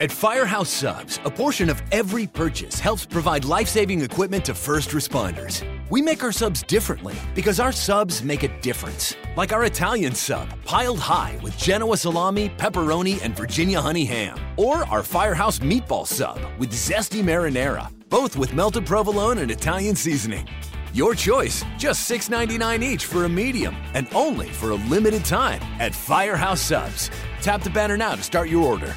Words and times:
At 0.00 0.10
Firehouse 0.10 0.70
Subs, 0.70 1.20
a 1.26 1.30
portion 1.30 1.68
of 1.68 1.82
every 1.92 2.26
purchase 2.26 2.80
helps 2.80 3.04
provide 3.04 3.44
life 3.44 3.68
saving 3.68 4.00
equipment 4.00 4.46
to 4.46 4.54
first 4.54 4.92
responders. 4.92 5.62
We 5.90 6.00
make 6.00 6.24
our 6.24 6.32
subs 6.32 6.62
differently 6.62 7.14
because 7.34 7.60
our 7.60 7.70
subs 7.70 8.22
make 8.22 8.42
a 8.42 8.60
difference. 8.62 9.14
Like 9.36 9.52
our 9.52 9.66
Italian 9.66 10.14
sub, 10.14 10.48
piled 10.64 11.00
high 11.00 11.38
with 11.42 11.54
Genoa 11.58 11.98
salami, 11.98 12.48
pepperoni, 12.56 13.22
and 13.22 13.36
Virginia 13.36 13.78
honey 13.78 14.06
ham. 14.06 14.38
Or 14.56 14.84
our 14.86 15.02
Firehouse 15.02 15.58
meatball 15.58 16.06
sub 16.06 16.38
with 16.58 16.70
zesty 16.70 17.22
marinara, 17.22 17.92
both 18.08 18.36
with 18.36 18.54
melted 18.54 18.86
provolone 18.86 19.36
and 19.36 19.50
Italian 19.50 19.96
seasoning. 19.96 20.48
Your 20.94 21.14
choice, 21.14 21.62
just 21.76 22.10
$6.99 22.10 22.82
each 22.82 23.04
for 23.04 23.26
a 23.26 23.28
medium, 23.28 23.76
and 23.92 24.08
only 24.14 24.48
for 24.48 24.70
a 24.70 24.76
limited 24.88 25.26
time 25.26 25.60
at 25.78 25.94
Firehouse 25.94 26.62
Subs. 26.62 27.10
Tap 27.42 27.62
the 27.62 27.68
banner 27.68 27.98
now 27.98 28.14
to 28.14 28.22
start 28.22 28.48
your 28.48 28.64
order. 28.64 28.96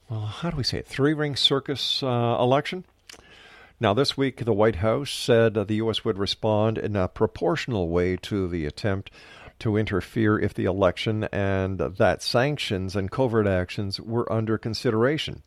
well, 0.09 0.21
how 0.21 0.51
do 0.51 0.57
we 0.57 0.65
say 0.65 0.79
it, 0.79 0.87
three 0.87 1.15
ring 1.15 1.37
circus 1.37 2.03
uh, 2.03 2.37
election. 2.39 2.85
Now, 3.81 3.95
this 3.95 4.17
week, 4.17 4.45
the 4.45 4.53
White 4.53 4.77
House 4.77 5.11
said 5.11 5.55
the 5.55 5.75
U.S. 5.75 6.05
would 6.05 6.17
respond 6.17 6.79
in 6.79 6.95
a 6.95 7.09
proportional 7.09 7.89
way 7.89 8.17
to 8.19 8.47
the 8.47 8.65
attempt 8.65 9.11
to 9.59 9.77
interfere 9.77 10.39
if 10.39 10.55
the 10.55 10.67
election 10.67 11.25
and 11.33 11.79
that 11.79 12.23
sanctions 12.23 12.95
and 12.95 13.11
covert 13.11 13.47
actions 13.47 14.01
were 14.01 14.31
under 14.33 14.57
consideration. 14.57 15.43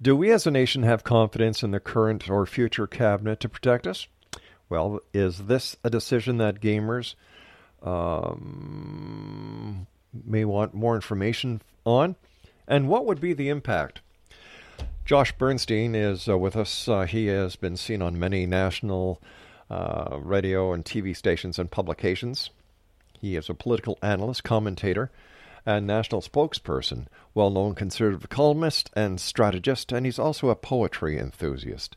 Do 0.00 0.14
we 0.14 0.30
as 0.30 0.46
a 0.46 0.52
nation 0.52 0.84
have 0.84 1.02
confidence 1.02 1.64
in 1.64 1.72
the 1.72 1.80
current 1.80 2.30
or 2.30 2.46
future 2.46 2.86
cabinet 2.86 3.40
to 3.40 3.48
protect 3.48 3.86
us? 3.86 4.06
Well, 4.68 5.00
is 5.12 5.46
this 5.46 5.76
a 5.82 5.90
decision 5.90 6.38
that 6.38 6.60
gamers 6.60 7.14
um, 7.82 9.86
may 10.12 10.44
want 10.44 10.74
more 10.74 10.94
information 10.94 11.62
on? 11.84 12.14
And 12.68 12.86
what 12.86 13.06
would 13.06 13.20
be 13.20 13.32
the 13.32 13.48
impact? 13.48 14.02
Josh 15.06 15.32
Bernstein 15.32 15.94
is 15.94 16.28
uh, 16.28 16.36
with 16.36 16.54
us. 16.54 16.86
Uh, 16.86 17.06
he 17.06 17.26
has 17.28 17.56
been 17.56 17.78
seen 17.78 18.02
on 18.02 18.18
many 18.18 18.44
national 18.44 19.22
uh, 19.70 20.18
radio 20.20 20.74
and 20.74 20.84
TV 20.84 21.16
stations 21.16 21.58
and 21.58 21.70
publications. 21.70 22.50
He 23.18 23.34
is 23.36 23.48
a 23.48 23.54
political 23.54 23.98
analyst, 24.02 24.44
commentator, 24.44 25.10
and 25.64 25.86
national 25.86 26.20
spokesperson, 26.20 27.06
well 27.34 27.50
known 27.50 27.74
conservative 27.74 28.28
columnist 28.28 28.90
and 28.94 29.18
strategist, 29.18 29.90
and 29.90 30.04
he's 30.04 30.18
also 30.18 30.50
a 30.50 30.54
poetry 30.54 31.18
enthusiast. 31.18 31.96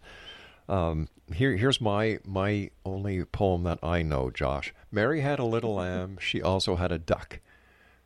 Um, 0.69 1.09
here, 1.33 1.57
here's 1.57 1.81
my 1.81 2.19
my 2.25 2.71
only 2.85 3.25
poem 3.25 3.63
that 3.63 3.79
I 3.83 4.03
know, 4.03 4.29
Josh. 4.29 4.73
Mary 4.89 5.19
had 5.19 5.37
a 5.39 5.43
little 5.43 5.75
lamb. 5.75 6.17
She 6.21 6.41
also 6.41 6.77
had 6.77 6.93
a 6.93 6.97
duck. 6.97 7.39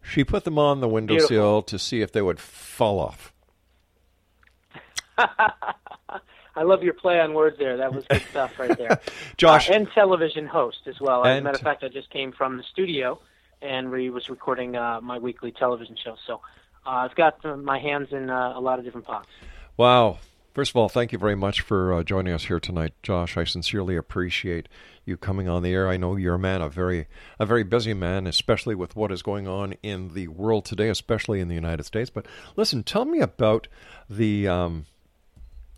She 0.07 0.23
put 0.23 0.43
them 0.43 0.57
on 0.57 0.81
the 0.81 0.87
windowsill 0.87 1.63
to 1.63 1.79
see 1.79 2.01
if 2.01 2.11
they 2.11 2.21
would 2.21 2.39
fall 2.39 2.99
off. 2.99 3.33
I 6.57 6.63
love 6.63 6.83
your 6.83 6.93
play 6.93 7.19
on 7.19 7.33
words 7.33 7.57
there. 7.57 7.77
That 7.77 7.93
was 7.93 8.05
good 8.05 8.21
stuff 8.29 8.57
right 8.57 8.77
there. 8.77 9.01
Josh. 9.37 9.69
Uh, 9.69 9.73
and 9.73 9.87
television 9.91 10.47
host 10.47 10.79
as 10.85 10.99
well. 10.99 11.25
As 11.25 11.39
a 11.39 11.41
matter 11.41 11.55
of 11.55 11.61
fact, 11.61 11.83
I 11.83 11.89
just 11.89 12.09
came 12.09 12.31
from 12.31 12.57
the 12.57 12.63
studio 12.63 13.19
and 13.61 13.89
we 13.89 14.09
was 14.09 14.29
recording 14.29 14.75
uh, 14.75 15.01
my 15.01 15.17
weekly 15.17 15.51
television 15.51 15.97
show. 16.01 16.15
So 16.25 16.35
uh, 16.85 16.89
I've 16.89 17.15
got 17.15 17.43
uh, 17.43 17.57
my 17.57 17.79
hands 17.79 18.09
in 18.11 18.29
uh, 18.29 18.53
a 18.55 18.61
lot 18.61 18.79
of 18.79 18.85
different 18.85 19.07
pots. 19.07 19.27
Wow. 19.75 20.19
First 20.55 20.71
of 20.71 20.77
all, 20.77 20.87
thank 20.87 21.11
you 21.11 21.17
very 21.17 21.35
much 21.35 21.59
for 21.59 21.93
uh, 21.93 22.01
joining 22.01 22.33
us 22.33 22.45
here 22.45 22.61
tonight, 22.61 22.93
Josh. 23.03 23.35
I 23.35 23.43
sincerely 23.43 23.97
appreciate 23.97 24.69
you 25.03 25.17
coming 25.17 25.49
on 25.49 25.63
the 25.63 25.73
air. 25.73 25.89
I 25.89 25.97
know 25.97 26.15
you're 26.15 26.35
a 26.35 26.39
man, 26.39 26.61
a 26.61 26.69
very, 26.69 27.07
a 27.37 27.45
very 27.45 27.63
busy 27.63 27.93
man, 27.93 28.25
especially 28.25 28.73
with 28.73 28.95
what 28.95 29.11
is 29.11 29.21
going 29.21 29.49
on 29.49 29.73
in 29.83 30.13
the 30.13 30.29
world 30.29 30.63
today, 30.63 30.87
especially 30.87 31.41
in 31.41 31.49
the 31.49 31.55
United 31.55 31.83
States. 31.83 32.09
But 32.09 32.25
listen, 32.55 32.83
tell 32.83 33.03
me 33.03 33.19
about 33.19 33.67
the. 34.09 34.47
Um, 34.47 34.85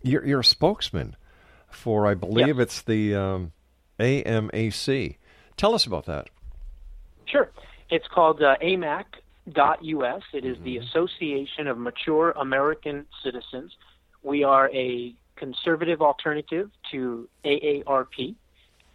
you're, 0.04 0.24
you're 0.24 0.40
a 0.40 0.44
spokesman 0.44 1.16
for, 1.68 2.06
I 2.06 2.14
believe 2.14 2.60
it's 2.60 2.82
the 2.82 3.16
um, 3.16 3.52
AMAC. 3.98 5.16
Tell 5.56 5.74
us 5.74 5.86
about 5.86 6.06
that. 6.06 6.28
Sure. 7.26 7.50
It's 7.90 8.06
called 8.06 8.40
uh, 8.40 8.54
AMAC.us. 8.62 10.22
It 10.32 10.44
is 10.44 10.56
the 10.62 10.76
Association 10.76 11.66
of 11.66 11.78
Mature 11.78 12.30
American 12.30 13.06
Citizens. 13.24 13.72
We 14.28 14.44
are 14.44 14.70
a 14.74 15.14
conservative 15.36 16.02
alternative 16.02 16.70
to 16.90 17.26
AARP, 17.46 18.34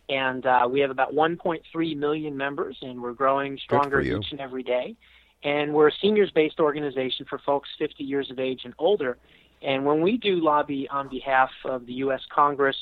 and 0.07 0.45
uh, 0.45 0.67
we 0.69 0.79
have 0.81 0.91
about 0.91 1.15
1.3 1.15 1.97
million 1.97 2.37
members, 2.37 2.77
and 2.83 3.01
we're 3.01 3.13
growing 3.13 3.57
stronger 3.57 3.99
each 3.99 4.27
and 4.29 4.39
every 4.39 4.61
day. 4.61 4.95
And 5.43 5.73
we're 5.73 5.87
a 5.87 5.91
seniors 5.99 6.29
based 6.29 6.59
organization 6.59 7.25
for 7.27 7.39
folks 7.39 7.67
50 7.79 8.03
years 8.03 8.29
of 8.29 8.37
age 8.37 8.61
and 8.63 8.75
older. 8.77 9.17
And 9.63 9.83
when 9.85 10.01
we 10.03 10.17
do 10.17 10.35
lobby 10.35 10.87
on 10.89 11.09
behalf 11.09 11.49
of 11.65 11.87
the 11.87 11.93
U.S. 11.93 12.21
Congress 12.31 12.77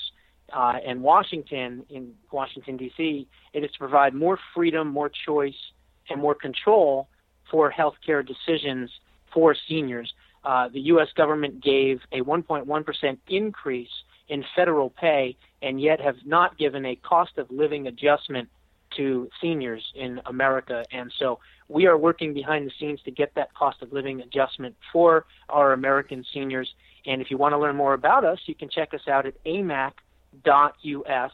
uh, 0.51 0.74
and 0.86 1.01
Washington, 1.01 1.86
in 1.89 2.13
Washington, 2.33 2.75
D.C., 2.75 3.30
it 3.53 3.63
is 3.63 3.71
to 3.71 3.80
provide 3.80 4.13
more 4.13 4.38
freedom, 4.53 4.89
more 4.89 5.09
choice, 5.25 5.71
and 6.09 6.19
more 6.19 6.36
control 6.36 7.07
for 7.50 7.71
healthcare 7.71 8.27
decisions 8.27 8.92
for 9.33 9.56
seniors. 9.69 10.13
Uh, 10.43 10.69
the 10.69 10.81
U.S. 10.81 11.07
government 11.15 11.63
gave 11.63 12.01
a 12.11 12.21
1.1% 12.21 13.17
increase 13.27 13.89
in 14.27 14.43
federal 14.55 14.89
pay 14.89 15.35
and 15.61 15.79
yet 15.79 15.99
have 15.99 16.15
not 16.25 16.57
given 16.57 16.85
a 16.85 16.95
cost 16.95 17.38
of 17.38 17.51
living 17.51 17.88
adjustment 17.88 18.49
to 18.97 19.29
seniors 19.41 19.83
in 19.95 20.21
America. 20.25 20.83
And 20.91 21.11
so 21.17 21.39
we 21.67 21.85
are 21.88 21.97
working 21.97 22.33
behind 22.33 22.67
the 22.67 22.71
scenes 22.79 23.01
to 23.03 23.11
get 23.11 23.33
that 23.35 23.53
cost 23.53 23.81
of 23.81 23.93
living 23.93 24.21
adjustment 24.21 24.75
for 24.91 25.25
our 25.49 25.73
American 25.73 26.25
seniors. 26.33 26.73
And 27.05 27.21
if 27.21 27.31
you 27.31 27.38
want 27.38 27.53
to 27.53 27.57
learn 27.57 27.75
more 27.75 27.93
about 27.93 28.25
us, 28.25 28.39
you 28.45 28.55
can 28.55 28.69
check 28.69 28.93
us 28.93 29.07
out 29.07 29.25
at 29.25 29.41
amac.us. 29.45 29.93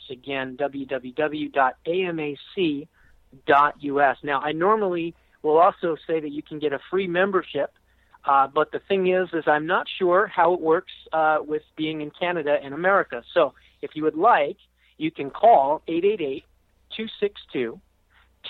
Again, 0.10 0.58
www.amac.us. 0.58 1.48
Now, 4.24 4.42
I 4.42 4.52
normally 4.52 5.16
will 5.42 5.58
also 5.58 5.98
say 6.08 6.20
that 6.20 6.32
you 6.32 6.42
can 6.42 6.60
get 6.60 6.74
a 6.74 6.80
free 6.90 7.08
membership. 7.08 7.72
Uh, 8.28 8.48
but 8.48 8.72
the 8.72 8.80
thing 8.80 9.08
is, 9.08 9.30
is 9.34 9.46
I'm 9.48 9.66
not 9.66 9.88
sure 9.98 10.28
how 10.28 10.54
it 10.54 10.60
works 10.60 10.92
uh, 11.14 11.38
with 11.42 11.64
being 11.76 12.02
in 12.02 12.12
Canada 12.12 12.58
and 12.62 12.74
America. 12.74 13.24
So 13.34 13.54
if 13.82 13.92
you 13.96 14.04
would 14.04 14.18
like, 14.18 14.58
you 14.98 15.12
can 15.12 15.30
call 15.30 15.82
888 15.88 16.44
262 16.96 17.80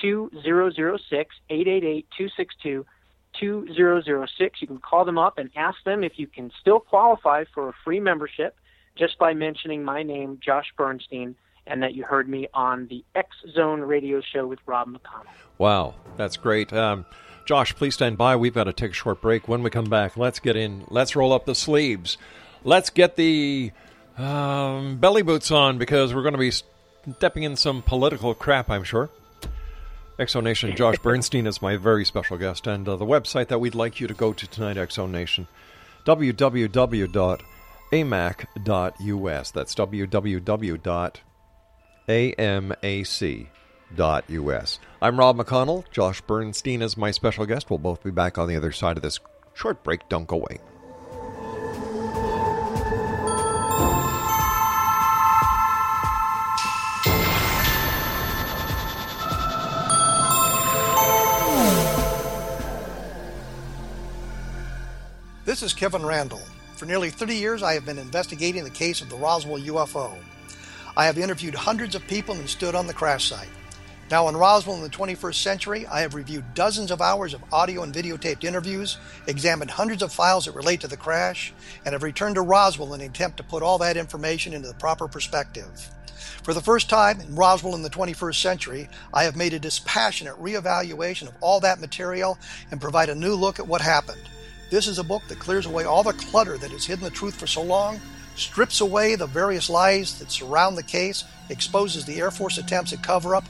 2006 0.02 1.36
888 1.50 2.08
262 2.18 2.86
2006. 3.40 4.62
You 4.62 4.68
can 4.68 4.80
call 4.80 5.06
them 5.06 5.18
up 5.18 5.38
and 5.38 5.50
ask 5.56 5.78
them 5.84 6.04
if 6.04 6.14
you 6.18 6.28
can 6.28 6.52
still 6.60 6.80
qualify 6.80 7.44
for 7.54 7.70
a 7.70 7.74
free 7.84 8.00
membership 8.00 8.56
just 8.98 9.20
by 9.20 9.34
mentioning 9.34 9.84
my 9.84 10.02
name, 10.02 10.40
Josh 10.44 10.74
Bernstein, 10.76 11.36
and 11.68 11.84
that 11.84 11.94
you 11.94 12.04
heard 12.04 12.28
me 12.28 12.48
on 12.54 12.88
the 12.88 13.04
X 13.14 13.30
Zone 13.54 13.82
radio 13.82 14.22
show 14.22 14.48
with 14.48 14.60
Rob 14.66 14.88
McConnell. 14.88 15.28
Wow, 15.58 15.96
that's 16.16 16.38
great. 16.38 16.74
Um, 16.74 17.06
Josh, 17.48 17.74
please 17.74 17.94
stand 17.94 18.18
by. 18.18 18.36
We've 18.36 18.54
got 18.54 18.66
to 18.66 18.74
take 18.74 18.92
a 18.92 18.94
short 18.94 19.22
break. 19.22 19.48
When 19.48 19.64
we 19.64 19.70
come 19.70 19.86
back, 19.86 20.18
let's 20.18 20.40
get 20.40 20.58
in. 20.58 20.84
Let's 20.90 21.16
roll 21.16 21.32
up 21.32 21.46
the 21.46 21.56
sleeves. 21.56 22.18
Let's 22.66 22.90
get 22.90 23.16
the 23.16 23.72
um, 24.18 24.98
belly 24.98 25.22
boots 25.22 25.50
on 25.50 25.78
because 25.78 26.14
we're 26.14 26.24
going 26.24 26.34
to 26.34 26.38
be 26.38 26.52
stepping 26.52 27.44
in 27.44 27.56
some 27.56 27.82
political 27.82 28.34
crap, 28.34 28.70
I'm 28.70 28.84
sure. 28.84 29.10
X 30.20 30.34
Zone 30.34 30.44
Nation, 30.44 30.76
Josh 30.76 30.98
Bernstein 31.02 31.48
is 31.48 31.62
my 31.62 31.78
very 31.78 32.04
special 32.04 32.38
guest, 32.38 32.68
and 32.68 32.86
uh, 32.90 32.98
the 32.98 33.06
website 33.06 33.48
that 33.48 33.60
we'd 33.60 33.76
like 33.76 34.02
you 34.02 34.08
to 34.08 34.14
go 34.14 34.34
to 34.34 34.46
tonight, 34.48 34.76
X 34.76 34.96
Zone 34.96 35.14
Nation, 35.14 35.48
www.amac.us. 36.06 37.42
That's 39.52 39.76
www.amac.us. 39.76 40.84
I'm 45.02 45.18
Rob 45.18 45.38
McConnell. 45.38 45.90
Josh 45.92 46.20
Bernstein 46.22 46.82
is 46.82 46.98
my 46.98 47.12
special 47.12 47.46
guest. 47.46 47.70
We'll 47.70 47.80
both 47.80 48.04
be 48.04 48.12
back 48.12 48.38
on 48.38 48.50
the 48.50 48.56
other 48.58 48.74
side 48.74 48.98
of 48.98 49.04
this 49.04 49.20
short 49.54 49.84
break. 49.84 50.10
Don't 50.10 50.28
go 50.28 50.36
away. 50.36 50.60
This 65.46 65.64
is 65.64 65.74
Kevin 65.74 66.06
Randle. 66.06 66.42
For 66.76 66.86
nearly 66.86 67.10
30 67.10 67.36
years, 67.36 67.64
I 67.64 67.74
have 67.74 67.86
been 67.86 67.98
investigating 67.98 68.66
the 68.66 68.70
case 68.70 69.02
of 69.02 69.10
the 69.10 69.16
Roswell 69.16 69.62
UFO. 69.62 70.14
I 70.98 71.06
have 71.06 71.18
interviewed 71.18 71.56
hundreds 71.56 71.96
of 71.96 72.06
people 72.06 72.36
and 72.36 72.50
stood 72.50 72.76
on 72.76 72.86
the 72.86 72.94
crash 72.94 73.30
site. 73.30 73.48
Now, 74.10 74.30
in 74.30 74.38
Roswell 74.38 74.78
in 74.78 74.84
the 74.84 74.90
21st 74.90 75.36
century, 75.36 75.86
I 75.86 76.00
have 76.00 76.16
reviewed 76.16 76.54
dozens 76.54 76.92
of 76.92 77.02
hours 77.02 77.34
of 77.34 77.44
audio 77.52 77.84
and 77.84 77.94
videotaped 77.94 78.46
interviews, 78.46 78.98
examined 79.28 79.72
hundreds 79.72 80.02
of 80.02 80.14
files 80.14 80.46
that 80.46 80.54
relate 80.54 80.80
to 80.82 80.88
the 80.88 80.96
crash, 80.96 81.54
and 81.84 81.92
have 81.92 82.04
returned 82.04 82.36
to 82.36 82.42
Roswell 82.42 82.94
in 82.94 83.02
an 83.02 83.10
attempt 83.10 83.36
to 83.38 83.44
put 83.44 83.64
all 83.64 83.78
that 83.80 83.98
information 83.98 84.54
into 84.54 84.70
the 84.70 84.74
proper 84.76 85.10
perspective. 85.10 85.90
For 86.44 86.54
the 86.54 86.62
first 86.62 86.90
time 86.90 87.20
in 87.20 87.36
Roswell 87.36 87.76
in 87.76 87.84
the 87.84 87.90
21st 87.90 88.42
century, 88.42 88.88
I 89.14 89.24
have 89.24 89.36
made 89.36 89.54
a 89.54 89.60
dispassionate 89.60 90.42
reevaluation 90.42 91.28
of 91.28 91.36
all 91.42 91.60
that 91.60 91.82
material 91.82 92.38
and 92.72 92.80
provide 92.80 93.10
a 93.10 93.16
new 93.16 93.36
look 93.36 93.60
at 93.60 93.68
what 93.68 93.82
happened. 93.82 94.22
This 94.70 94.88
is 94.88 95.00
a 95.00 95.04
book 95.04 95.24
that 95.28 95.40
clears 95.40 95.66
away 95.66 95.84
all 95.84 96.04
the 96.04 96.14
clutter 96.14 96.58
that 96.58 96.72
has 96.72 96.86
hidden 96.86 97.04
the 97.04 97.10
truth 97.10 97.36
for 97.36 97.48
so 97.48 97.62
long, 97.62 98.00
strips 98.38 98.80
away 98.80 99.16
the 99.16 99.26
various 99.26 99.70
lies 99.70 100.18
that 100.20 100.32
surround 100.32 100.78
the 100.78 100.84
case, 100.84 101.26
exposes 101.50 102.06
the 102.06 102.20
Air 102.20 102.32
Force 102.32 102.58
attempts 102.58 102.94
at 102.94 103.04
cover 103.04 103.36
up, 103.36 103.44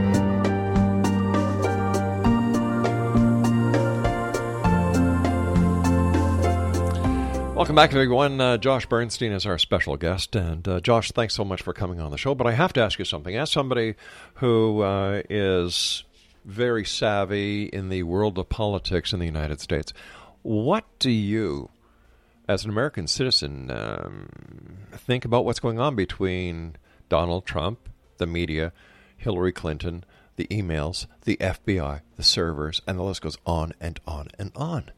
Welcome 7.62 7.76
back, 7.76 7.92
everyone. 7.92 8.42
Uh, 8.42 8.58
Josh 8.58 8.88
Bernstein 8.88 9.34
is 9.34 9.46
our 9.46 9.60
special 9.60 9.96
guest. 9.96 10.36
And 10.36 10.68
uh, 10.68 10.80
Josh, 10.80 11.12
thanks 11.12 11.36
so 11.36 11.46
much 11.46 11.62
for 11.62 11.74
coming 11.74 12.00
on 12.00 12.10
the 12.10 12.18
show. 12.18 12.34
But 12.34 12.48
I 12.48 12.54
have 12.54 12.74
to 12.74 12.82
ask 12.82 12.98
you 12.98 13.06
something. 13.06 13.36
As 13.36 13.52
somebody 13.52 13.94
who 14.34 14.82
uh, 14.82 15.22
is 15.30 16.04
very 16.44 16.84
savvy 16.84 17.66
in 17.66 17.90
the 17.90 18.02
world 18.02 18.40
of 18.40 18.50
politics 18.50 19.14
in 19.14 19.20
the 19.20 19.28
United 19.28 19.62
States, 19.62 19.94
what 20.42 20.86
do 20.98 21.12
you, 21.12 21.70
as 22.48 22.66
an 22.66 22.72
American 22.72 23.06
citizen, 23.06 23.70
um, 23.70 24.28
think 24.98 25.24
about 25.24 25.46
what's 25.46 25.60
going 25.60 25.78
on 25.78 25.96
between 25.96 26.78
Donald 27.10 27.46
Trump, 27.46 27.90
the 28.18 28.26
media, 28.26 28.74
Hillary 29.18 29.52
Clinton, 29.52 30.04
the 30.36 30.48
emails, 30.48 31.06
the 31.26 31.38
FBI, 31.38 32.02
the 32.16 32.24
servers, 32.24 32.82
and 32.88 32.98
the 32.98 33.04
list 33.04 33.22
goes 33.22 33.38
on 33.46 33.74
and 33.80 34.00
on 34.08 34.30
and 34.40 34.52
on? 34.56 34.90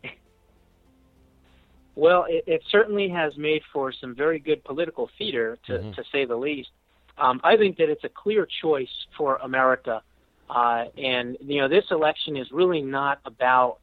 Well, 1.96 2.26
it, 2.28 2.44
it 2.48 2.62
certainly 2.72 3.10
has 3.10 3.38
made 3.38 3.62
for 3.72 3.92
some 3.92 4.16
very 4.16 4.40
good 4.40 4.64
political 4.64 5.10
theater, 5.18 5.58
to, 5.68 5.74
Mm-hmm. 5.74 5.92
to 5.92 6.04
say 6.12 6.26
the 6.26 6.36
least. 6.36 6.70
Um, 7.18 7.40
I 7.44 7.58
think 7.58 7.78
that 7.78 7.90
it's 7.90 8.04
a 8.04 8.10
clear 8.10 8.48
choice 8.62 8.90
for 9.18 9.36
America. 9.38 10.02
Uh, 10.50 10.86
and, 10.98 11.38
you 11.42 11.62
know, 11.62 11.68
this 11.68 11.86
election 11.92 12.36
is 12.36 12.48
really 12.52 12.82
not 12.82 13.20
about 13.26 13.78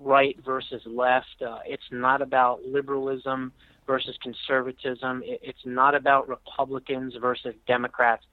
right 0.00 0.36
versus 0.44 0.82
left. 0.86 1.42
Uh, 1.46 1.58
it's 1.64 1.82
not 1.92 2.20
about 2.22 2.64
liberalism 2.64 3.52
versus 3.86 4.16
conservatism. 4.22 5.22
It, 5.24 5.40
it's 5.42 5.64
not 5.64 5.94
about 5.94 6.28
Republicans 6.28 7.14
versus 7.20 7.54
Democrats. 7.66 8.24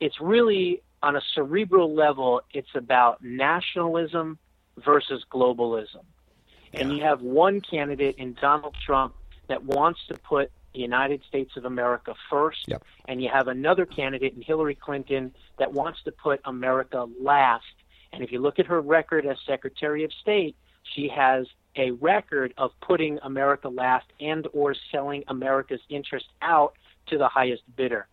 It's 0.00 0.16
really, 0.20 0.82
on 1.02 1.16
a 1.16 1.20
cerebral 1.34 1.94
level, 1.94 2.40
it's 2.52 2.74
about 2.74 3.22
nationalism 3.22 4.38
versus 4.84 5.24
globalism. 5.32 6.04
And 6.80 6.92
you 6.96 7.02
have 7.02 7.22
one 7.22 7.60
candidate 7.60 8.16
in 8.18 8.34
Donald 8.40 8.74
Trump 8.84 9.14
that 9.48 9.64
wants 9.64 10.00
to 10.08 10.14
put 10.14 10.50
the 10.74 10.80
United 10.80 11.22
States 11.26 11.56
of 11.56 11.64
America 11.64 12.14
first, 12.28 12.68
Yep. 12.68 12.84
and 13.06 13.22
you 13.22 13.30
have 13.30 13.48
another 13.48 13.86
candidate 13.86 14.34
in 14.34 14.42
Hillary 14.42 14.74
Clinton 14.74 15.34
that 15.58 15.72
wants 15.72 16.02
to 16.04 16.12
put 16.12 16.40
America 16.44 17.06
last. 17.20 17.64
And 18.12 18.22
if 18.22 18.30
you 18.30 18.40
look 18.40 18.58
at 18.58 18.66
her 18.66 18.80
record 18.80 19.24
as 19.26 19.38
Secretary 19.46 20.04
of 20.04 20.12
State, 20.12 20.54
she 20.82 21.08
has 21.08 21.46
a 21.76 21.92
record 21.92 22.52
of 22.58 22.72
putting 22.80 23.18
America 23.22 23.68
last 23.68 24.06
and 24.20 24.46
or 24.52 24.74
selling 24.90 25.24
America's 25.28 25.80
interest 25.88 26.26
out 26.42 26.74
to 27.06 27.18
the 27.18 27.28
highest 27.28 27.62
bidder. 27.76 28.06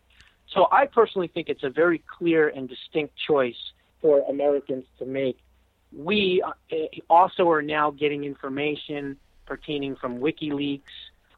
So 0.48 0.67
I 0.72 0.86
personally 0.86 1.27
think 1.27 1.50
it's 1.50 1.63
a 1.63 1.70
very 1.70 2.00
clear 2.00 2.50
and 2.50 2.70
distinct 2.70 3.15
choice 3.17 3.72
for 4.01 4.20
Americans 4.29 4.86
to 5.00 5.05
make. 5.05 5.38
We 5.96 6.44
uh, 6.46 6.76
also 7.10 7.50
are 7.50 7.62
now 7.62 7.92
getting 7.92 8.24
information 8.24 9.18
pertaining 9.46 9.96
from 9.96 10.20
WikiLeaks, 10.20 10.82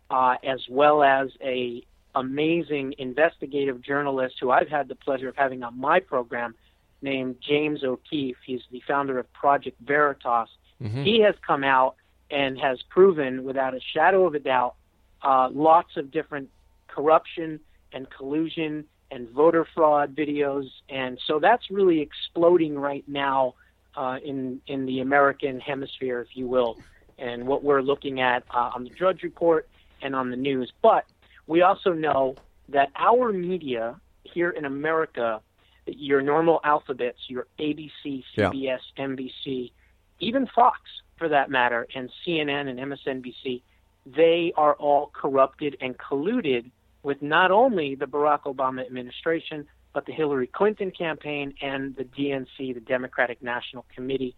uh, 0.09 0.35
as 0.43 0.59
well 0.69 1.03
as 1.03 1.29
a 1.41 1.83
amazing 2.13 2.95
investigative 2.97 3.81
journalist 3.81 4.35
who 4.39 4.51
I've 4.51 4.69
had 4.69 4.87
the 4.87 4.95
pleasure 4.95 5.27
of 5.27 5.35
having 5.35 5.63
on 5.63 5.77
my 5.79 5.99
program, 5.99 6.55
named 7.01 7.35
James 7.41 7.83
O'Keefe. 7.83 8.37
He's 8.45 8.61
the 8.71 8.81
founder 8.87 9.19
of 9.19 9.31
Project 9.33 9.79
Veritas. 9.81 10.49
Mm-hmm. 10.81 11.03
He 11.03 11.21
has 11.21 11.35
come 11.45 11.63
out 11.63 11.95
and 12.31 12.57
has 12.59 12.81
proven, 12.89 13.43
without 13.43 13.73
a 13.73 13.79
shadow 13.93 14.25
of 14.25 14.33
a 14.33 14.39
doubt, 14.39 14.75
uh, 15.21 15.49
lots 15.51 15.97
of 15.97 16.11
different 16.11 16.49
corruption 16.87 17.59
and 17.91 18.09
collusion 18.09 18.85
and 19.11 19.29
voter 19.29 19.67
fraud 19.75 20.15
videos, 20.15 20.65
and 20.89 21.19
so 21.27 21.39
that's 21.39 21.69
really 21.69 22.01
exploding 22.01 22.77
right 22.77 23.03
now 23.07 23.53
uh, 23.95 24.17
in 24.23 24.61
in 24.67 24.85
the 24.85 24.99
American 24.99 25.59
hemisphere, 25.59 26.21
if 26.21 26.35
you 26.35 26.47
will, 26.47 26.77
and 27.17 27.47
what 27.47 27.63
we're 27.63 27.81
looking 27.81 28.21
at 28.21 28.43
uh, 28.53 28.71
on 28.73 28.83
the 28.83 28.89
Drudge 28.89 29.23
Report 29.23 29.67
and 30.01 30.15
on 30.15 30.29
the 30.29 30.35
news. 30.35 30.71
But 30.81 31.05
we 31.47 31.61
also 31.61 31.93
know 31.93 32.35
that 32.69 32.89
our 32.95 33.31
media 33.31 33.99
here 34.23 34.49
in 34.49 34.65
America, 34.65 35.41
your 35.85 36.21
normal 36.21 36.59
alphabets, 36.63 37.19
your 37.27 37.47
ABC, 37.59 38.23
Yeah. 38.35 38.49
CBS, 38.51 38.79
NBC, 38.97 39.71
even 40.19 40.47
Fox 40.47 40.79
for 41.17 41.29
that 41.29 41.49
matter, 41.49 41.87
and 41.95 42.09
CNN 42.25 42.67
and 42.69 42.79
MSNBC, 42.79 43.61
they 44.05 44.51
are 44.57 44.73
all 44.75 45.11
corrupted 45.13 45.77
and 45.81 45.97
colluded 45.97 46.69
with 47.03 47.21
not 47.21 47.51
only 47.51 47.95
the 47.95 48.05
Barack 48.05 48.41
Obama 48.43 48.85
administration, 48.85 49.67
but 49.95 50.05
the 50.05 50.11
Hillary 50.11 50.45
Clinton 50.45 50.91
campaign 50.91 51.53
and 51.61 51.95
the 51.95 52.03
DNC, 52.03 52.73
the 52.73 52.81
Democratic 52.81 53.41
National 53.41 53.85
Committee, 53.95 54.35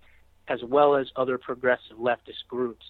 as 0.48 0.64
well 0.64 0.96
as 0.96 1.08
other 1.16 1.40
progressive 1.40 1.98
leftist 1.98 2.46
groups. 2.48 2.86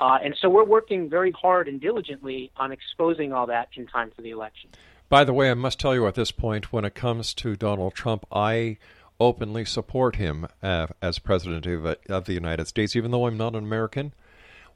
Uh, 0.00 0.18
and 0.22 0.34
so 0.40 0.48
we're 0.48 0.64
working 0.64 1.08
very 1.08 1.30
hard 1.30 1.68
and 1.68 1.80
diligently 1.80 2.50
on 2.56 2.72
exposing 2.72 3.32
all 3.32 3.46
that 3.46 3.68
in 3.76 3.86
time 3.86 4.10
for 4.14 4.22
the 4.22 4.30
election. 4.30 4.70
By 5.08 5.22
the 5.22 5.32
way, 5.32 5.52
I 5.52 5.54
must 5.54 5.78
tell 5.78 5.94
you 5.94 6.08
at 6.08 6.16
this 6.16 6.32
point, 6.32 6.72
when 6.72 6.84
it 6.84 6.96
comes 6.96 7.32
to 7.34 7.54
Donald 7.54 7.94
Trump, 7.94 8.26
I 8.32 8.78
openly 9.20 9.64
support 9.64 10.16
him 10.16 10.48
uh, 10.64 10.88
as 11.00 11.20
president 11.20 11.64
of, 11.66 11.86
of 12.08 12.24
the 12.24 12.32
United 12.32 12.66
States, 12.66 12.96
even 12.96 13.12
though 13.12 13.28
I'm 13.28 13.36
not 13.36 13.54
an 13.54 13.62
American. 13.62 14.14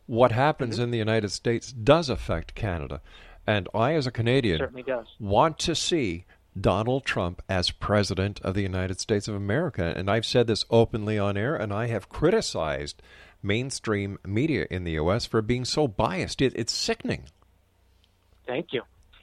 What 0.06 0.30
happens 0.30 0.78
in 0.78 0.92
the 0.92 0.98
United 0.98 1.30
States 1.30 1.72
does 1.72 2.08
affect 2.08 2.54
Canada. 2.54 3.00
And 3.44 3.68
I, 3.74 3.94
as 3.94 4.06
a 4.06 4.12
Canadian, 4.12 4.58
Certainly 4.58 4.84
does. 4.84 5.06
want 5.18 5.58
to 5.60 5.74
see 5.74 6.26
Donald 6.58 7.04
Trump 7.04 7.42
as 7.48 7.70
president 7.70 8.40
of 8.42 8.54
the 8.54 8.62
United 8.62 9.00
States 9.00 9.28
of 9.28 9.34
America. 9.34 9.92
And 9.96 10.10
I've 10.10 10.26
said 10.26 10.46
this 10.46 10.64
openly 10.70 11.18
on 11.18 11.36
air, 11.36 11.56
and 11.56 11.72
I 11.72 11.86
have 11.88 12.08
criticized 12.08 13.02
mainstream 13.42 14.18
media 14.24 14.66
in 14.70 14.84
the 14.84 14.92
U.S. 14.92 15.26
for 15.26 15.42
being 15.42 15.64
so 15.64 15.88
biased. 15.88 16.40
It, 16.40 16.52
it's 16.56 16.72
sickening. 16.72 17.24
Thank 18.46 18.72
you. 18.72 18.82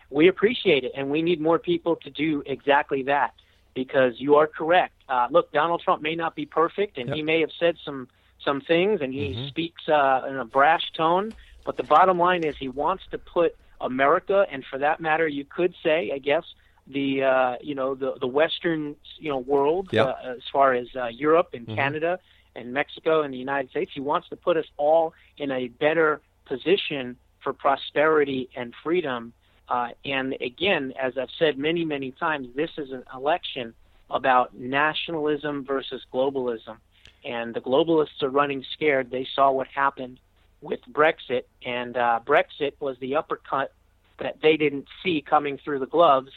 We 0.09 0.27
appreciate 0.27 0.83
it, 0.83 0.91
and 0.95 1.09
we 1.09 1.21
need 1.21 1.39
more 1.39 1.57
people 1.57 1.95
to 1.97 2.09
do 2.09 2.43
exactly 2.45 3.03
that 3.03 3.33
because 3.73 4.13
you 4.17 4.35
are 4.35 4.47
correct. 4.47 4.93
Uh, 5.07 5.27
look, 5.31 5.51
Donald 5.53 5.81
Trump 5.81 6.01
may 6.01 6.15
not 6.15 6.35
be 6.35 6.45
perfect, 6.45 6.97
and 6.97 7.09
he 7.09 7.21
may 7.21 7.39
have 7.39 7.51
said 7.59 7.77
some 7.85 8.09
some 8.43 8.59
things, 8.59 9.01
and 9.01 9.13
he 9.13 9.47
speaks 9.49 9.87
uh, 9.87 10.25
in 10.27 10.35
a 10.35 10.45
brash 10.45 10.91
tone. 10.97 11.31
But 11.63 11.77
the 11.77 11.83
bottom 11.83 12.17
line 12.17 12.43
is, 12.43 12.55
he 12.57 12.69
wants 12.69 13.03
to 13.11 13.17
put 13.17 13.55
America, 13.79 14.45
and 14.51 14.65
for 14.65 14.79
that 14.79 14.99
matter, 14.99 15.27
you 15.27 15.45
could 15.45 15.75
say, 15.83 16.11
I 16.13 16.17
guess, 16.17 16.43
the 16.91 17.23
uh, 17.23 17.55
you 17.61 17.75
know 17.75 17.95
the 17.95 18.15
the 18.19 18.27
Western 18.27 18.95
you 19.17 19.29
know 19.29 19.37
world 19.39 19.89
Yep. 19.91 20.07
uh, 20.07 20.29
as 20.37 20.43
far 20.51 20.73
as 20.73 20.87
uh, 20.95 21.07
Europe 21.07 21.49
and 21.53 21.67
Mhm. 21.67 21.75
Canada 21.75 22.19
and 22.55 22.73
Mexico 22.73 23.21
and 23.21 23.33
the 23.33 23.37
United 23.37 23.69
States. 23.69 23.91
He 23.93 24.01
wants 24.01 24.27
to 24.29 24.35
put 24.35 24.57
us 24.57 24.65
all 24.77 25.13
in 25.37 25.51
a 25.51 25.67
better 25.67 26.21
position 26.45 27.15
for 27.39 27.53
prosperity 27.53 28.49
and 28.55 28.73
freedom. 28.83 29.33
Uh, 29.69 29.89
and 30.03 30.35
again, 30.41 30.93
as 30.99 31.17
I've 31.17 31.29
said 31.39 31.57
many, 31.57 31.85
many 31.85 32.11
times, 32.11 32.47
this 32.55 32.71
is 32.77 32.91
an 32.91 33.03
election 33.15 33.73
about 34.09 34.53
nationalism 34.53 35.63
versus 35.63 36.01
globalism. 36.13 36.75
And 37.23 37.53
the 37.53 37.61
globalists 37.61 38.21
are 38.21 38.29
running 38.29 38.65
scared. 38.73 39.09
They 39.09 39.25
saw 39.33 39.51
what 39.51 39.67
happened 39.67 40.19
with 40.61 40.81
Brexit, 40.91 41.43
and 41.65 41.95
uh, 41.95 42.19
Brexit 42.25 42.73
was 42.79 42.97
the 42.99 43.15
uppercut 43.15 43.71
that 44.19 44.41
they 44.41 44.57
didn't 44.57 44.87
see 45.01 45.21
coming 45.21 45.57
through 45.63 45.79
the 45.79 45.87
gloves. 45.87 46.31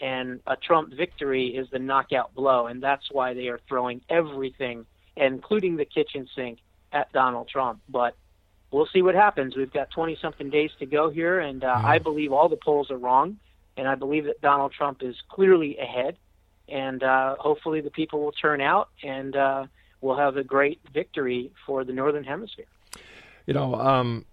And 0.00 0.40
a 0.46 0.56
Trump 0.56 0.94
victory 0.94 1.48
is 1.48 1.68
the 1.70 1.78
knockout 1.78 2.34
blow, 2.34 2.66
and 2.66 2.82
that's 2.82 3.10
why 3.10 3.34
they 3.34 3.48
are 3.48 3.60
throwing 3.68 4.00
everything, 4.08 4.86
including 5.16 5.76
the 5.76 5.84
kitchen 5.84 6.28
sink, 6.34 6.58
at 6.92 7.12
Donald 7.12 7.48
Trump. 7.48 7.80
But 7.88 8.16
we'll 8.70 8.88
see 8.92 9.02
what 9.02 9.14
happens. 9.14 9.56
We've 9.56 9.72
got 9.72 9.90
20 9.90 10.18
something 10.20 10.50
days 10.50 10.70
to 10.78 10.86
go 10.86 11.10
here, 11.10 11.40
and 11.40 11.64
uh, 11.64 11.80
I 11.84 11.98
believe 11.98 12.32
all 12.32 12.48
the 12.48 12.56
polls 12.56 12.90
are 12.90 12.96
wrong, 12.96 13.38
and 13.76 13.88
I 13.88 13.94
believe 13.94 14.24
that 14.24 14.40
Donald 14.40 14.72
Trump 14.72 15.02
is 15.02 15.16
clearly 15.28 15.78
ahead. 15.78 16.16
And 16.68 17.02
uh, 17.02 17.36
hopefully, 17.38 17.80
the 17.80 17.90
people 17.90 18.20
will 18.20 18.32
turn 18.32 18.60
out, 18.60 18.90
and 19.02 19.34
uh, 19.34 19.66
we'll 20.02 20.18
have 20.18 20.36
a 20.36 20.44
great 20.44 20.80
victory 20.92 21.50
for 21.66 21.82
the 21.82 21.92
Northern 21.92 22.24
Hemisphere. 22.24 22.66
You 23.46 23.54
know, 23.54 23.74
um, 23.74 24.26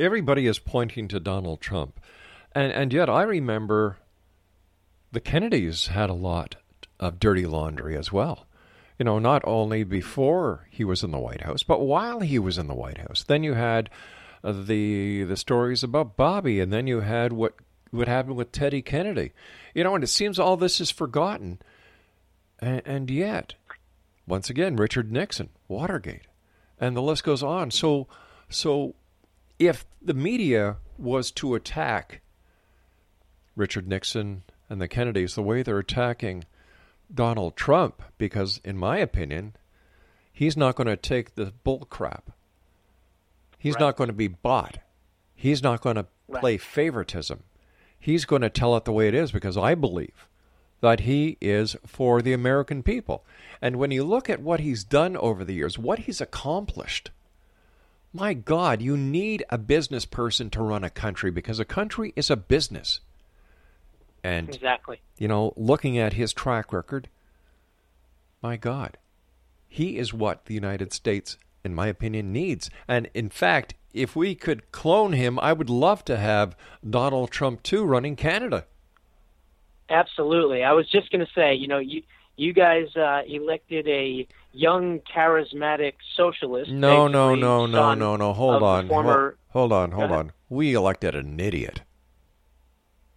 everybody 0.00 0.48
is 0.48 0.58
pointing 0.58 1.06
to 1.08 1.20
Donald 1.20 1.60
Trump, 1.60 2.00
and 2.52 2.72
and 2.72 2.92
yet 2.92 3.08
I 3.08 3.22
remember 3.22 3.98
the 5.14 5.20
Kennedys 5.20 5.86
had 5.86 6.10
a 6.10 6.14
lot 6.14 6.56
of 6.98 7.20
dirty 7.20 7.46
laundry 7.46 7.96
as 7.96 8.12
well. 8.12 8.46
You 8.98 9.04
know, 9.04 9.18
not 9.18 9.42
only 9.44 9.84
before 9.84 10.66
he 10.70 10.84
was 10.84 11.02
in 11.02 11.10
the 11.10 11.18
White 11.18 11.42
House, 11.42 11.62
but 11.62 11.80
while 11.80 12.20
he 12.20 12.38
was 12.38 12.58
in 12.58 12.66
the 12.66 12.74
White 12.74 12.98
House. 12.98 13.24
Then 13.24 13.42
you 13.42 13.54
had 13.54 13.90
uh, 14.42 14.52
the 14.52 15.24
the 15.24 15.36
stories 15.36 15.82
about 15.82 16.16
Bobby, 16.16 16.60
and 16.60 16.72
then 16.72 16.86
you 16.86 17.00
had 17.00 17.32
what 17.32 17.54
what 17.90 18.08
happened 18.08 18.36
with 18.36 18.52
Teddy 18.52 18.82
Kennedy. 18.82 19.32
You 19.74 19.84
know, 19.84 19.94
and 19.94 20.04
it 20.04 20.08
seems 20.08 20.38
all 20.38 20.56
this 20.56 20.80
is 20.80 20.90
forgotten, 20.90 21.60
and, 22.60 22.82
and 22.84 23.10
yet, 23.10 23.54
once 24.26 24.50
again, 24.50 24.76
Richard 24.76 25.10
Nixon, 25.10 25.48
Watergate, 25.66 26.26
and 26.78 26.96
the 26.96 27.02
list 27.02 27.24
goes 27.24 27.42
on. 27.42 27.70
So 27.70 28.06
so, 28.48 28.94
if 29.58 29.84
the 30.02 30.14
media 30.14 30.76
was 30.98 31.30
to 31.32 31.54
attack 31.54 32.20
Richard 33.56 33.88
Nixon 33.88 34.44
and 34.68 34.80
the 34.80 34.88
Kennedys 34.88 35.34
the 35.34 35.42
way 35.42 35.62
they're 35.62 35.78
attacking 35.78 36.44
Donald 37.12 37.56
Trump, 37.56 38.02
because, 38.18 38.60
in 38.64 38.78
my 38.78 38.98
opinion, 38.98 39.54
he's 40.32 40.56
not 40.56 40.74
going 40.74 40.86
to 40.86 40.96
take 40.96 41.34
the 41.34 41.52
bull 41.64 41.86
crap. 41.90 42.30
He's 43.58 43.74
right. 43.74 43.80
not 43.80 43.96
going 43.96 44.08
to 44.08 44.14
be 44.14 44.28
bought. 44.28 44.78
He's 45.34 45.62
not 45.62 45.80
going 45.80 45.96
to 45.96 46.06
right. 46.28 46.40
play 46.40 46.56
favoritism. 46.56 47.42
He's 47.98 48.24
going 48.24 48.42
to 48.42 48.50
tell 48.50 48.76
it 48.76 48.84
the 48.84 48.92
way 48.92 49.08
it 49.08 49.14
is 49.14 49.32
because 49.32 49.56
I 49.56 49.74
believe 49.74 50.28
that 50.80 51.00
he 51.00 51.38
is 51.40 51.76
for 51.86 52.20
the 52.20 52.34
American 52.34 52.82
people. 52.82 53.24
And 53.62 53.76
when 53.76 53.90
you 53.90 54.04
look 54.04 54.28
at 54.28 54.42
what 54.42 54.60
he's 54.60 54.84
done 54.84 55.16
over 55.16 55.42
the 55.44 55.54
years, 55.54 55.78
what 55.78 56.00
he's 56.00 56.20
accomplished, 56.20 57.10
my 58.12 58.34
God, 58.34 58.82
you 58.82 58.96
need 58.96 59.44
a 59.48 59.56
business 59.56 60.04
person 60.04 60.50
to 60.50 60.62
run 60.62 60.84
a 60.84 60.90
country 60.90 61.30
because 61.30 61.58
a 61.58 61.64
country 61.64 62.12
is 62.16 62.28
a 62.30 62.36
business. 62.36 63.00
And 64.24 64.48
exactly, 64.48 65.00
you 65.18 65.28
know, 65.28 65.52
looking 65.54 65.98
at 65.98 66.14
his 66.14 66.32
track 66.32 66.72
record, 66.72 67.08
my 68.42 68.56
God, 68.56 68.96
he 69.68 69.98
is 69.98 70.14
what 70.14 70.46
the 70.46 70.54
United 70.54 70.92
States, 70.92 71.36
in 71.62 71.74
my 71.74 71.88
opinion, 71.88 72.32
needs. 72.32 72.70
And 72.88 73.10
in 73.12 73.28
fact, 73.28 73.74
if 73.92 74.16
we 74.16 74.34
could 74.34 74.72
clone 74.72 75.12
him, 75.12 75.38
I 75.40 75.52
would 75.52 75.68
love 75.68 76.04
to 76.06 76.16
have 76.16 76.56
Donald 76.88 77.30
Trump 77.30 77.62
too 77.62 77.84
running 77.84 78.16
Canada. 78.16 78.64
Absolutely. 79.90 80.64
I 80.64 80.72
was 80.72 80.88
just 80.88 81.10
going 81.10 81.24
to 81.24 81.30
say, 81.34 81.54
you 81.54 81.68
know, 81.68 81.78
you 81.78 82.02
you 82.36 82.52
guys 82.52 82.96
uh, 82.96 83.22
elected 83.26 83.86
a 83.86 84.26
young, 84.52 85.00
charismatic 85.00 85.94
socialist. 86.16 86.70
No, 86.70 87.06
no, 87.08 87.34
no, 87.34 87.66
no, 87.66 87.94
no, 87.94 88.16
no. 88.16 88.32
Hold 88.32 88.62
on. 88.62 88.88
Former... 88.88 89.36
Hold, 89.50 89.70
hold 89.70 89.72
on, 89.72 89.92
hold 89.92 90.10
on. 90.10 90.32
We 90.48 90.74
elected 90.74 91.14
an 91.14 91.38
idiot. 91.38 91.82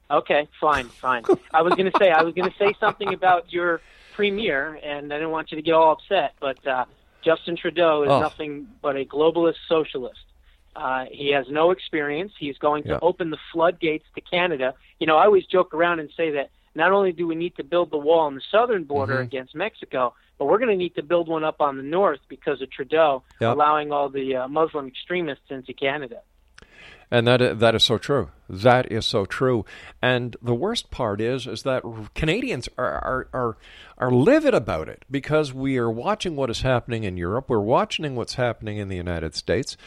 Okay, 0.10 0.48
fine, 0.60 0.88
fine. 0.88 1.24
I 1.54 1.62
was 1.62 1.74
going 1.74 1.92
to 1.92 1.98
say 2.00 2.12
I 2.12 2.24
was 2.24 2.34
going 2.34 2.50
to 2.50 2.58
say 2.58 2.74
something 2.80 3.14
about 3.14 3.52
your 3.52 3.82
premier, 4.14 4.80
and 4.84 5.12
I 5.12 5.18
didn't 5.18 5.32
want 5.32 5.52
you 5.52 5.58
to 5.58 5.62
get 5.62 5.74
all 5.74 5.92
upset, 5.92 6.34
but 6.40 6.66
uh, 6.66 6.86
Justin 7.24 7.58
Trudeau 7.58 8.04
is 8.04 8.10
oh. 8.10 8.20
nothing 8.20 8.68
but 8.82 8.96
a 8.96 9.04
globalist 9.04 9.58
socialist. 9.68 10.20
Uh, 10.76 11.06
he 11.12 11.32
has 11.34 11.48
no 11.50 11.72
experience. 11.72 12.32
He's 12.40 12.58
going 12.58 12.84
to 12.84 12.90
yeah. 12.90 13.00
open 13.02 13.32
the 13.32 13.38
floodgates 13.52 14.06
to 14.16 14.22
Canada. 14.22 14.76
You 15.00 15.08
know, 15.08 15.18
I 15.18 15.26
always 15.26 15.46
joke 15.46 15.74
around 15.74 16.00
and 16.00 16.10
say 16.16 16.32
that 16.32 16.52
not 16.76 16.92
only 16.92 17.12
do 17.12 17.28
we 17.28 17.36
need 17.36 17.56
to 17.56 17.64
build 17.64 17.90
the 17.92 17.98
wall 17.98 18.22
on 18.22 18.36
the 18.36 18.42
southern 18.52 18.84
border 18.84 19.16
mm-hmm. 19.16 19.24
against 19.24 19.56
Mexico, 19.56 20.14
but 20.38 20.46
we're 20.46 20.60
going 20.60 20.70
to 20.70 20.78
need 20.78 20.96
to 20.96 21.04
build 21.04 21.28
one 21.28 21.44
up 21.44 21.62
on 21.62 21.78
the 21.78 21.84
north 21.84 22.20
because 22.30 22.62
of 22.62 22.70
Trudeau 22.70 23.24
yep. 23.42 23.56
allowing 23.56 23.92
all 23.92 24.08
the 24.08 24.36
uh, 24.36 24.48
Muslim 24.48 24.88
extremists 24.88 25.50
into 25.50 25.74
Canada. 25.74 26.22
And 27.10 27.26
that 27.28 27.60
that 27.60 27.76
is 27.76 27.84
so 27.84 27.98
true. 27.98 28.32
That 28.50 28.92
is 28.92 29.06
so 29.06 29.26
true. 29.26 29.66
And 30.02 30.36
the 30.42 30.54
worst 30.54 30.92
part 30.92 31.22
is 31.22 31.48
is 31.48 31.64
that 31.64 31.84
Canadians 32.16 32.68
are, 32.78 32.86
are 32.86 33.28
are 33.34 33.58
are 33.98 34.12
livid 34.12 34.54
about 34.54 34.90
it 34.90 35.06
because 35.10 35.54
we 35.54 35.78
are 35.78 35.90
watching 35.90 36.36
what 36.36 36.50
is 36.50 36.62
happening 36.62 37.06
in 37.06 37.16
Europe. 37.16 37.50
We're 37.50 37.60
watching 37.60 38.16
what's 38.16 38.34
happening 38.34 38.78
in 38.78 38.90
the 38.90 38.98
United 38.98 39.36
States. 39.36 39.78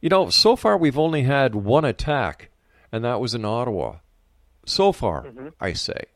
You 0.00 0.08
know, 0.08 0.28
so 0.28 0.56
far 0.56 0.76
we've 0.76 0.98
only 0.98 1.22
had 1.22 1.54
one 1.54 1.84
attack, 1.84 2.50
and 2.90 3.04
that 3.04 3.20
was 3.20 3.34
in 3.34 3.44
Ottawa. 3.44 3.96
So 4.66 4.90
far, 4.90 5.24
mm-hmm. 5.24 5.48
I 5.60 5.72
say. 5.72 6.06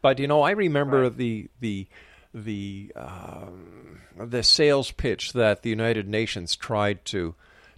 But 0.00 0.18
you 0.18 0.26
know, 0.26 0.40
I 0.40 0.52
remember 0.52 1.02
right. 1.02 1.16
the 1.16 1.48
the 1.60 1.86
the 2.32 2.92
um, 2.96 4.00
the 4.16 4.42
sales 4.42 4.90
pitch 4.90 5.34
that 5.34 5.62
the 5.62 5.70
United 5.70 6.08
Nations 6.08 6.56
tried 6.56 7.04
to 7.06 7.34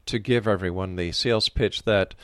to 0.06 0.18
give 0.18 0.46
everyone. 0.46 0.96
The 0.96 1.12
sales 1.12 1.48
pitch 1.48 1.82
that 1.84 2.14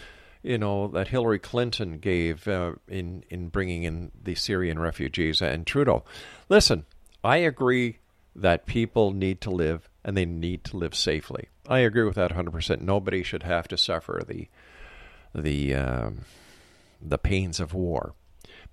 you 0.43 0.59
know 0.59 0.89
that 0.89 1.09
Hillary 1.09 1.39
Clinton 1.39 1.99
gave 1.99 2.49
uh, 2.49 2.73
in 2.89 3.25
in 3.29 3.49
bringing 3.49 3.85
in 3.85 4.11
the 4.21 4.35
Syrian 4.35 4.79
refugees 4.79 5.41
and 5.41 5.67
Trudeau. 5.67 6.05
Listen, 6.49 6.85
I 7.23 7.39
agree 7.39 7.99
that 8.35 8.67
people 8.67 9.13
need 9.13 9.41
to 9.43 9.51
live 9.51 9.89
and 10.05 10.17
they 10.17 10.25
need 10.25 10.65
to 10.65 10.77
live 10.77 10.95
safely. 10.95 11.49
I 11.69 11.81
agree 11.81 12.05
with 12.05 12.17
that 12.17 12.33
100%. 12.33 12.81
Nobody 12.81 13.23
should 13.23 13.45
have 13.45 13.69
to 13.69 13.77
suffer 13.77 14.23
the 14.27 14.49
the 15.35 15.75
um, 15.75 16.23
the 17.01 17.19
pains 17.19 17.61
of 17.61 17.75
war. 17.75 18.15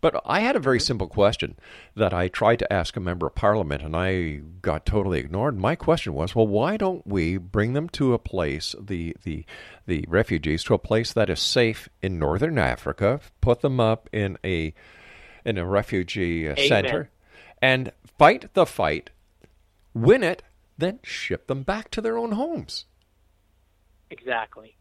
But 0.02 0.22
I 0.26 0.40
had 0.40 0.56
a 0.56 0.62
very 0.62 0.80
simple 0.80 1.08
question 1.08 1.58
that 1.96 2.14
I 2.14 2.30
tried 2.30 2.60
to 2.60 2.72
ask 2.72 2.96
a 2.96 3.02
member 3.02 3.28
of 3.28 3.36
parliament 3.36 3.82
and 3.82 3.96
I 3.96 4.42
got 4.62 4.86
totally 4.86 5.20
ignored. 5.20 5.58
My 5.58 5.76
question 5.76 6.14
was, 6.14 6.34
well, 6.34 6.48
why 6.48 6.78
don't 6.78 7.06
we 7.06 7.38
bring 7.38 7.74
them 7.74 7.90
to 7.90 8.14
a 8.14 8.20
place, 8.20 8.76
the, 8.80 9.16
the, 9.24 9.46
the 9.86 10.06
refugees, 10.08 10.64
to 10.66 10.74
a 10.74 10.80
place 10.80 11.12
that 11.14 11.30
is 11.30 11.42
safe 11.42 11.90
in 12.02 12.18
northern 12.18 12.58
Africa, 12.58 13.20
put 13.42 13.60
them 13.62 13.80
up 13.80 14.10
in 14.14 14.38
a, 14.44 14.74
in 15.44 15.58
a 15.58 15.66
refugee 15.66 16.48
uh, 16.48 16.56
center, 16.56 17.10
and 17.62 17.92
fight 18.18 18.54
the 18.54 18.66
fight, 18.66 19.10
win 19.94 20.24
it, 20.24 20.44
then 20.78 21.00
ship 21.04 21.48
them 21.48 21.64
back 21.64 21.92
to 21.92 22.00
their 22.00 22.18
own 22.18 22.32
homes? 22.32 22.86
Exactly. 24.10 24.78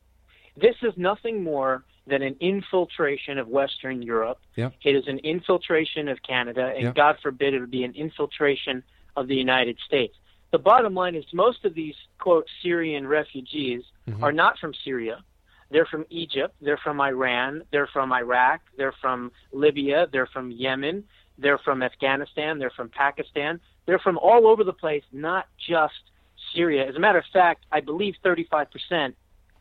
This 0.60 0.76
is 0.82 0.92
nothing 0.96 1.42
more 1.42 1.84
than 2.06 2.22
an 2.22 2.36
infiltration 2.40 3.38
of 3.38 3.48
Western 3.48 4.02
Europe. 4.02 4.38
Yep. 4.56 4.74
It 4.82 4.96
is 4.96 5.06
an 5.06 5.18
infiltration 5.18 6.08
of 6.08 6.22
Canada, 6.22 6.72
and 6.74 6.84
yep. 6.84 6.94
God 6.94 7.16
forbid 7.22 7.54
it 7.54 7.60
would 7.60 7.70
be 7.70 7.84
an 7.84 7.94
infiltration 7.94 8.82
of 9.16 9.28
the 9.28 9.34
United 9.34 9.78
States. 9.86 10.14
The 10.50 10.58
bottom 10.58 10.94
line 10.94 11.14
is 11.14 11.24
most 11.34 11.64
of 11.64 11.74
these, 11.74 11.94
quote, 12.18 12.46
Syrian 12.62 13.06
refugees 13.06 13.82
mm-hmm. 14.08 14.24
are 14.24 14.32
not 14.32 14.58
from 14.58 14.72
Syria. 14.84 15.22
They're 15.70 15.84
from 15.84 16.06
Egypt. 16.08 16.54
They're 16.62 16.78
from 16.78 17.00
Iran. 17.00 17.62
They're 17.70 17.88
from 17.88 18.12
Iraq. 18.12 18.60
They're 18.78 18.94
from 19.00 19.30
Libya. 19.52 20.08
They're 20.10 20.26
from 20.26 20.50
Yemen. 20.50 21.04
They're 21.36 21.58
from 21.58 21.82
Afghanistan. 21.82 22.58
They're 22.58 22.70
from 22.70 22.88
Pakistan. 22.88 23.60
They're 23.84 23.98
from 23.98 24.16
all 24.18 24.46
over 24.46 24.64
the 24.64 24.72
place, 24.72 25.04
not 25.12 25.46
just 25.58 25.94
Syria. 26.54 26.88
As 26.88 26.96
a 26.96 26.98
matter 26.98 27.18
of 27.18 27.24
fact, 27.32 27.64
I 27.70 27.80
believe 27.80 28.14
35% 28.24 29.12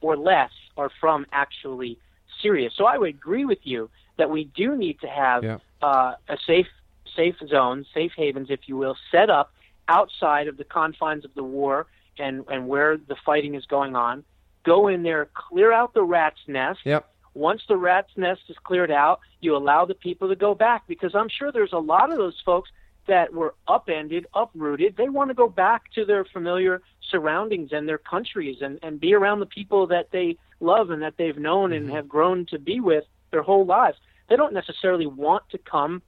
or 0.02 0.16
less 0.18 0.52
are 0.76 0.92
from 1.00 1.26
actually 1.32 1.98
Syria. 2.42 2.70
So 2.76 2.86
I 2.86 2.98
would 2.98 3.10
agree 3.10 3.46
with 3.46 3.60
you 3.64 3.90
that 4.18 4.30
we 4.30 4.46
do 4.46 4.76
need 4.76 5.00
to 5.02 5.08
have 5.08 5.44
yeah. 5.44 5.58
uh, 5.82 6.14
a 6.28 6.38
safe 6.46 6.68
safe 7.16 7.36
zone, 7.48 7.86
safe 7.94 8.12
havens, 8.16 8.48
if 8.50 8.62
you 8.68 8.78
will, 8.78 8.96
set 9.12 9.30
up 9.30 9.52
outside 9.88 10.48
of 10.48 10.58
the 10.58 10.64
confines 10.64 11.26
of 11.26 11.34
the 11.34 11.44
war 11.44 11.88
and 12.20 12.46
and 12.50 12.68
where 12.68 12.98
the 12.98 13.16
fighting 13.26 13.56
is 13.56 13.66
going 13.66 13.96
on. 13.96 14.24
Go 14.64 14.88
in 14.88 15.04
there, 15.04 15.30
clear 15.34 15.72
out 15.72 15.94
the 15.94 16.04
rat's 16.04 16.40
nest. 16.48 16.80
Yep. 16.84 17.10
Once 17.34 17.62
the 17.68 17.78
rat's 17.78 18.10
nest 18.18 18.42
is 18.50 18.58
cleared 18.64 18.92
out, 18.92 19.20
you 19.42 19.56
allow 19.56 19.86
the 19.86 19.94
people 19.94 20.28
to 20.28 20.36
go 20.36 20.56
back 20.56 20.88
because 20.88 21.14
I'm 21.14 21.30
sure 21.30 21.52
there's 21.52 21.74
a 21.74 21.80
lot 21.80 22.12
of 22.12 22.18
those 22.18 22.36
folks 22.44 22.70
that 23.08 23.34
were 23.34 23.54
upended, 23.68 24.28
uprooted. 24.34 24.98
They 24.98 25.10
want 25.10 25.30
to 25.30 25.34
go 25.34 25.48
back 25.48 25.92
to 25.94 26.04
their 26.04 26.26
familiar 26.26 26.82
surroundings 27.10 27.70
and 27.72 27.88
their 27.88 27.98
countries 27.98 28.58
and, 28.62 28.80
and 28.82 29.00
be 29.00 29.14
around 29.14 29.40
the 29.40 29.46
people 29.46 29.88
that 29.88 30.10
they 30.12 30.38
love 30.60 30.90
and 30.90 31.02
that 31.02 31.16
they've 31.18 31.38
known 31.38 31.74
and 31.74 31.88
mm-hmm. 31.88 31.96
have 31.96 32.08
grown 32.08 32.46
to 32.48 32.60
be 32.60 32.80
with 32.80 33.04
their 33.32 33.44
whole 33.44 33.66
lives. 33.66 33.98
They 34.30 34.36
don't 34.36 34.54
necessarily 34.54 35.08
want 35.08 35.44
to 35.52 35.58
come 35.58 36.02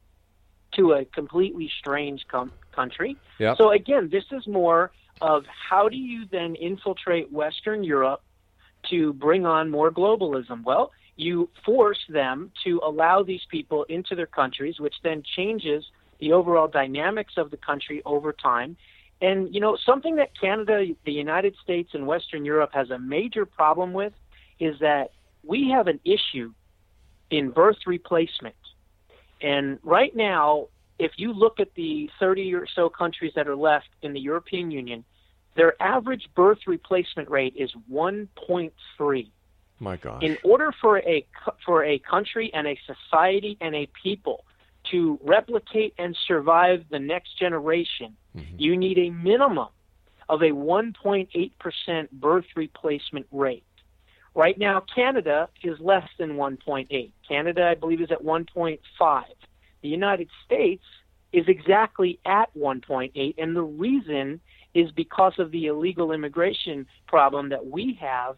to 0.75 0.93
a 0.93 1.05
completely 1.05 1.71
strange 1.79 2.25
com- 2.27 2.51
country. 2.73 3.17
Yep. 3.39 3.57
So 3.57 3.71
again, 3.71 4.09
this 4.11 4.25
is 4.31 4.47
more 4.47 4.91
of 5.21 5.45
how 5.47 5.89
do 5.89 5.97
you 5.97 6.25
then 6.31 6.55
infiltrate 6.55 7.31
Western 7.31 7.83
Europe 7.83 8.21
to 8.89 9.13
bring 9.13 9.45
on 9.45 9.69
more 9.69 9.91
globalism? 9.91 10.63
Well, 10.63 10.91
you 11.15 11.49
force 11.65 11.99
them 12.07 12.51
to 12.63 12.79
allow 12.83 13.23
these 13.23 13.41
people 13.49 13.83
into 13.83 14.15
their 14.15 14.25
countries, 14.25 14.79
which 14.79 14.95
then 15.03 15.21
changes 15.35 15.83
the 16.19 16.31
overall 16.31 16.67
dynamics 16.67 17.33
of 17.37 17.51
the 17.51 17.57
country 17.57 18.01
over 18.05 18.31
time. 18.31 18.77
And, 19.21 19.53
you 19.53 19.59
know, 19.59 19.77
something 19.85 20.15
that 20.15 20.29
Canada, 20.39 20.85
the 21.05 21.11
United 21.11 21.55
States, 21.61 21.91
and 21.93 22.07
Western 22.07 22.45
Europe 22.45 22.71
has 22.73 22.89
a 22.89 22.97
major 22.97 23.45
problem 23.45 23.93
with 23.93 24.13
is 24.59 24.79
that 24.79 25.11
we 25.43 25.69
have 25.69 25.87
an 25.87 25.99
issue 26.05 26.53
in 27.29 27.51
birth 27.51 27.77
replacement. 27.85 28.55
And 29.41 29.79
right 29.83 30.15
now, 30.15 30.67
if 30.97 31.13
you 31.17 31.33
look 31.33 31.59
at 31.59 31.73
the 31.75 32.09
30 32.19 32.53
or 32.53 32.67
so 32.75 32.89
countries 32.89 33.33
that 33.35 33.47
are 33.47 33.55
left 33.55 33.87
in 34.01 34.13
the 34.13 34.19
European 34.19 34.71
Union, 34.71 35.03
their 35.55 35.81
average 35.81 36.29
birth 36.35 36.59
replacement 36.67 37.29
rate 37.29 37.53
is 37.57 37.71
1.3. 37.91 39.31
My 39.79 39.95
gosh. 39.95 40.23
In 40.23 40.37
order 40.43 40.73
for 40.81 40.99
a 40.99 41.25
for 41.65 41.85
a 41.85 41.99
country 41.99 42.51
and 42.53 42.67
a 42.67 42.77
society 42.85 43.57
and 43.61 43.73
a 43.73 43.89
people 44.03 44.43
to 44.91 45.17
replicate 45.23 45.93
and 45.97 46.17
survive 46.27 46.83
the 46.89 46.99
next 46.99 47.39
generation, 47.39 48.15
Mm-hmm. 48.39 48.55
you 48.57 48.77
need 48.77 48.97
a 48.97 49.09
minimum 49.09 49.67
of 50.27 50.41
a 50.41 50.51
1.8% 50.51 52.11
birth 52.11 52.45
replacement 52.55 53.25
rate. 53.31 53.63
Right 54.35 54.57
now, 54.57 54.83
Canada 54.93 55.49
is 55.63 55.79
less 55.79 56.07
than 56.17 56.35
1.8. 56.35 57.11
Canada, 57.27 57.67
I 57.67 57.75
believe, 57.75 58.01
is 58.01 58.11
at 58.11 58.23
1.5. 58.23 59.23
The 59.81 59.87
United 59.87 60.29
States 60.45 60.83
is 61.33 61.45
exactly 61.47 62.19
at 62.25 62.53
1.8, 62.55 63.35
and 63.37 63.55
the 63.55 63.63
reason 63.63 64.39
is 64.73 64.91
because 64.91 65.33
of 65.39 65.51
the 65.51 65.67
illegal 65.67 66.11
immigration 66.11 66.85
problem 67.07 67.49
that 67.49 67.65
we 67.65 67.97
have 67.99 68.35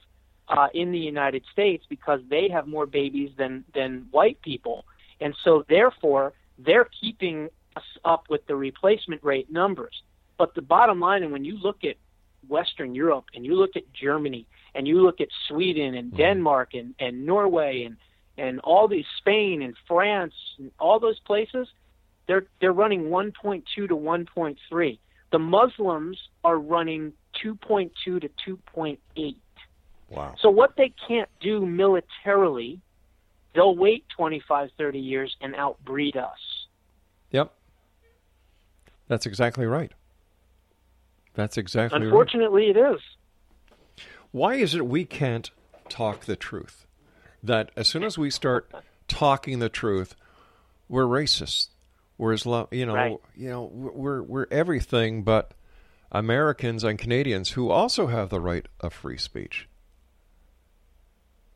uh, 0.47 0.67
in 0.73 0.91
the 0.91 0.99
United 0.99 1.43
States 1.51 1.85
because 1.89 2.19
they 2.29 2.49
have 2.49 2.67
more 2.67 2.85
babies 2.85 3.31
than 3.37 3.63
than 3.73 4.07
white 4.11 4.41
people, 4.41 4.85
and 5.19 5.35
so 5.43 5.63
therefore 5.69 6.33
they're 6.57 6.89
keeping 6.99 7.49
up 8.05 8.25
with 8.29 8.45
the 8.47 8.55
replacement 8.55 9.23
rate 9.23 9.51
numbers. 9.51 10.03
But 10.37 10.55
the 10.55 10.61
bottom 10.61 10.99
line, 10.99 11.23
and 11.23 11.31
when 11.31 11.45
you 11.45 11.57
look 11.57 11.83
at 11.83 11.95
Western 12.47 12.95
Europe 12.95 13.25
and 13.35 13.45
you 13.45 13.55
look 13.55 13.75
at 13.75 13.83
Germany 13.93 14.47
and 14.73 14.87
you 14.87 15.01
look 15.01 15.21
at 15.21 15.27
Sweden 15.47 15.95
and 15.95 16.09
mm-hmm. 16.09 16.17
Denmark 16.17 16.73
and, 16.73 16.95
and 16.99 17.25
Norway 17.25 17.83
and 17.83 17.97
and 18.37 18.59
all 18.61 18.87
these 18.87 19.05
Spain 19.17 19.61
and 19.61 19.75
France 19.87 20.33
and 20.57 20.71
all 20.79 20.99
those 20.99 21.19
places, 21.19 21.67
they're 22.27 22.45
they're 22.59 22.73
running 22.73 23.03
1.2 23.03 23.63
to 23.75 23.87
1.3. 23.87 24.99
The 25.31 25.39
Muslims 25.39 26.17
are 26.43 26.57
running 26.57 27.13
2.2 27.43 27.91
to 28.03 28.29
2.8. 28.75 29.35
Wow. 30.09 30.35
So 30.41 30.49
what 30.49 30.75
they 30.75 30.93
can't 31.07 31.29
do 31.39 31.65
militarily, 31.65 32.79
they'll 33.53 33.75
wait 33.75 34.05
25, 34.15 34.69
30 34.77 34.99
years 34.99 35.35
and 35.41 35.55
outbreed 35.55 36.17
us. 36.17 36.39
That's 39.11 39.25
exactly 39.25 39.65
right. 39.65 39.91
That's 41.33 41.57
exactly 41.57 41.99
right. 41.99 42.05
Unfortunately, 42.05 42.69
it 42.69 42.77
is. 42.77 43.01
Why 44.31 44.55
is 44.55 44.73
it 44.73 44.87
we 44.87 45.03
can't 45.03 45.51
talk 45.89 46.21
the 46.21 46.37
truth? 46.37 46.87
That 47.43 47.71
as 47.75 47.89
soon 47.89 48.05
as 48.05 48.17
we 48.17 48.29
start 48.29 48.71
talking 49.09 49.59
the 49.59 49.67
truth, 49.67 50.15
we're 50.87 51.03
racist. 51.03 51.71
We're 52.17 52.31
Islam. 52.31 52.67
You 52.71 52.85
know. 52.85 52.93
Right. 52.93 53.17
You 53.35 53.49
know. 53.49 53.69
We're 53.73 54.21
we're 54.21 54.47
everything 54.49 55.23
but 55.23 55.55
Americans 56.13 56.85
and 56.85 56.97
Canadians 56.97 57.49
who 57.49 57.69
also 57.69 58.07
have 58.07 58.29
the 58.29 58.39
right 58.39 58.65
of 58.79 58.93
free 58.93 59.17
speech. 59.17 59.67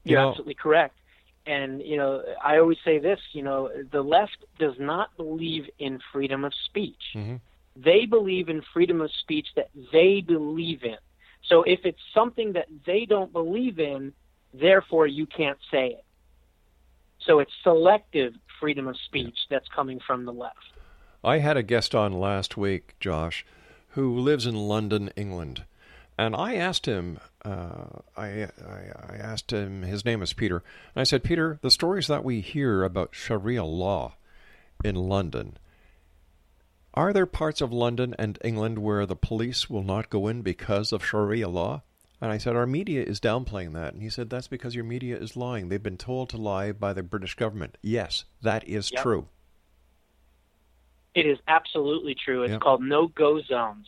You 0.04 0.12
You're 0.12 0.20
know- 0.20 0.30
absolutely 0.32 0.56
correct. 0.56 1.00
And, 1.48 1.82
you 1.82 1.98
know, 1.98 2.24
I 2.44 2.58
always 2.58 2.78
say 2.84 2.98
this, 2.98 3.20
you 3.32 3.44
know, 3.44 3.70
the 3.92 4.02
left 4.02 4.38
does 4.58 4.74
not 4.80 5.16
believe 5.16 5.70
in 5.78 6.00
freedom 6.12 6.44
of 6.44 6.54
speech. 6.66 7.02
Mm-hmm. 7.14 7.36
They 7.76 8.06
believe 8.06 8.50
in 8.50 8.64
freedom 8.74 9.02
of 9.02 9.12
speech 9.12 9.48
that 9.56 9.70
they 9.92 10.22
believe 10.22 10.84
in. 10.84 10.98
So 11.48 11.64
if 11.64 11.82
it's 11.84 12.00
something 12.14 12.54
that 12.54 12.68
they 12.86 13.06
don't 13.06 13.32
believe 13.32 13.80
in, 13.80 14.14
therefore 14.54 15.06
you 15.06 15.26
can't 15.28 15.60
say 15.70 15.90
it. 15.90 16.04
So 17.20 17.40
it's 17.40 17.52
selective 17.64 18.34
freedom 18.60 18.88
of 18.88 18.98
speech 19.06 19.38
that's 19.50 19.68
coming 19.68 20.00
from 20.00 20.26
the 20.26 20.34
left. 20.34 20.58
I 21.24 21.40
had 21.40 21.58
a 21.58 21.64
guest 21.64 21.94
on 21.94 22.14
last 22.14 22.56
week, 22.56 22.96
Josh, 23.00 23.46
who 23.90 24.18
lives 24.18 24.46
in 24.46 24.56
London, 24.56 25.12
England, 25.16 25.66
and 26.18 26.36
I 26.36 26.56
asked 26.56 26.86
him. 26.86 27.20
Uh, 27.44 28.00
I, 28.18 28.44
I 28.44 28.92
I 29.10 29.16
asked 29.20 29.52
him. 29.52 29.84
His 29.84 30.06
name 30.06 30.22
is 30.22 30.34
Peter, 30.34 30.58
and 30.96 31.02
I 31.02 31.04
said, 31.04 31.24
Peter, 31.24 31.60
the 31.62 31.72
stories 31.72 32.08
that 32.08 32.24
we 32.24 32.42
hear 32.42 32.84
about 32.84 33.10
Sharia 33.14 33.64
law 33.64 34.16
in 34.84 34.96
London. 34.96 35.58
Are 36.94 37.12
there 37.12 37.26
parts 37.26 37.60
of 37.60 37.74
London 37.74 38.16
and 38.18 38.40
England 38.44 38.80
where 38.80 39.06
the 39.06 39.18
police 39.18 39.70
will 39.70 39.84
not 39.84 40.10
go 40.10 40.28
in 40.28 40.42
because 40.42 40.94
of 40.94 41.06
Sharia 41.06 41.50
law? 41.50 41.82
And 42.22 42.32
I 42.32 42.38
said, 42.38 42.56
Our 42.56 42.66
media 42.66 43.04
is 43.04 43.20
downplaying 43.20 43.74
that. 43.74 43.94
And 43.94 44.02
he 44.02 44.10
said, 44.10 44.30
That's 44.30 44.48
because 44.48 44.74
your 44.76 44.86
media 44.86 45.18
is 45.18 45.36
lying. 45.36 45.68
They've 45.68 45.84
been 45.84 45.98
told 45.98 46.30
to 46.30 46.38
lie 46.38 46.72
by 46.72 46.94
the 46.94 47.04
British 47.04 47.36
government. 47.36 47.78
Yes, 47.82 48.24
that 48.42 48.66
is 48.68 48.90
Yep. 48.94 49.04
true. 49.04 49.28
It 51.14 51.26
is 51.26 51.38
absolutely 51.48 52.16
true. 52.16 52.44
It's 52.44 52.52
Yep. 52.52 52.62
called 52.62 52.82
no 52.82 53.08
go 53.08 53.42
zones, 53.42 53.88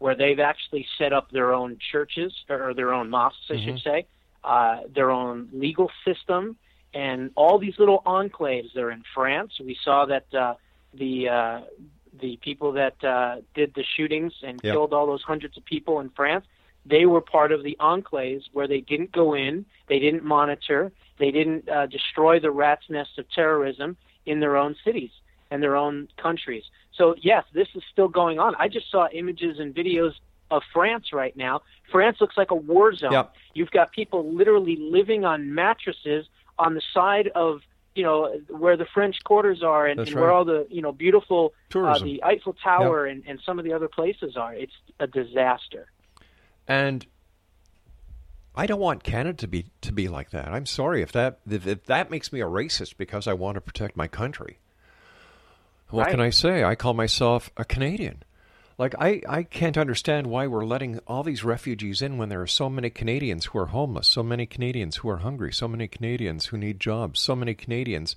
where 0.00 0.16
they've 0.16 0.40
actually 0.40 0.86
set 0.98 1.12
up 1.12 1.30
their 1.30 1.52
own 1.52 1.78
churches 1.92 2.32
or 2.48 2.74
their 2.74 2.92
own 2.92 3.08
mosques, 3.10 3.46
I 3.50 3.58
should 3.64 3.76
Mhm. 3.76 3.82
say, 3.82 4.06
uh, 4.42 4.78
their 4.88 5.10
own 5.10 5.48
legal 5.52 5.90
system, 6.04 6.56
and 6.94 7.30
all 7.36 7.58
these 7.58 7.78
little 7.78 8.02
enclaves. 8.06 8.72
They're 8.72 8.90
in 8.90 9.04
France. 9.14 9.52
We 9.60 9.76
saw 9.84 10.06
that 10.06 10.26
uh, 10.34 10.54
the 10.94 11.28
uh, 11.28 11.60
the 12.18 12.38
people 12.38 12.72
that 12.72 12.96
uh, 13.04 13.42
did 13.54 13.72
the 13.74 13.84
shootings 13.84 14.32
and 14.42 14.60
Yep. 14.64 14.72
killed 14.72 14.92
all 14.92 15.06
those 15.06 15.22
hundreds 15.22 15.56
of 15.56 15.64
people 15.64 16.00
in 16.00 16.08
France. 16.10 16.44
They 16.86 17.04
were 17.06 17.20
part 17.20 17.52
of 17.52 17.62
the 17.62 17.76
enclaves 17.78 18.44
where 18.52 18.66
they 18.66 18.80
didn't 18.80 19.12
go 19.12 19.34
in, 19.34 19.66
they 19.86 19.98
didn't 19.98 20.24
monitor, 20.24 20.90
they 21.18 21.30
didn't 21.30 21.68
uh, 21.68 21.86
destroy 21.86 22.40
the 22.40 22.50
rat's 22.50 22.88
nest 22.88 23.18
of 23.18 23.30
terrorism 23.30 23.96
in 24.24 24.40
their 24.40 24.56
own 24.56 24.74
cities 24.82 25.12
and 25.50 25.62
their 25.62 25.76
own 25.76 26.08
countries. 26.16 26.64
So 27.00 27.14
yes, 27.22 27.44
this 27.54 27.68
is 27.74 27.82
still 27.90 28.08
going 28.08 28.38
on. 28.38 28.54
I 28.58 28.68
just 28.68 28.90
saw 28.90 29.08
images 29.10 29.58
and 29.58 29.74
videos 29.74 30.12
of 30.50 30.62
France 30.70 31.14
right 31.14 31.34
now. 31.34 31.62
France 31.90 32.18
looks 32.20 32.36
like 32.36 32.50
a 32.50 32.54
war 32.54 32.94
zone. 32.94 33.12
Yep. 33.12 33.34
You've 33.54 33.70
got 33.70 33.90
people 33.92 34.30
literally 34.34 34.76
living 34.76 35.24
on 35.24 35.54
mattresses 35.54 36.26
on 36.58 36.74
the 36.74 36.82
side 36.92 37.28
of 37.34 37.62
you 37.94 38.02
know 38.02 38.38
where 38.48 38.76
the 38.76 38.84
French 38.84 39.16
quarters 39.24 39.62
are 39.62 39.86
and, 39.86 39.98
and 39.98 40.14
where 40.14 40.30
all 40.30 40.44
the 40.44 40.66
you 40.68 40.82
know 40.82 40.92
beautiful 40.92 41.54
uh, 41.74 41.98
the 42.00 42.22
Eiffel 42.22 42.54
Tower 42.62 43.06
and, 43.06 43.24
and 43.26 43.40
some 43.46 43.58
of 43.58 43.64
the 43.64 43.72
other 43.72 43.88
places 43.88 44.36
are. 44.36 44.52
It's 44.54 44.74
a 44.98 45.06
disaster. 45.06 45.86
And 46.68 47.06
I 48.54 48.66
don't 48.66 48.78
want 48.78 49.04
Canada 49.04 49.38
to 49.38 49.48
be 49.48 49.70
to 49.80 49.90
be 49.90 50.08
like 50.08 50.32
that. 50.32 50.48
I'm 50.48 50.66
sorry 50.66 51.00
if 51.00 51.12
that 51.12 51.40
if, 51.48 51.66
if 51.66 51.84
that 51.86 52.10
makes 52.10 52.30
me 52.30 52.42
a 52.42 52.46
racist 52.46 52.98
because 52.98 53.26
I 53.26 53.32
want 53.32 53.54
to 53.54 53.62
protect 53.62 53.96
my 53.96 54.06
country. 54.06 54.58
What 55.90 56.04
Right. 56.06 56.10
can 56.12 56.20
I 56.20 56.30
say? 56.30 56.64
I 56.64 56.74
call 56.74 56.94
myself 56.94 57.50
a 57.56 57.64
Canadian. 57.64 58.22
Like 58.78 58.94
I, 58.98 59.20
I 59.28 59.42
can't 59.42 59.76
understand 59.76 60.26
why 60.28 60.46
we're 60.46 60.64
letting 60.64 61.00
all 61.06 61.22
these 61.22 61.44
refugees 61.44 62.00
in 62.00 62.16
when 62.16 62.28
there 62.30 62.40
are 62.40 62.46
so 62.46 62.70
many 62.70 62.88
Canadians 62.88 63.46
who 63.46 63.58
are 63.58 63.66
homeless, 63.66 64.08
so 64.08 64.22
many 64.22 64.46
Canadians 64.46 64.96
who 64.96 65.10
are 65.10 65.18
hungry, 65.18 65.52
so 65.52 65.68
many 65.68 65.86
Canadians 65.86 66.46
who 66.46 66.56
need 66.56 66.80
jobs, 66.80 67.20
so 67.20 67.36
many 67.36 67.54
Canadians 67.54 68.16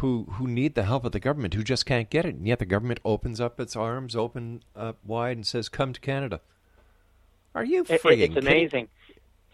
who 0.00 0.24
who 0.32 0.46
need 0.46 0.74
the 0.74 0.82
help 0.82 1.04
of 1.06 1.12
the 1.12 1.20
government 1.20 1.54
who 1.54 1.62
just 1.62 1.86
can't 1.86 2.10
get 2.10 2.26
it. 2.26 2.34
And 2.34 2.46
yet 2.46 2.58
the 2.58 2.66
government 2.66 3.00
opens 3.06 3.40
up 3.40 3.58
its 3.58 3.74
arms 3.74 4.14
open 4.14 4.62
up 4.74 4.98
wide 5.02 5.38
and 5.38 5.46
says, 5.46 5.70
"Come 5.70 5.94
to 5.94 6.00
Canada." 6.00 6.40
Are 7.54 7.64
you 7.64 7.80
It- 7.88 8.04
it- 8.04 8.20
it's 8.20 8.36
amazing. 8.36 8.88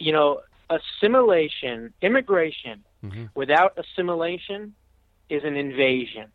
You 0.01 0.11
know, 0.11 0.41
assimilation, 0.69 1.93
immigration 2.03 2.83
Mhm. 3.05 3.31
without 3.37 3.79
assimilation 3.79 4.75
is 5.29 5.45
an 5.45 5.57
invasion. 5.57 6.33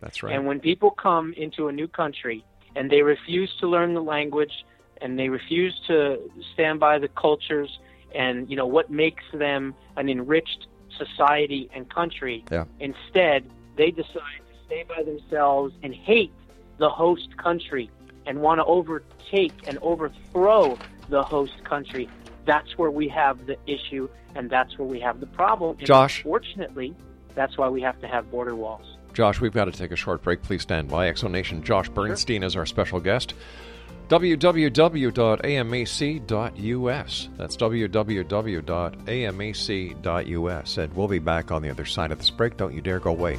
That's 0.00 0.22
right. 0.22 0.34
And 0.34 0.46
when 0.46 0.60
people 0.60 0.90
come 0.90 1.34
into 1.36 1.68
a 1.68 1.72
new 1.72 1.88
country 1.88 2.44
and 2.76 2.90
they 2.90 3.02
refuse 3.02 3.54
to 3.60 3.68
learn 3.68 3.94
the 3.94 4.02
language 4.02 4.64
and 5.00 5.18
they 5.18 5.28
refuse 5.28 5.78
to 5.86 6.18
stand 6.54 6.80
by 6.80 6.98
the 6.98 7.08
cultures 7.08 7.78
and 8.14 8.50
you 8.50 8.56
know 8.56 8.66
what 8.66 8.90
makes 8.90 9.24
them 9.32 9.74
an 9.96 10.08
enriched 10.08 10.66
society 10.96 11.70
and 11.74 11.88
country, 11.90 12.44
Yeah. 12.50 12.64
instead 12.80 13.44
they 13.76 13.90
decide 13.90 14.40
to 14.48 14.64
stay 14.66 14.84
by 14.88 15.02
themselves 15.02 15.74
and 15.82 15.94
hate 15.94 16.32
the 16.78 16.88
host 16.88 17.36
country 17.36 17.90
and 18.26 18.40
want 18.40 18.58
to 18.58 18.64
overtake 18.64 19.52
and 19.66 19.78
overthrow 19.82 20.78
the 21.08 21.22
host 21.22 21.62
country. 21.64 22.08
That's 22.46 22.76
where 22.78 22.90
we 22.90 23.08
have 23.08 23.46
the 23.46 23.56
issue 23.66 24.08
and 24.34 24.50
that's 24.50 24.78
where 24.78 24.88
we 24.88 25.00
have 25.00 25.20
the 25.20 25.26
problem. 25.26 25.76
And 25.78 25.86
Josh. 25.86 26.22
Fortunately, 26.22 26.94
that's 27.34 27.56
why 27.58 27.68
we 27.68 27.80
have 27.82 28.00
to 28.00 28.08
have 28.08 28.30
border 28.30 28.54
walls. 28.54 28.96
Josh, 29.14 29.40
we've 29.40 29.52
got 29.52 29.66
to 29.66 29.72
take 29.72 29.90
a 29.90 29.96
short 29.96 30.22
break. 30.22 30.42
Please 30.42 30.62
stand 30.62 30.88
by. 30.88 31.08
X 31.08 31.20
Zone 31.20 31.32
Nation 31.32 31.62
Josh 31.62 31.88
Bernstein 31.88 32.42
sure. 32.42 32.46
is 32.46 32.56
our 32.56 32.66
special 32.66 33.00
guest. 33.00 33.34
www.amac.us. 34.08 34.48
That's 37.36 37.56
www.amac.us. 37.56 38.68
And 40.78 40.92
we'll 40.94 41.08
be 41.08 41.18
back 41.18 41.50
on 41.50 41.62
the 41.62 41.70
other 41.70 41.84
side 41.84 42.12
of 42.12 42.18
this 42.18 42.30
break. 42.30 42.56
Don't 42.56 42.74
you 42.74 42.80
dare 42.80 43.00
go 43.00 43.10
away. 43.10 43.38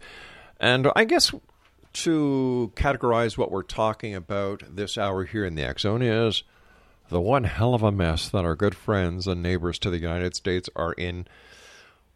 And 0.58 0.90
I 0.96 1.04
guess 1.04 1.30
to 1.92 2.72
categorize 2.74 3.36
what 3.36 3.50
we're 3.50 3.62
talking 3.62 4.14
about 4.14 4.62
this 4.74 4.96
hour 4.96 5.26
here 5.26 5.44
in 5.44 5.56
the 5.56 5.62
X 5.62 5.82
Zone 5.82 6.00
is 6.00 6.42
the 7.10 7.20
one 7.20 7.44
hell 7.44 7.74
of 7.74 7.82
a 7.82 7.92
mess 7.92 8.30
that 8.30 8.46
our 8.46 8.56
good 8.56 8.74
friends 8.74 9.26
and 9.26 9.42
neighbors 9.42 9.78
to 9.80 9.90
the 9.90 9.98
United 9.98 10.34
States 10.34 10.70
are 10.74 10.94
in 10.94 11.26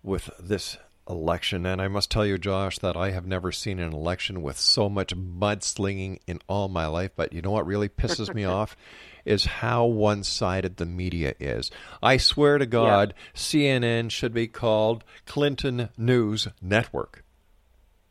with 0.03 0.31
this 0.41 0.79
election. 1.13 1.67
And 1.67 1.81
I 1.81 1.89
must 1.89 2.11
tell 2.11 2.27
you, 2.27 2.39
Josh, 2.39 2.79
that 2.79 2.97
I 2.97 3.11
have 3.11 3.27
never 3.27 3.53
seen 3.53 3.79
an 3.79 3.93
election 3.93 4.43
with 4.43 4.59
so 4.59 4.89
much 4.89 5.15
mudslinging 5.15 6.19
in 6.27 6.41
all 6.49 6.69
my 6.69 6.87
life. 6.87 7.13
But 7.15 7.33
you 7.33 7.43
know 7.43 7.51
what 7.51 7.67
really 7.67 7.89
pisses 7.89 8.35
me 8.35 8.45
off? 8.59 8.77
Is 9.25 9.45
how 9.45 9.85
one 9.85 10.25
sided 10.25 10.79
the 10.79 10.87
media 10.87 11.35
is. 11.39 11.71
I 12.03 12.17
swear 12.17 12.59
to 12.59 12.67
God, 12.67 13.15
yeah. 13.17 13.41
CNN 13.41 14.11
should 14.11 14.35
be 14.35 14.49
called 14.49 15.05
Clinton 15.27 15.91
News 15.97 16.49
Network. 16.61 17.25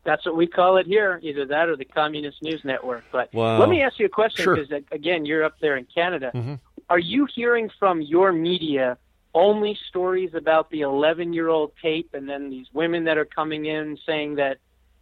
That's 0.04 0.24
what 0.24 0.36
we 0.36 0.46
call 0.46 0.78
it 0.78 0.86
here, 0.86 1.20
either 1.22 1.44
that 1.46 1.68
or 1.68 1.76
the 1.76 1.84
Communist 1.84 2.42
News 2.42 2.62
Network. 2.64 3.04
But 3.12 3.32
wow. 3.34 3.58
let 3.60 3.68
me 3.68 3.82
ask 3.82 3.98
you 3.98 4.06
a 4.06 4.08
question, 4.08 4.44
sure. 4.44 4.56
because 4.56 4.84
again, 4.90 5.26
you're 5.26 5.44
up 5.44 5.60
there 5.60 5.76
in 5.76 5.86
Canada. 5.94 6.32
Mm-hmm. 6.34 6.54
Are 6.88 6.98
you 6.98 7.28
hearing 7.32 7.70
from 7.78 8.00
your 8.00 8.32
media 8.32 8.98
only 9.34 9.78
stories 9.88 10.34
about 10.34 10.70
the 10.70 10.82
11 10.82 11.32
year 11.32 11.48
old 11.48 11.72
tape 11.80 12.10
and 12.14 12.28
then 12.28 12.50
these 12.50 12.66
women 12.72 13.04
that 13.04 13.18
are 13.18 13.24
coming 13.24 13.66
in 13.66 13.98
saying 14.06 14.36
that 14.36 14.58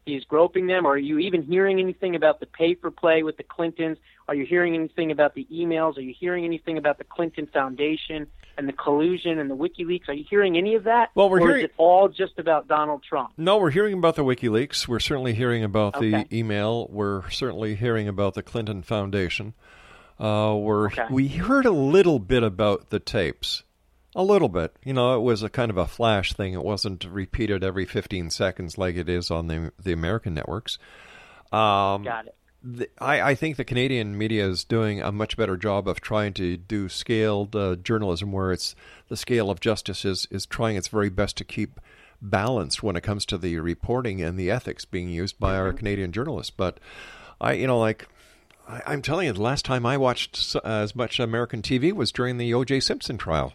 he's 0.06 0.24
groping 0.24 0.66
them? 0.66 0.86
Or 0.86 0.92
are 0.92 0.98
you 0.98 1.18
even 1.18 1.42
hearing 1.42 1.80
anything 1.80 2.14
about 2.14 2.40
the 2.40 2.46
pay 2.46 2.74
for 2.74 2.90
play 2.90 3.22
with 3.22 3.36
the 3.36 3.42
Clintons? 3.42 3.98
Are 4.28 4.34
you 4.34 4.46
hearing 4.46 4.74
anything 4.74 5.10
about 5.10 5.34
the 5.34 5.46
emails? 5.52 5.96
Are 5.98 6.02
you 6.02 6.14
hearing 6.18 6.44
anything 6.44 6.78
about 6.78 6.98
the 6.98 7.04
Clinton 7.04 7.48
Foundation 7.52 8.26
and 8.56 8.68
the 8.68 8.72
collusion 8.72 9.38
and 9.38 9.50
the 9.50 9.56
WikiLeaks? 9.56 10.08
Are 10.08 10.12
you 10.12 10.24
hearing 10.28 10.56
any 10.56 10.74
of 10.74 10.84
that? 10.84 11.10
Well, 11.14 11.28
we're 11.28 11.40
or 11.40 11.48
hearing 11.48 11.64
is 11.64 11.70
it 11.70 11.74
all 11.76 12.08
just 12.08 12.38
about 12.38 12.68
Donald 12.68 13.02
Trump? 13.02 13.32
No, 13.36 13.58
we're 13.58 13.70
hearing 13.70 13.94
about 13.94 14.16
the 14.16 14.24
WikiLeaks. 14.24 14.86
We're 14.86 15.00
certainly 15.00 15.34
hearing 15.34 15.64
about 15.64 15.96
okay. 15.96 16.10
the 16.10 16.36
email. 16.36 16.86
We're 16.90 17.28
certainly 17.30 17.74
hearing 17.74 18.06
about 18.06 18.34
the 18.34 18.42
Clinton 18.42 18.82
Foundation. 18.82 19.54
Uh, 20.18 20.54
we're 20.54 20.88
okay. 20.88 21.06
we 21.10 21.28
heard 21.28 21.64
a 21.64 21.70
little 21.70 22.18
bit 22.18 22.42
about 22.42 22.90
the 22.90 23.00
tapes. 23.00 23.64
A 24.14 24.24
little 24.24 24.48
bit. 24.48 24.74
You 24.84 24.92
know, 24.92 25.16
it 25.16 25.22
was 25.22 25.42
a 25.42 25.48
kind 25.48 25.70
of 25.70 25.76
a 25.76 25.86
flash 25.86 26.32
thing. 26.32 26.52
It 26.52 26.64
wasn't 26.64 27.04
repeated 27.04 27.62
every 27.62 27.84
15 27.84 28.30
seconds 28.30 28.76
like 28.76 28.96
it 28.96 29.08
is 29.08 29.30
on 29.30 29.46
the 29.46 29.72
the 29.82 29.92
American 29.92 30.34
networks. 30.34 30.78
Um, 31.52 32.04
Got 32.04 32.26
it. 32.26 32.34
The, 32.62 32.90
I, 32.98 33.22
I, 33.22 33.34
think 33.34 33.56
the 33.56 33.64
Canadian 33.64 34.18
media 34.18 34.46
is 34.46 34.64
doing 34.64 35.00
a 35.00 35.10
much 35.10 35.36
better 35.38 35.56
job 35.56 35.88
of 35.88 36.02
trying 36.02 36.34
to 36.34 36.58
do 36.58 36.90
scaled 36.90 37.56
uh, 37.56 37.76
journalism, 37.76 38.32
where 38.32 38.52
it's 38.52 38.74
the 39.08 39.16
scale 39.16 39.50
of 39.50 39.60
justice 39.60 40.04
is 40.04 40.28
is 40.30 40.44
trying 40.44 40.76
its 40.76 40.88
very 40.88 41.08
best 41.08 41.38
to 41.38 41.44
keep 41.44 41.80
balanced 42.20 42.82
when 42.82 42.96
it 42.96 43.02
comes 43.02 43.24
to 43.26 43.38
the 43.38 43.58
reporting 43.60 44.20
and 44.20 44.38
the 44.38 44.50
ethics 44.50 44.84
being 44.84 45.08
used 45.08 45.38
by 45.40 45.54
mm-hmm. 45.54 45.62
our 45.62 45.72
Canadian 45.72 46.12
journalists. 46.12 46.52
But 46.54 46.78
I, 47.40 47.52
you 47.54 47.66
know, 47.66 47.78
like 47.78 48.08
I, 48.68 48.92
am 48.92 49.02
telling 49.02 49.26
you, 49.26 49.32
the 49.32 49.42
last 49.42 49.64
time 49.64 49.86
I 49.86 49.96
watched 49.96 50.54
uh, 50.56 50.60
as 50.64 50.94
much 50.94 51.18
American 51.18 51.62
TV 51.62 51.92
was 51.92 52.12
during 52.12 52.36
the 52.36 52.52
O.J. 52.52 52.80
Simpson 52.80 53.16
trial. 53.16 53.54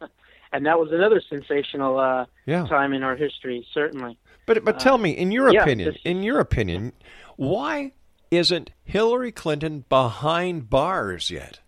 and 0.52 0.66
that 0.66 0.78
was 0.78 0.92
another 0.92 1.20
sensational 1.28 1.98
uh, 1.98 2.26
yeah. 2.46 2.66
time 2.66 2.92
in 2.92 3.02
our 3.02 3.16
history, 3.16 3.66
certainly. 3.72 4.18
But 4.46 4.64
but 4.64 4.78
tell 4.78 4.98
me, 4.98 5.10
in 5.10 5.30
your 5.30 5.52
yeah, 5.52 5.62
opinion, 5.62 5.92
this... 5.92 6.02
in 6.04 6.22
your 6.22 6.38
opinion, 6.38 6.92
why 7.36 7.92
isn't 8.30 8.70
Hillary 8.84 9.32
Clinton 9.32 9.84
behind 9.88 10.68
bars 10.68 11.30
yet? 11.30 11.60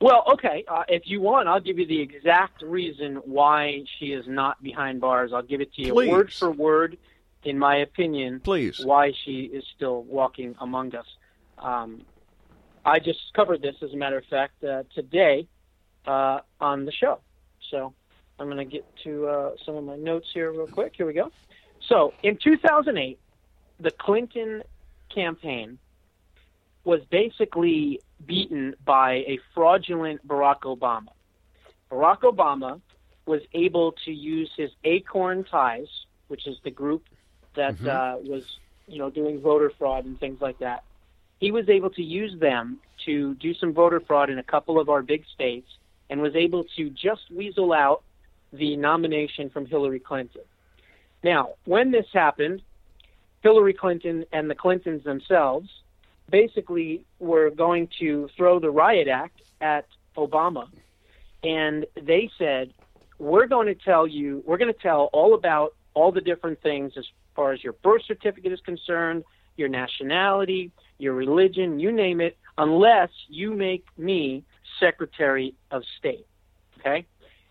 Well, 0.00 0.24
okay. 0.34 0.64
Uh, 0.68 0.84
if 0.88 1.02
you 1.06 1.20
want, 1.20 1.48
I'll 1.48 1.60
give 1.60 1.78
you 1.78 1.86
the 1.86 2.00
exact 2.00 2.62
reason 2.62 3.16
why 3.24 3.84
she 3.98 4.06
is 4.06 4.26
not 4.26 4.62
behind 4.62 5.00
bars. 5.00 5.32
I'll 5.32 5.42
give 5.42 5.60
it 5.60 5.72
to 5.74 5.82
you 5.82 5.92
Please. 5.92 6.10
word 6.10 6.32
for 6.32 6.50
word, 6.50 6.98
in 7.44 7.58
my 7.58 7.76
opinion. 7.76 8.40
Please. 8.40 8.84
Why 8.84 9.12
she 9.24 9.42
is 9.44 9.64
still 9.74 10.02
walking 10.02 10.54
among 10.60 10.94
us. 10.94 11.06
Um, 11.58 12.02
I 12.84 12.98
just 12.98 13.18
covered 13.34 13.62
this, 13.62 13.76
as 13.82 13.92
a 13.92 13.96
matter 13.96 14.18
of 14.18 14.24
fact, 14.26 14.62
uh, 14.62 14.82
today 14.94 15.48
uh, 16.06 16.40
on 16.60 16.84
the 16.84 16.92
show. 16.92 17.20
So 17.70 17.92
I'm 18.38 18.46
going 18.46 18.58
to 18.58 18.64
get 18.64 18.84
to 19.04 19.26
uh, 19.26 19.50
some 19.64 19.76
of 19.76 19.84
my 19.84 19.96
notes 19.96 20.26
here 20.32 20.50
real 20.52 20.66
quick. 20.66 20.92
Here 20.96 21.06
we 21.06 21.12
go. 21.12 21.30
So 21.88 22.12
in 22.22 22.38
2008, 22.42 23.18
the 23.80 23.90
Clinton 23.90 24.62
campaign 25.14 25.78
was 26.84 27.00
basically 27.10 28.00
beaten 28.26 28.74
by 28.84 29.14
a 29.26 29.38
fraudulent 29.54 30.26
Barack 30.26 30.60
Obama. 30.60 31.08
Barack 31.90 32.20
Obama 32.20 32.80
was 33.26 33.40
able 33.54 33.92
to 34.04 34.12
use 34.12 34.50
his 34.56 34.70
Acorn 34.84 35.44
ties, 35.44 35.88
which 36.28 36.46
is 36.46 36.56
the 36.62 36.70
group 36.70 37.02
that 37.54 37.76
Mhm. 37.78 37.88
uh, 37.88 38.18
was, 38.22 38.44
you 38.86 38.98
know, 38.98 39.10
doing 39.10 39.40
voter 39.40 39.70
fraud 39.70 40.04
and 40.04 40.18
things 40.20 40.40
like 40.40 40.58
that. 40.58 40.84
He 41.40 41.50
was 41.50 41.68
able 41.68 41.90
to 41.90 42.02
use 42.02 42.38
them 42.38 42.78
to 43.04 43.34
do 43.34 43.52
some 43.54 43.72
voter 43.72 44.00
fraud 44.00 44.30
in 44.30 44.38
a 44.38 44.42
couple 44.42 44.78
of 44.78 44.88
our 44.88 45.02
big 45.02 45.24
states, 45.26 45.68
and 46.10 46.20
was 46.20 46.34
able 46.34 46.64
to 46.76 46.90
just 46.90 47.22
weasel 47.30 47.72
out 47.72 48.02
the 48.52 48.76
nomination 48.76 49.50
from 49.50 49.66
Hillary 49.66 50.00
Clinton. 50.00 50.42
Now, 51.22 51.54
when 51.64 51.90
this 51.90 52.06
happened, 52.12 52.62
Hillary 53.42 53.74
Clinton 53.74 54.24
and 54.32 54.50
the 54.50 54.54
Clintons 54.54 55.04
themselves 55.04 55.68
basically 56.30 57.04
were 57.18 57.50
going 57.50 57.88
to 57.98 58.28
throw 58.36 58.58
the 58.58 58.70
riot 58.70 59.08
act 59.08 59.40
at 59.60 59.86
Obama. 60.16 60.68
And 61.42 61.86
they 62.00 62.30
said, 62.38 62.72
We're 63.18 63.46
going 63.46 63.66
to 63.66 63.74
tell 63.74 64.06
you, 64.06 64.42
we're 64.46 64.58
going 64.58 64.72
to 64.72 64.80
tell 64.80 65.10
all 65.12 65.34
about 65.34 65.74
all 65.94 66.12
the 66.12 66.20
different 66.20 66.60
things 66.62 66.92
as 66.96 67.04
far 67.34 67.52
as 67.52 67.62
your 67.62 67.74
birth 67.74 68.02
certificate 68.06 68.52
is 68.52 68.60
concerned, 68.60 69.24
your 69.56 69.68
nationality, 69.68 70.70
your 70.98 71.14
religion, 71.14 71.78
you 71.78 71.92
name 71.92 72.20
it, 72.20 72.36
unless 72.58 73.10
you 73.28 73.54
make 73.54 73.86
me 73.96 74.44
Secretary 74.80 75.54
of 75.70 75.82
State. 75.98 76.26
Okay? 76.78 77.06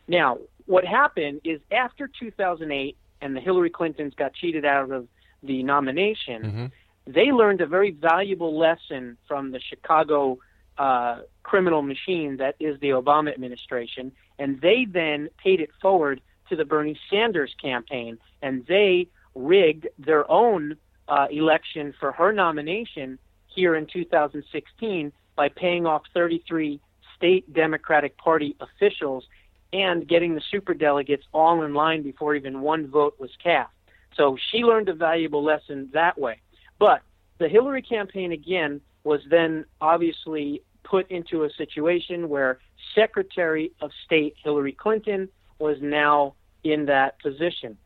Now, 0.07 0.37
what 0.65 0.85
happened 0.85 1.41
is 1.43 1.59
after 1.71 2.09
2008 2.19 2.97
and 3.21 3.35
the 3.35 3.41
Hillary 3.41 3.69
Clintons 3.69 4.13
got 4.15 4.33
cheated 4.33 4.65
out 4.65 4.91
of 4.91 5.07
the 5.43 5.63
nomination, 5.63 6.41
Mm-hmm. 6.43 6.65
they 7.07 7.31
learned 7.31 7.61
a 7.61 7.67
very 7.67 7.91
valuable 7.91 8.57
lesson 8.57 9.17
from 9.27 9.51
the 9.51 9.59
Chicago 9.59 10.39
uh, 10.77 11.19
criminal 11.43 11.81
machine 11.81 12.37
that 12.37 12.55
is 12.59 12.79
the 12.79 12.89
Obama 12.89 13.31
administration, 13.33 14.11
and 14.39 14.59
they 14.61 14.85
then 14.89 15.29
paid 15.41 15.59
it 15.61 15.69
forward 15.81 16.21
to 16.49 16.55
the 16.55 16.65
Bernie 16.65 16.99
Sanders 17.09 17.55
campaign, 17.61 18.17
and 18.41 18.65
they 18.67 19.07
rigged 19.33 19.87
their 19.97 20.29
own 20.29 20.75
uh, 21.07 21.27
election 21.31 21.93
for 21.99 22.11
her 22.11 22.31
nomination 22.31 23.19
here 23.47 23.75
in 23.75 23.85
2016 23.85 25.11
by 25.35 25.49
paying 25.49 25.85
off 25.85 26.03
33 26.13 26.79
state 27.15 27.51
Democratic 27.53 28.17
Party 28.17 28.55
officials 28.59 29.25
and 29.73 30.07
getting 30.07 30.35
the 30.35 30.41
super 30.51 30.73
delegates 30.73 31.25
all 31.33 31.63
in 31.63 31.73
line 31.73 32.01
before 32.01 32.35
even 32.35 32.61
one 32.61 32.87
vote 32.87 33.15
was 33.19 33.31
cast. 33.43 33.71
So 34.15 34.37
she 34.51 34.59
learned 34.59 34.89
a 34.89 34.93
valuable 34.93 35.43
lesson 35.43 35.89
that 35.93 36.17
way. 36.17 36.39
But 36.79 37.01
the 37.39 37.49
Hillary 37.49 37.81
campaign, 37.81 38.31
again, 38.31 38.81
was 39.03 39.21
then 39.29 39.65
obviously 39.81 40.61
put 40.83 41.09
into 41.11 41.43
a 41.43 41.49
situation 41.51 42.29
where 42.29 42.59
Secretary 42.93 43.71
of 43.81 43.91
State 44.05 44.35
Hillary 44.41 44.71
Clinton 44.71 45.27
was 45.59 45.77
now 45.81 46.35
in 46.63 46.85
that 46.85 47.19
position. 47.21 47.77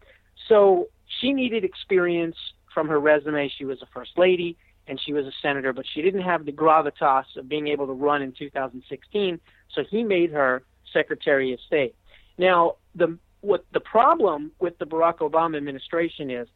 So 0.48 0.88
she 1.20 1.34
needed 1.34 1.64
experience 1.64 2.36
from 2.74 2.88
her 2.88 3.00
resume. 3.00 3.50
She 3.58 3.66
was 3.66 3.82
a 3.82 3.88
first 3.94 4.12
lady 4.18 4.58
and 4.90 5.00
she 5.00 5.14
was 5.14 5.26
a 5.26 5.32
senator, 5.42 5.72
but 5.72 5.86
she 5.94 6.02
didn't 6.02 6.24
have 6.24 6.46
the 6.46 6.52
gravitas 6.52 7.38
of 7.38 7.48
being 7.48 7.68
able 7.68 7.86
to 7.86 7.94
run 7.94 8.22
in 8.24 8.32
2016. 8.32 9.40
So 9.74 9.84
he 9.90 10.04
made 10.04 10.32
her 10.32 10.64
Secretary 10.92 11.54
of 11.54 11.60
State. 11.62 11.96
Now, 12.38 12.76
the 12.96 13.18
what 13.42 13.66
the 13.72 13.80
problem 13.80 14.52
with 14.60 14.78
the 14.80 14.86
Barack 14.86 15.20
Obama 15.20 15.56
administration 15.56 16.30
is 16.30 16.48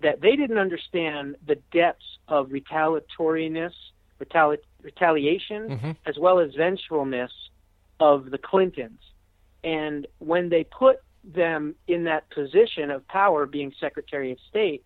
that 0.00 0.20
they 0.20 0.34
didn't 0.34 0.58
understand 0.58 1.36
the 1.46 1.56
depths 1.72 2.18
of 2.26 2.48
retaliatoriness, 2.48 3.74
retali- 4.20 4.58
retaliation, 4.82 5.68
Mhm. 5.68 5.96
as 6.06 6.18
well 6.18 6.40
as 6.40 6.54
vengefulness 6.54 7.32
of 8.00 8.30
the 8.30 8.38
Clintons. 8.38 9.00
And 9.62 10.06
when 10.18 10.48
they 10.48 10.64
put 10.64 10.96
them 11.22 11.76
in 11.86 12.04
that 12.04 12.28
position 12.30 12.90
of 12.90 13.06
power, 13.08 13.46
being 13.46 13.72
Secretary 13.78 14.32
of 14.32 14.40
State, 14.40 14.82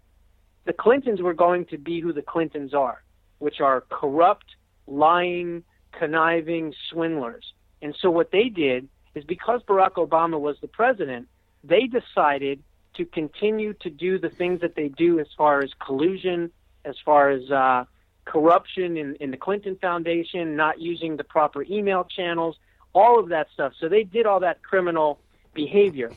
the 0.64 0.72
Clintons 0.72 1.20
were 1.20 1.34
going 1.34 1.66
to 1.66 1.78
be 1.78 2.00
who 2.00 2.12
the 2.12 2.22
Clintons 2.22 2.74
are, 2.74 3.02
which 3.38 3.60
are 3.60 3.82
corrupt, 3.88 4.46
lying, 4.86 5.64
conniving 5.92 6.74
swindlers. 6.90 7.52
And 7.80 7.94
so 8.00 8.10
what 8.10 8.30
they 8.30 8.48
did 8.48 8.88
is 9.14 9.24
because 9.24 9.62
Barack 9.64 9.94
Obama 9.94 10.40
was 10.40 10.56
the 10.60 10.68
president, 10.68 11.28
they 11.64 11.86
decided 11.86 12.62
to 12.94 13.04
continue 13.04 13.72
to 13.74 13.90
do 13.90 14.18
the 14.18 14.28
things 14.28 14.60
that 14.60 14.74
they 14.74 14.88
do 14.88 15.18
as 15.18 15.26
far 15.36 15.60
as 15.62 15.70
collusion, 15.84 16.50
as 16.84 16.94
far 17.04 17.30
as 17.30 17.50
uh, 17.50 17.84
corruption 18.24 18.96
in, 18.96 19.16
in 19.16 19.30
the 19.30 19.36
Clinton 19.36 19.76
Foundation, 19.80 20.56
not 20.56 20.80
using 20.80 21.16
the 21.16 21.24
proper 21.24 21.64
email 21.64 22.04
channels, 22.04 22.56
all 22.92 23.18
of 23.18 23.30
that 23.30 23.48
stuff. 23.52 23.72
So 23.80 23.88
they 23.88 24.04
did 24.04 24.26
all 24.26 24.40
that 24.40 24.62
criminal 24.62 25.18
behavior. 25.54 26.12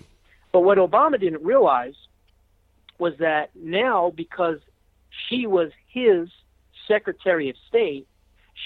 But 0.51 0.61
what 0.61 0.77
Obama 0.77 1.19
didn't 1.19 1.43
realize 1.43 1.95
was 2.97 3.13
that 3.19 3.51
now, 3.55 4.11
because 4.15 4.59
she 5.27 5.47
was 5.47 5.71
his 5.87 6.29
Secretary 6.87 7.49
of 7.49 7.55
State, 7.67 8.07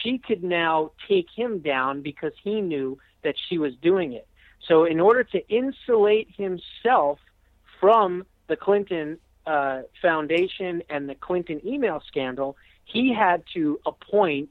she 0.01 0.17
could 0.17 0.43
now 0.43 0.91
take 1.07 1.27
him 1.35 1.59
down 1.59 2.01
because 2.01 2.33
he 2.43 2.61
knew 2.61 2.97
that 3.23 3.35
she 3.47 3.57
was 3.57 3.73
doing 3.75 4.13
it. 4.13 4.27
So, 4.67 4.85
in 4.85 4.99
order 4.99 5.23
to 5.23 5.47
insulate 5.49 6.29
himself 6.35 7.19
from 7.79 8.25
the 8.47 8.55
Clinton 8.55 9.17
uh, 9.45 9.81
Foundation 10.01 10.83
and 10.89 11.09
the 11.09 11.15
Clinton 11.15 11.65
email 11.65 12.01
scandal, 12.07 12.55
he 12.85 13.13
had 13.13 13.43
to 13.53 13.79
appoint, 13.85 14.49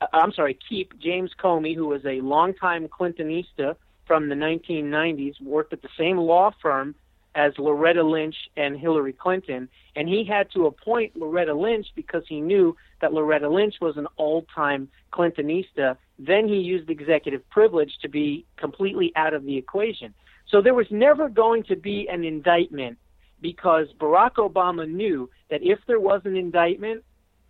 uh, 0.00 0.06
I'm 0.12 0.32
sorry, 0.32 0.58
keep 0.68 0.98
James 0.98 1.30
Comey, 1.38 1.74
who 1.74 1.86
was 1.86 2.04
a 2.04 2.20
longtime 2.20 2.88
Clintonista 2.88 3.76
from 4.06 4.28
the 4.28 4.34
1990s, 4.34 5.40
worked 5.40 5.72
at 5.72 5.82
the 5.82 5.88
same 5.96 6.18
law 6.18 6.52
firm 6.60 6.94
as 7.36 7.52
Loretta 7.58 8.02
Lynch 8.02 8.34
and 8.56 8.76
Hillary 8.76 9.12
Clinton, 9.12 9.68
and 9.94 10.08
he 10.08 10.24
had 10.24 10.50
to 10.52 10.66
appoint 10.66 11.14
Loretta 11.16 11.54
Lynch 11.54 11.86
because 11.94 12.22
he 12.26 12.40
knew 12.40 12.74
that 13.00 13.12
Loretta 13.12 13.48
Lynch 13.48 13.74
was 13.80 13.98
an 13.98 14.08
old-time 14.16 14.88
Clintonista. 15.12 15.96
Then 16.18 16.48
he 16.48 16.56
used 16.56 16.88
executive 16.88 17.48
privilege 17.50 17.92
to 18.00 18.08
be 18.08 18.46
completely 18.56 19.12
out 19.16 19.34
of 19.34 19.44
the 19.44 19.56
equation. 19.56 20.14
So 20.48 20.62
there 20.62 20.74
was 20.74 20.86
never 20.90 21.28
going 21.28 21.62
to 21.64 21.76
be 21.76 22.08
an 22.10 22.24
indictment 22.24 22.96
because 23.42 23.86
Barack 24.00 24.36
Obama 24.36 24.88
knew 24.88 25.28
that 25.50 25.62
if 25.62 25.78
there 25.86 26.00
was 26.00 26.22
an 26.24 26.36
indictment, 26.36 27.04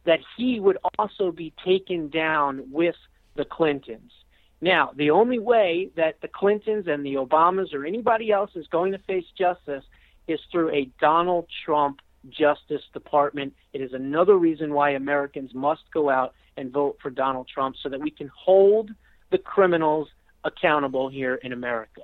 that 0.04 0.18
he 0.36 0.58
would 0.58 0.78
also 0.98 1.30
be 1.30 1.52
taken 1.64 2.08
down 2.08 2.64
with 2.72 2.96
the 3.36 3.44
Clintons. 3.44 4.12
Now, 4.60 4.92
the 4.96 5.10
only 5.10 5.38
way 5.38 5.90
that 5.96 6.20
the 6.22 6.28
Clintons 6.28 6.86
and 6.86 7.04
the 7.04 7.14
Obamas 7.14 7.74
or 7.74 7.84
anybody 7.84 8.32
else 8.32 8.50
is 8.54 8.66
going 8.68 8.92
to 8.92 8.98
face 8.98 9.26
justice 9.36 9.84
is 10.26 10.40
through 10.50 10.70
a 10.70 10.90
Donald 11.00 11.46
Trump 11.64 12.00
Justice 12.28 12.82
Department. 12.92 13.54
It 13.72 13.80
is 13.80 13.92
another 13.92 14.36
reason 14.36 14.72
why 14.72 14.90
Americans 14.90 15.54
must 15.54 15.82
go 15.92 16.08
out 16.08 16.34
and 16.56 16.72
vote 16.72 16.98
for 17.02 17.10
Donald 17.10 17.48
Trump 17.48 17.76
so 17.82 17.88
that 17.90 18.00
we 18.00 18.10
can 18.10 18.30
hold 18.34 18.90
the 19.30 19.38
criminals 19.38 20.08
accountable 20.42 21.08
here 21.08 21.34
in 21.34 21.52
America. 21.52 22.02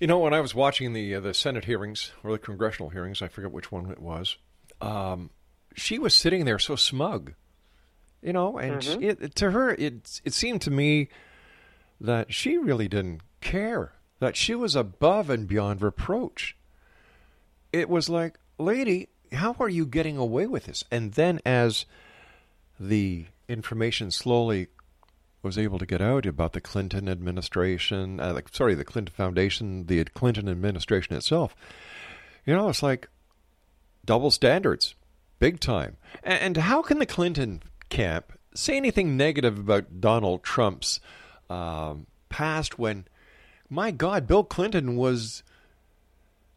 You 0.00 0.08
know, 0.08 0.18
when 0.18 0.34
I 0.34 0.40
was 0.40 0.54
watching 0.54 0.94
the 0.94 1.14
uh, 1.14 1.20
the 1.20 1.32
Senate 1.32 1.64
hearings 1.64 2.10
or 2.24 2.32
the 2.32 2.38
congressional 2.38 2.90
hearings, 2.90 3.22
I 3.22 3.28
forget 3.28 3.52
which 3.52 3.70
one 3.70 3.88
it 3.90 4.00
was. 4.00 4.36
Um, 4.80 5.30
she 5.76 6.00
was 6.00 6.14
sitting 6.14 6.44
there 6.44 6.58
so 6.58 6.74
smug 6.74 7.34
you 8.22 8.32
know, 8.32 8.58
and 8.58 8.80
mm-hmm. 8.80 9.00
she, 9.00 9.06
it, 9.06 9.34
to 9.36 9.50
her, 9.50 9.70
it 9.74 10.20
it 10.24 10.32
seemed 10.32 10.62
to 10.62 10.70
me 10.70 11.08
that 12.00 12.32
she 12.32 12.56
really 12.56 12.88
didn't 12.88 13.22
care. 13.40 13.92
That 14.20 14.36
she 14.36 14.54
was 14.54 14.76
above 14.76 15.30
and 15.30 15.48
beyond 15.48 15.82
reproach. 15.82 16.56
It 17.72 17.88
was 17.88 18.08
like, 18.08 18.38
lady, 18.58 19.08
how 19.32 19.56
are 19.58 19.68
you 19.68 19.84
getting 19.84 20.16
away 20.16 20.46
with 20.46 20.66
this? 20.66 20.84
And 20.90 21.12
then, 21.12 21.40
as 21.44 21.86
the 22.78 23.26
information 23.48 24.10
slowly 24.10 24.68
was 25.42 25.58
able 25.58 25.78
to 25.78 25.86
get 25.86 26.00
out 26.00 26.24
about 26.24 26.52
the 26.52 26.60
Clinton 26.60 27.08
administration, 27.08 28.20
uh, 28.20 28.32
like, 28.32 28.48
sorry, 28.52 28.74
the 28.74 28.84
Clinton 28.84 29.14
Foundation, 29.14 29.86
the 29.86 30.04
Clinton 30.04 30.48
administration 30.48 31.16
itself, 31.16 31.56
you 32.46 32.54
know, 32.54 32.68
it's 32.68 32.82
like 32.82 33.08
double 34.04 34.30
standards, 34.30 34.94
big 35.38 35.58
time. 35.58 35.96
And, 36.22 36.40
and 36.40 36.56
how 36.58 36.82
can 36.82 37.00
the 37.00 37.06
Clinton 37.06 37.62
camp 37.92 38.32
say 38.54 38.76
anything 38.76 39.16
negative 39.16 39.58
about 39.58 40.00
Donald 40.00 40.42
Trump's 40.42 40.98
um, 41.48 42.06
past 42.28 42.78
when, 42.78 43.06
my 43.68 43.90
God, 43.90 44.26
Bill 44.26 44.44
Clinton 44.44 44.96
was 44.96 45.42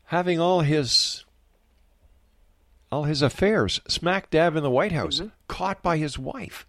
having 0.05 0.39
all 0.39 0.61
his 0.61 1.25
all 2.91 3.03
his 3.03 3.21
affairs 3.21 3.81
smack 3.87 4.29
dab 4.29 4.55
in 4.55 4.63
the 4.63 4.69
White 4.69 4.93
House, 4.93 5.19
mm-hmm. 5.19 5.29
caught 5.47 5.81
by 5.81 5.97
his 5.97 6.17
wife. 6.17 6.65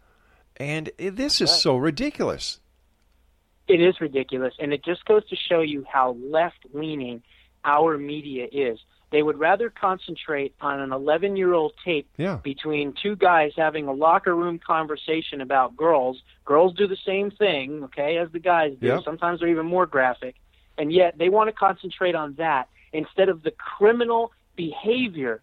And 0.56 0.90
this 0.98 1.40
is 1.40 1.50
so 1.50 1.76
ridiculous. 1.76 2.60
It 3.68 3.80
is 3.80 4.00
ridiculous. 4.00 4.54
And 4.58 4.72
it 4.72 4.84
just 4.84 5.04
goes 5.04 5.28
to 5.28 5.36
show 5.36 5.60
you 5.60 5.84
how 5.88 6.16
left 6.18 6.66
leaning 6.72 7.22
our 7.64 7.98
media 7.98 8.46
is. 8.50 8.78
They 9.10 9.22
would 9.22 9.38
rather 9.38 9.70
concentrate 9.70 10.54
on 10.60 10.80
an 10.80 10.92
11 10.92 11.36
year 11.36 11.52
old 11.52 11.72
tape 11.84 12.08
yeah. 12.16 12.36
between 12.42 12.92
two 13.00 13.16
guys 13.16 13.52
having 13.56 13.86
a 13.86 13.92
locker 13.92 14.34
room 14.34 14.58
conversation 14.58 15.40
about 15.40 15.76
girls. 15.76 16.20
Girls 16.44 16.74
do 16.74 16.86
the 16.86 16.96
same 17.06 17.30
thing, 17.30 17.84
okay, 17.84 18.18
as 18.18 18.30
the 18.32 18.40
guys 18.40 18.72
do. 18.80 18.88
Yep. 18.88 19.04
Sometimes 19.04 19.40
they're 19.40 19.48
even 19.48 19.66
more 19.66 19.86
graphic. 19.86 20.34
And 20.76 20.92
yet 20.92 21.16
they 21.18 21.28
want 21.28 21.48
to 21.48 21.52
concentrate 21.52 22.14
on 22.14 22.34
that 22.34 22.68
instead 22.92 23.28
of 23.28 23.42
the 23.42 23.52
criminal 23.52 24.32
behavior, 24.56 25.40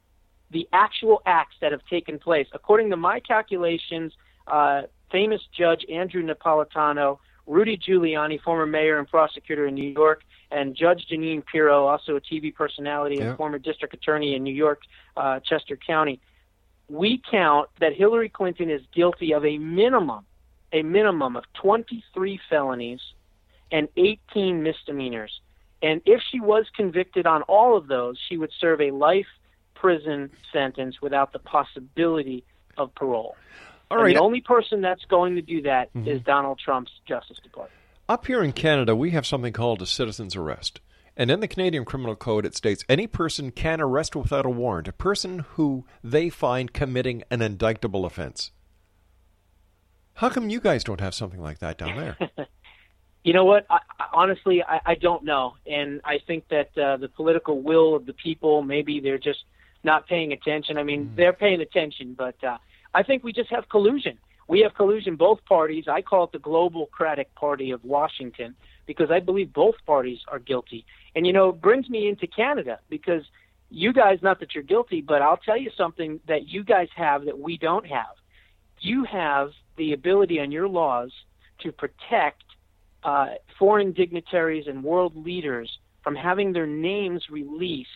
the 0.52 0.68
actual 0.74 1.22
acts 1.26 1.56
that 1.62 1.72
have 1.72 1.86
taken 1.90 2.20
place. 2.20 2.48
According 2.54 2.90
to 2.90 2.98
my 2.98 3.20
calculations, 3.20 4.14
uh, 4.48 4.84
famous 5.12 5.42
judge 5.58 5.86
Andrew 5.90 6.24
Napolitano, 6.24 7.20
Rudy 7.46 7.78
Giuliani, 7.78 8.42
former 8.42 8.66
mayor 8.66 9.00
and 9.00 9.08
prosecutor 9.08 9.68
in 9.68 9.76
New 9.76 9.90
York, 9.90 10.24
and 10.52 10.76
Judge 10.76 11.06
Jeanine 11.12 11.44
Pirro, 11.46 11.88
also 11.88 12.16
a 12.16 12.22
TV 12.22 12.54
personality 12.54 13.20
and 13.20 13.36
former 13.38 13.60
district 13.60 13.94
attorney 13.94 14.36
in 14.36 14.44
New 14.44 14.54
York, 14.54 14.82
uh, 15.18 15.40
Chester 15.40 15.76
County, 15.76 16.20
we 16.90 17.22
count 17.30 17.70
that 17.80 17.94
Hillary 17.94 18.30
Clinton 18.30 18.70
is 18.70 18.82
guilty 18.94 19.34
of 19.34 19.46
a 19.46 19.58
minimum, 19.58 20.26
a 20.72 20.84
minimum 20.84 21.36
of 21.36 21.44
23 21.62 22.40
felonies 22.50 23.00
and 23.72 23.88
18 23.98 24.62
misdemeanors. 24.62 25.42
And 25.82 26.02
if 26.06 26.22
she 26.32 26.40
was 26.40 26.66
convicted 26.76 27.26
on 27.26 27.42
all 27.44 27.76
of 27.76 27.88
those, 27.88 28.18
she 28.30 28.38
would 28.38 28.52
serve 28.60 28.80
a 28.80 28.92
life 28.92 29.28
prison 29.74 30.30
sentence 30.52 31.02
without 31.02 31.34
the 31.34 31.40
possibility 31.40 32.46
of 32.78 32.94
parole. 32.96 33.36
All 33.92 33.98
right. 33.98 34.16
The 34.16 34.22
only 34.22 34.42
person 34.42 34.82
that's 34.82 35.06
going 35.06 35.36
to 35.36 35.42
do 35.42 35.62
that 35.64 35.94
mm-hmm. 35.94 36.08
is 36.08 36.22
Donald 36.24 36.60
Trump's 36.64 36.92
Justice 37.08 37.38
Department. 37.44 37.74
Up 38.10 38.26
here 38.26 38.44
in 38.44 38.52
Canada, 38.52 38.96
we 38.96 39.12
have 39.12 39.26
something 39.26 39.54
called 39.54 39.82
a 39.82 39.86
citizen's 39.86 40.36
arrest. 40.36 40.82
And 41.16 41.30
in 41.30 41.42
the 41.42 41.48
Canadian 41.48 41.86
Criminal 41.86 42.16
Code, 42.16 42.46
it 42.46 42.56
states 42.56 42.84
any 42.90 43.06
person 43.06 43.52
can 43.52 43.80
arrest 43.80 44.16
without 44.16 44.46
a 44.46 44.50
warrant 44.50 44.88
a 44.88 44.94
person 44.94 45.40
who 45.52 45.86
they 46.04 46.30
find 46.30 46.74
committing 46.74 47.24
an 47.30 47.42
indictable 47.42 48.06
offense. 48.06 48.52
How 50.16 50.30
come 50.30 50.50
you 50.50 50.60
guys 50.60 50.84
don't 50.84 51.02
have 51.02 51.14
something 51.14 51.42
like 51.42 51.60
that 51.60 51.78
down 51.78 51.96
there? 51.96 52.48
you 53.24 53.34
know 53.34 53.46
what? 53.46 53.66
I, 53.70 53.80
honestly, 54.12 54.64
I, 54.64 54.82
I 54.86 54.96
don't 54.96 55.24
know. 55.24 55.54
And 55.66 56.02
I 56.04 56.20
think 56.26 56.48
that 56.50 56.78
uh, 56.78 56.98
the 56.98 57.10
political 57.10 57.62
will 57.62 57.96
of 57.96 58.06
the 58.06 58.14
people, 58.14 58.62
maybe 58.64 59.00
they're 59.00 59.18
just 59.18 59.44
not 59.84 60.08
paying 60.08 60.32
attention. 60.32 60.78
I 60.78 60.84
mean, 60.84 61.06
mm. 61.06 61.16
they're 61.16 61.34
paying 61.34 61.62
attention, 61.62 62.16
but 62.18 62.36
uh, 62.44 62.58
I 62.94 63.04
think 63.04 63.24
we 63.24 63.34
just 63.34 63.50
have 63.50 63.70
collusion 63.70 64.18
we 64.48 64.60
have 64.62 64.74
collusion 64.76 65.16
both 65.16 65.44
parties. 65.46 65.86
I 65.88 66.02
call 66.02 66.26
it 66.26 66.32
the 66.32 66.40
Global 66.40 66.88
Globalcratic 66.88 67.26
Party 67.36 67.72
of 67.72 67.84
Washington 67.84 68.56
because 68.86 69.10
I 69.10 69.20
believe 69.20 69.54
both 69.54 69.76
parties 69.86 70.20
are 70.28 70.40
guilty. 70.40 70.86
And 71.16 71.26
you 71.26 71.34
know, 71.34 71.50
it 71.50 71.62
brings 71.62 71.90
me 71.90 72.10
into 72.10 72.28
Canada 72.28 72.80
because 72.90 73.24
you 73.70 73.94
guys, 73.94 74.20
not 74.22 74.40
that 74.42 74.54
you're 74.54 74.64
guilty, 74.64 75.02
but 75.02 75.22
I'll 75.22 75.38
tell 75.38 75.58
you 75.58 75.72
something 75.78 76.20
that 76.28 76.48
you 76.48 76.64
guys 76.64 76.90
have 76.96 77.26
that 77.26 77.40
we 77.40 77.58
don't 77.58 77.88
have. 77.88 78.16
You 78.80 79.06
have 79.06 79.52
the 79.78 79.94
ability 79.94 80.40
on 80.40 80.52
your 80.52 80.68
laws 80.68 81.12
to 81.62 81.72
protect 81.72 82.44
uh, 83.04 83.28
foreign 83.58 83.94
dignitaries 83.94 84.66
and 84.68 84.84
world 84.84 85.16
leaders 85.16 85.80
from 86.04 86.16
having 86.16 86.52
their 86.52 86.68
names 86.68 87.24
released 87.32 87.90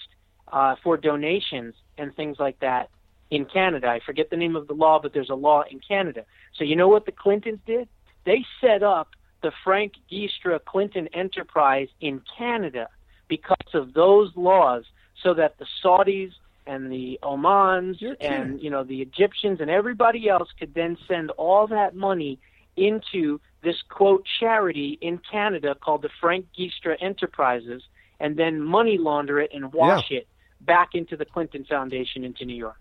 uh, 0.52 0.76
for 0.82 0.95
donations 0.95 1.76
and 1.98 2.16
things 2.16 2.38
like 2.39 2.58
that 2.62 2.89
in 3.30 3.46
Canada. 3.46 3.88
I 3.88 4.00
forget 4.06 4.30
the 4.30 4.38
name 4.38 4.56
of 4.56 4.68
the 4.68 4.74
law, 4.74 5.00
but 5.02 5.14
there's 5.14 5.30
a 5.30 5.36
law 5.36 5.64
in 5.70 5.80
Canada. 5.80 6.26
So 6.56 6.64
you 6.64 6.76
know 6.76 6.88
what 6.88 7.06
the 7.06 7.12
Clintons 7.12 7.60
did? 7.66 7.88
They 8.26 8.46
set 8.62 8.84
up 8.84 9.10
the 9.42 9.52
Frank 9.64 9.94
Giustra 10.12 10.64
Clinton 10.64 11.08
enterprise 11.14 11.88
in 12.02 12.22
Canada 12.38 12.90
because 13.28 13.74
of 13.74 13.94
those 13.94 14.32
laws 14.36 14.84
so 15.22 15.34
that 15.34 15.58
the 15.58 15.66
Saudis 15.84 16.32
and 16.66 16.92
the 16.92 17.20
Omans 17.24 18.04
and 18.20 18.62
you 18.62 18.70
know 18.70 18.84
the 18.84 19.02
Egyptians 19.02 19.62
and 19.62 19.70
everybody 19.70 20.28
else 20.28 20.50
could 20.60 20.74
then 20.74 20.98
send 21.08 21.32
all 21.32 21.68
that 21.68 21.96
money 21.96 22.40
into 22.76 23.40
this 23.64 23.78
quote 23.90 24.26
charity 24.40 24.98
in 25.02 25.20
Canada 25.32 25.76
called 25.76 26.02
the 26.02 26.10
Frank 26.22 26.46
Giustra 26.58 26.96
Enterprises 27.02 27.84
and 28.20 28.38
then 28.38 28.62
money 28.62 28.98
launder 28.98 29.40
it 29.40 29.52
and 29.54 29.74
wash 29.74 30.06
yeah. 30.10 30.20
it 30.20 30.28
back 30.62 30.90
into 30.94 31.16
the 31.16 31.26
Clinton 31.26 31.66
Foundation 31.70 32.24
into 32.24 32.46
New 32.46 32.56
York. 32.56 32.78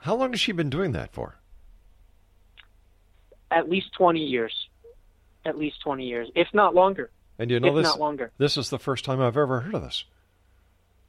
How 0.00 0.14
long 0.14 0.32
has 0.32 0.40
she 0.40 0.52
been 0.52 0.70
doing 0.70 0.92
that 0.92 1.12
for? 1.12 1.36
At 3.50 3.68
least 3.68 3.88
20 3.96 4.20
years. 4.20 4.54
At 5.44 5.58
least 5.58 5.80
20 5.82 6.06
years, 6.06 6.28
if 6.34 6.48
not 6.52 6.74
longer. 6.74 7.10
And 7.38 7.50
you 7.50 7.60
know 7.60 7.68
if 7.68 7.74
this, 7.74 7.84
not 7.84 8.00
longer. 8.00 8.30
This 8.38 8.56
is 8.56 8.68
the 8.68 8.78
first 8.78 9.04
time 9.04 9.20
I've 9.20 9.36
ever 9.36 9.60
heard 9.60 9.74
of 9.74 9.82
this. 9.82 10.04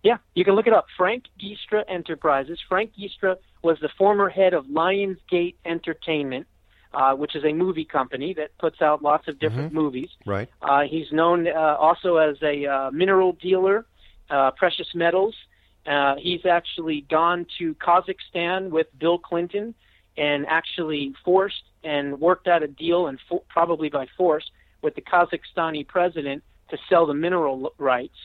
Yeah, 0.04 0.18
you 0.34 0.44
can 0.44 0.56
look 0.56 0.68
it 0.68 0.74
up. 0.74 0.86
Frank 0.98 1.26
Giustra 1.40 1.84
Enterprises. 1.88 2.60
Frank 2.68 2.94
Giustra 2.98 3.36
was 3.62 3.78
the 3.82 3.90
former 3.98 4.30
head 4.30 4.54
of 4.54 4.66
Lionsgate 4.66 5.56
Entertainment, 5.66 6.48
uh, 6.94 7.14
which 7.14 7.36
is 7.36 7.44
a 7.44 7.54
movie 7.54 7.86
company 7.86 8.34
that 8.34 8.58
puts 8.58 8.82
out 8.82 9.04
lots 9.04 9.28
of 9.28 9.40
different 9.40 9.68
mm-hmm. 9.68 9.78
movies. 9.78 10.10
Right. 10.26 10.50
Uh, 10.62 10.82
he's 10.90 11.12
known 11.12 11.48
uh, 11.48 11.76
also 11.80 12.18
as 12.18 12.38
a 12.42 12.66
uh, 12.66 12.92
mineral 12.92 13.34
dealer, 13.34 13.86
uh, 14.30 14.52
precious 14.52 14.88
metals, 14.96 15.36
uh, 15.86 16.16
he's 16.18 16.46
actually 16.46 17.06
gone 17.10 17.46
to 17.58 17.76
Kazakhstan 17.76 18.70
with 18.70 18.88
Bill 19.00 19.18
Clinton 19.18 19.74
and 20.18 20.46
actually 20.48 21.14
forced 21.26 21.64
and 21.84 22.20
worked 22.20 22.48
out 22.48 22.62
a 22.64 22.68
deal, 22.68 23.08
and 23.08 23.20
probably 23.50 23.90
by 23.90 24.08
force, 24.18 24.50
with 24.82 24.94
the 24.96 25.02
Kazakhstani 25.02 25.88
president 25.88 26.44
to 26.70 26.78
sell 26.90 27.06
the 27.06 27.14
mineral 27.14 27.74
rights. 27.78 28.18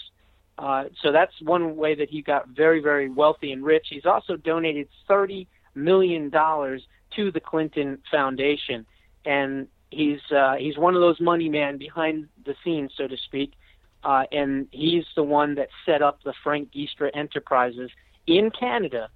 Uh, 0.59 0.85
so 1.03 1.13
that's 1.13 1.33
one 1.43 1.77
way 1.77 1.95
that 1.95 2.09
he 2.11 2.23
got 2.23 2.49
very, 2.49 2.81
very 2.81 3.09
wealthy 3.09 3.53
and 3.53 3.65
rich. 3.65 3.87
He's 3.91 4.07
also 4.07 4.37
donated 4.37 4.89
thirty 5.07 5.47
million 5.75 6.31
dollars 6.31 6.83
to 7.15 7.31
the 7.31 7.41
Clinton 7.41 7.99
Foundation, 8.11 8.87
and 9.25 9.69
he's 9.91 10.21
uh, 10.35 10.57
he's 10.57 10.79
one 10.79 10.95
of 10.95 11.01
those 11.01 11.21
money 11.21 11.49
men 11.49 11.79
behind 11.79 12.29
the 12.45 12.55
scenes, 12.65 12.93
so 12.97 13.07
to 13.07 13.17
speak. 13.17 13.53
Uh, 14.07 14.23
and 14.31 14.69
he's 14.71 15.05
the 15.17 15.23
one 15.25 15.57
that 15.57 15.69
set 15.85 16.01
up 16.01 16.23
the 16.23 16.33
Frank 16.45 16.71
Giustra 16.73 17.11
Enterprises 17.13 17.91
in 18.29 18.51
Canada 18.53 19.09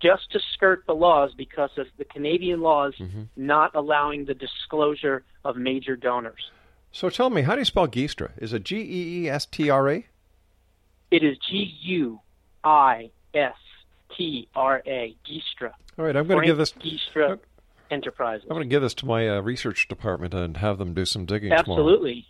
just 0.00 0.32
to 0.32 0.40
skirt 0.54 0.82
the 0.86 0.94
laws 0.94 1.32
because 1.36 1.70
of 1.76 1.86
the 1.98 2.04
Canadian 2.06 2.60
laws 2.62 2.94
Mm-hmm. 2.98 3.22
not 3.36 3.74
allowing 3.74 4.24
the 4.24 4.32
disclosure 4.34 5.24
of 5.44 5.56
major 5.56 5.94
donors. 5.96 6.50
So 6.90 7.10
tell 7.10 7.28
me, 7.28 7.42
how 7.42 7.52
do 7.54 7.60
you 7.60 7.64
spell 7.66 7.86
Geestra? 7.86 8.30
Is 8.38 8.52
it 8.54 8.64
G 8.64 8.76
E 8.78 9.24
E 9.24 9.28
S 9.28 9.44
T 9.46 9.68
R 9.68 9.88
A? 9.90 10.06
It 11.10 11.22
is 11.22 11.36
G 11.50 11.74
U 11.82 12.20
I 12.64 13.10
S 13.34 13.54
T 14.16 14.48
R 14.54 14.82
A, 14.86 15.14
Giustra. 15.26 15.72
All 15.98 16.04
right, 16.06 16.16
I'm 16.16 16.26
going 16.26 16.40
to 16.40 16.46
give 16.46 16.56
this. 16.56 16.72
Giustra 16.72 17.38
Enterprises. 17.90 18.46
I'm 18.48 18.56
going 18.56 18.68
to 18.68 18.72
give 18.74 18.80
this 18.82 18.94
to 18.94 19.06
my 19.06 19.28
uh, 19.28 19.40
research 19.42 19.86
department 19.88 20.32
and 20.34 20.56
have 20.56 20.78
them 20.78 20.94
do 20.94 21.04
some 21.04 21.26
digging 21.26 21.50
tomorrow. 21.50 21.60
Absolutely. 21.82 22.26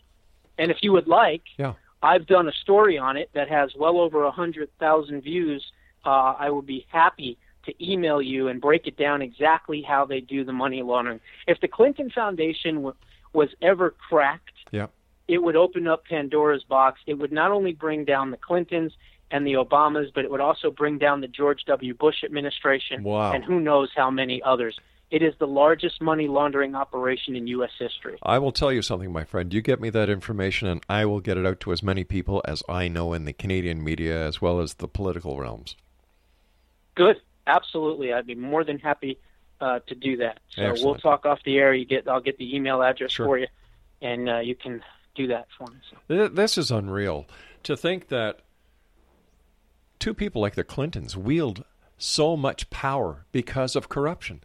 And 0.59 0.70
if 0.70 0.78
you 0.82 0.92
would 0.92 1.07
like, 1.09 1.42
Yeah. 1.59 1.74
I've 2.05 2.26
done 2.26 2.46
a 2.48 2.52
story 2.52 2.98
on 2.98 3.16
it 3.16 3.30
that 3.34 3.48
has 3.48 3.70
well 3.74 3.98
over 3.98 4.24
a 4.24 4.30
hundred 4.30 4.68
thousand 4.78 5.22
views. 5.22 5.64
Uh, 6.05 6.34
I 6.38 6.50
would 6.50 6.66
be 6.66 6.84
happy 6.90 7.38
to 7.64 7.72
email 7.82 8.20
you 8.20 8.48
and 8.48 8.61
break 8.61 8.86
it 8.86 8.98
down 8.98 9.22
exactly 9.22 9.80
how 9.80 10.05
they 10.05 10.20
do 10.20 10.44
the 10.44 10.52
money 10.52 10.82
laundering. 10.82 11.20
If 11.48 11.61
the 11.62 11.68
Clinton 11.68 12.11
Foundation 12.11 12.74
w- 12.76 12.94
was 13.32 13.48
ever 13.62 13.94
cracked, 14.09 14.52
Yeah. 14.70 14.88
it 15.28 15.42
would 15.42 15.57
open 15.57 15.86
up 15.88 16.05
Pandora's 16.05 16.62
box. 16.64 17.00
It 17.07 17.14
would 17.14 17.32
not 17.32 17.50
only 17.52 17.72
bring 17.72 18.05
down 18.05 18.30
the 18.30 18.36
Clintons 18.36 18.92
and 19.30 19.46
the 19.46 19.55
Obamas, 19.55 20.12
but 20.14 20.26
it 20.26 20.30
would 20.30 20.42
also 20.42 20.70
bring 20.70 20.98
down 20.98 21.22
the 21.22 21.26
George 21.28 21.64
W. 21.64 21.94
Bush 21.94 22.22
administration 22.22 23.02
Wow. 23.02 23.32
and 23.32 23.42
who 23.42 23.59
knows 23.61 23.88
how 23.96 24.11
many 24.11 24.42
others. 24.42 24.78
It 25.15 25.23
is 25.23 25.33
the 25.39 25.47
largest 25.47 26.03
money 26.03 26.27
laundering 26.27 26.75
operation 26.75 27.37
in 27.37 27.47
U.S. 27.47 27.71
history. 27.79 28.19
I 28.21 28.41
will 28.41 28.51
tell 28.51 28.73
you 28.73 28.83
something, 28.83 29.12
my 29.12 29.23
friend. 29.23 29.55
You 29.55 29.62
get 29.62 29.81
me 29.81 29.89
that 29.91 30.11
information, 30.11 30.67
and 30.67 30.85
I 30.89 31.05
will 31.05 31.21
get 31.21 31.39
it 31.39 31.47
out 31.47 31.61
to 31.61 31.73
as 31.73 31.85
many 31.85 32.03
people 32.03 32.43
as 32.45 32.65
I 32.69 32.89
know 32.89 33.12
in 33.12 33.25
the 33.25 33.33
Canadian 33.33 33.85
media 33.85 34.27
as 34.27 34.43
well 34.43 34.59
as 34.59 34.75
the 34.75 34.89
political 34.89 35.39
realms. 35.39 35.77
Good, 36.97 37.21
absolutely. 37.47 38.12
I'd 38.12 38.27
be 38.27 38.35
more 38.35 38.65
than 38.65 38.81
happy 38.81 39.21
uh, 39.61 39.79
to 39.87 39.95
do 39.95 40.17
that. 40.17 40.41
So 40.49 40.75
we'll 40.83 40.97
talk 40.97 41.25
off 41.27 41.39
the 41.45 41.59
air. 41.59 41.73
You 41.73 41.85
get, 41.85 42.09
I'll 42.09 42.21
get 42.21 42.37
the 42.39 42.57
email 42.57 42.83
address 42.83 43.12
Sure. 43.12 43.27
for 43.27 43.39
you, 43.39 43.47
and 44.03 44.29
uh, 44.29 44.39
you 44.41 44.57
can 44.57 44.83
do 45.15 45.29
that 45.29 45.47
for 45.57 45.69
me. 45.69 45.77
So. 46.09 46.27
This 46.27 46.59
is 46.59 46.73
unreal. 46.73 47.27
To 47.62 47.77
think 47.77 48.09
that 48.09 48.41
two 50.01 50.12
people 50.12 50.43
like 50.43 50.57
the 50.57 50.65
Clintons 50.65 51.17
wield 51.17 51.62
so 51.97 52.37
much 52.37 52.69
power 52.71 53.27
because 53.31 53.77
of 53.77 53.89
corruption. 53.89 54.43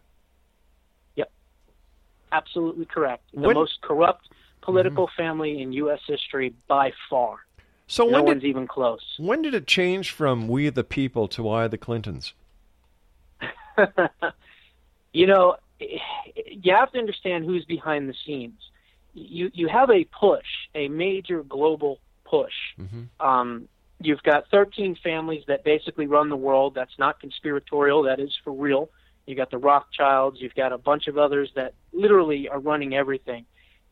Absolutely 2.32 2.84
correct. 2.84 3.24
The 3.34 3.40
When- 3.40 3.54
most 3.54 3.80
corrupt 3.82 4.28
political 4.62 5.08
family 5.16 5.62
in 5.62 5.72
U.S. 5.72 6.00
history 6.06 6.54
by 6.68 6.92
far. 7.08 7.38
So 7.86 8.04
no 8.04 8.18
when 8.18 8.24
one's 8.26 8.42
did, 8.42 8.48
even 8.48 8.66
close. 8.68 9.00
when 9.18 9.42
did 9.42 9.54
it 9.54 9.66
change 9.66 10.12
from 10.12 10.46
we 10.46 10.68
the 10.68 10.84
people 10.84 11.26
to 11.28 11.48
I 11.48 11.66
the 11.66 11.78
Clintons? 11.78 12.34
you 15.12 15.26
know, 15.26 15.56
you 15.78 16.74
have 16.74 16.92
to 16.92 16.98
understand 16.98 17.44
who's 17.46 17.64
behind 17.64 18.08
the 18.08 18.14
scenes. 18.24 18.60
You 19.14 19.50
you 19.52 19.66
have 19.68 19.90
a 19.90 20.04
push, 20.04 20.46
a 20.74 20.88
major 20.88 21.42
global 21.42 21.98
push. 22.24 22.52
Um, 23.18 23.68
you've 24.00 24.22
got 24.22 24.44
13 24.50 24.96
families 25.02 25.42
that 25.48 25.64
basically 25.64 26.06
run 26.06 26.28
the 26.28 26.36
world. 26.36 26.74
That's 26.74 26.96
not 26.98 27.18
conspiratorial. 27.18 28.04
That 28.04 28.20
is 28.20 28.32
for 28.44 28.52
real. 28.52 28.88
You 29.26 29.34
got 29.34 29.50
the 29.50 29.58
Rothschilds. 29.58 30.40
You've 30.40 30.54
got 30.54 30.72
a 30.72 30.78
bunch 30.78 31.06
of 31.06 31.18
others 31.18 31.50
that 31.54 31.74
literally 31.92 32.48
are 32.48 32.58
running 32.58 32.94
everything, 32.94 33.44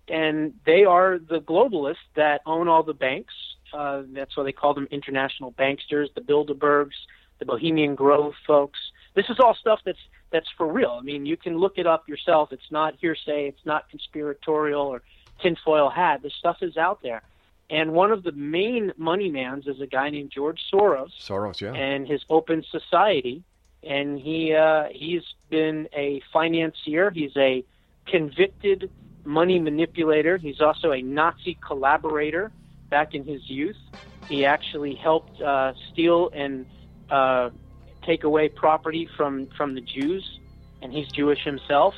and 0.09 0.55
they 0.67 0.85
are 0.85 1.19
the 1.19 1.41
globalists 1.41 1.97
that 2.17 2.41
own 2.47 2.69
all 2.69 2.83
the 2.83 2.95
banks. 2.95 3.35
Uh, 3.73 4.03
that's 4.13 4.37
why 4.37 4.45
they 4.45 4.53
call 4.53 4.75
them 4.75 4.89
international 4.91 5.53
banksters. 5.53 6.13
The 6.15 6.23
Bilderbergs, 6.23 6.95
the 7.39 7.45
Bohemian 7.45 7.95
Grove 7.95 8.35
folks. 8.47 8.79
This 9.15 9.27
is 9.29 9.39
all 9.39 9.55
stuff 9.55 9.81
that's 9.85 9.99
that's 10.31 10.49
for 10.57 10.71
real. 10.71 10.97
I 11.01 11.03
mean, 11.03 11.27
you 11.27 11.37
can 11.37 11.59
look 11.59 11.79
it 11.79 11.87
up 11.87 12.09
yourself. 12.09 12.53
It's 12.53 12.71
not 12.71 12.95
hearsay. 13.01 13.49
It's 13.49 13.65
not 13.65 13.89
conspiratorial 13.89 14.83
or 14.83 15.03
tinfoil 15.41 15.91
hat. 15.91 16.23
This 16.23 16.35
stuff 16.35 16.59
is 16.63 16.77
out 16.77 17.03
there. 17.03 17.23
And 17.71 17.93
one 17.93 18.13
of 18.13 18.23
the 18.23 18.33
main 18.33 18.93
money 18.97 19.31
mans 19.31 19.67
is 19.67 19.81
a 19.81 19.87
guy 19.87 20.09
named 20.11 20.31
George 20.31 20.61
Soros 20.73 21.11
Soros, 21.21 21.61
yeah. 21.61 21.73
and 21.75 22.07
his 22.07 22.23
Open 22.31 22.65
Society. 22.71 23.43
And 23.83 24.19
he 24.19 24.55
uh, 24.55 24.89
he's 24.93 25.23
been 25.51 25.89
a 25.93 26.21
financier. 26.33 27.11
He's 27.11 27.37
a 27.37 27.65
convicted 28.07 28.91
money 29.25 29.59
manipulator. 29.59 30.37
He's 30.37 30.61
also 30.61 30.93
a 30.93 31.03
Nazi 31.03 31.59
collaborator. 31.67 32.51
Back 32.91 33.15
in 33.15 33.25
his 33.25 33.49
youth, 33.49 33.77
he 34.29 34.47
actually 34.47 34.95
helped 34.95 35.41
uh, 35.43 35.75
steal 35.93 36.31
and 36.33 36.65
uh, 37.11 37.51
take 38.03 38.25
away 38.25 38.49
property 38.49 39.09
from 39.17 39.47
from 39.57 39.75
the 39.75 39.83
Jews, 39.83 40.39
and 40.83 40.93
he's 40.93 41.09
Jewish 41.09 41.45
himself. 41.45 41.95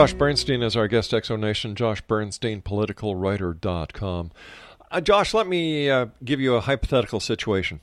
Josh 0.00 0.14
Bernstein 0.14 0.62
is 0.62 0.76
our 0.78 0.88
guest, 0.88 1.12
X 1.12 1.28
Zone 1.28 1.42
Nation. 1.42 1.74
Josh 1.74 2.00
Bernstein, 2.00 2.62
politicalwriter.com. 2.62 4.30
Uh, 4.90 5.00
Josh, 5.02 5.34
let 5.34 5.46
me 5.46 5.90
uh, 5.90 6.06
give 6.24 6.40
you 6.40 6.54
a 6.54 6.62
hypothetical 6.62 7.20
situation. 7.20 7.80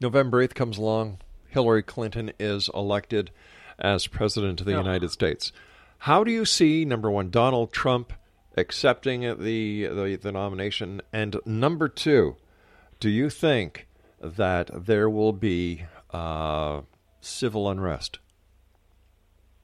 November 0.00 0.44
8th 0.44 0.56
comes 0.56 0.76
along. 0.76 1.18
Hillary 1.46 1.84
Clinton 1.84 2.32
is 2.40 2.68
elected 2.74 3.30
as 3.78 4.08
president 4.08 4.58
of 4.58 4.66
the 4.66 4.72
United 4.72 5.12
States. 5.12 5.52
How 5.98 6.24
do 6.24 6.32
you 6.32 6.44
see, 6.44 6.84
number 6.84 7.08
one, 7.08 7.30
Donald 7.30 7.72
Trump 7.72 8.12
accepting 8.56 9.20
the, 9.20 9.86
the, 9.86 10.18
the 10.20 10.32
nomination? 10.32 11.00
And 11.12 11.36
number 11.46 11.86
two, 11.86 12.34
do 12.98 13.08
you 13.08 13.30
think 13.30 13.86
that 14.20 14.68
there 14.84 15.08
will 15.08 15.32
be 15.32 15.84
uh, 16.10 16.80
civil 17.20 17.70
unrest? 17.70 18.18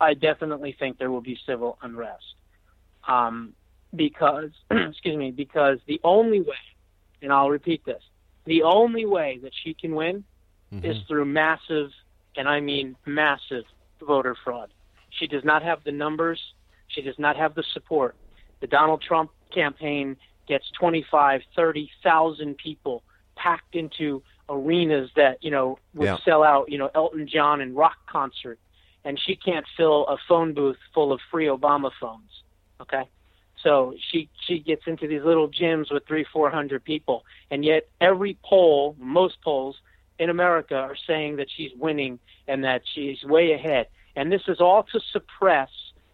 I 0.01 0.15
definitely 0.15 0.75
think 0.79 0.99
there 0.99 1.11
will 1.11 1.21
be 1.21 1.39
civil 1.47 1.79
unrest. 1.83 2.35
Um, 3.07 3.55
because, 3.95 4.51
excuse 4.71 5.17
me, 5.17 5.31
because 5.31 5.79
the 5.87 6.01
only 6.05 6.41
way, 6.41 6.55
and 7.23 7.33
I'll 7.33 7.51
repeat 7.51 7.85
this, 7.85 8.03
the 8.47 8.63
only 8.63 9.05
way 9.05 9.39
that 9.43 9.53
she 9.63 9.75
can 9.75 9.95
win 9.95 10.25
mm-hmm. 10.73 10.85
is 10.85 10.97
through 11.07 11.27
massive, 11.27 11.91
and 12.37 12.49
I 12.49 12.61
mean 12.61 12.97
massive, 13.07 13.65
voter 14.01 14.37
fraud. 14.45 14.73
She 15.11 15.27
does 15.27 15.45
not 15.45 15.63
have 15.63 15.85
the 15.85 15.93
numbers. 15.93 16.41
She 16.89 17.03
does 17.03 17.19
not 17.19 17.37
have 17.37 17.55
the 17.55 17.65
support. 17.75 18.17
The 18.61 18.67
Donald 18.67 19.03
Trump 19.03 19.31
campaign 19.53 20.17
gets 20.49 20.71
25, 20.79 21.43
30,000 21.55 22.57
people 22.57 23.03
packed 23.37 23.75
into 23.75 24.23
arenas 24.49 25.11
that, 25.17 25.43
you 25.43 25.51
know, 25.51 25.79
would 25.95 26.07
yeah. 26.07 26.17
sell 26.25 26.43
out, 26.43 26.71
you 26.71 26.79
know, 26.79 26.91
Elton 26.95 27.29
John 27.29 27.61
and 27.61 27.77
rock 27.77 27.97
concert 28.09 28.59
and 29.05 29.19
she 29.19 29.37
can't 29.37 29.67
fill 29.77 30.07
a 30.07 30.17
phone 30.29 30.55
booth 30.55 30.77
full 30.95 31.13
of 31.13 31.21
free 31.31 31.47
Obama 31.47 31.91
phones. 32.01 32.43
Okay, 32.81 33.09
so 33.63 33.95
she 34.11 34.29
she 34.47 34.59
gets 34.59 34.83
into 34.87 35.07
these 35.07 35.23
little 35.23 35.49
gyms 35.49 35.93
with 35.93 36.07
three 36.07 36.25
four 36.33 36.51
hundred 36.51 36.85
people, 36.85 37.25
and 37.51 37.65
yet 37.65 37.89
every 38.01 38.39
poll, 38.43 38.97
most 38.99 39.41
polls 39.43 39.77
in 40.19 40.31
America 40.31 40.77
are 40.77 40.97
saying 41.07 41.37
that 41.37 41.49
she's 41.55 41.73
winning 41.77 42.19
and 42.47 42.65
that 42.65 42.83
she's 42.95 43.23
way 43.25 43.53
ahead. 43.53 43.87
And 44.17 44.31
this 44.31 44.43
is 44.49 44.61
all 44.61 44.83
to 44.93 45.01
suppress 45.13 45.71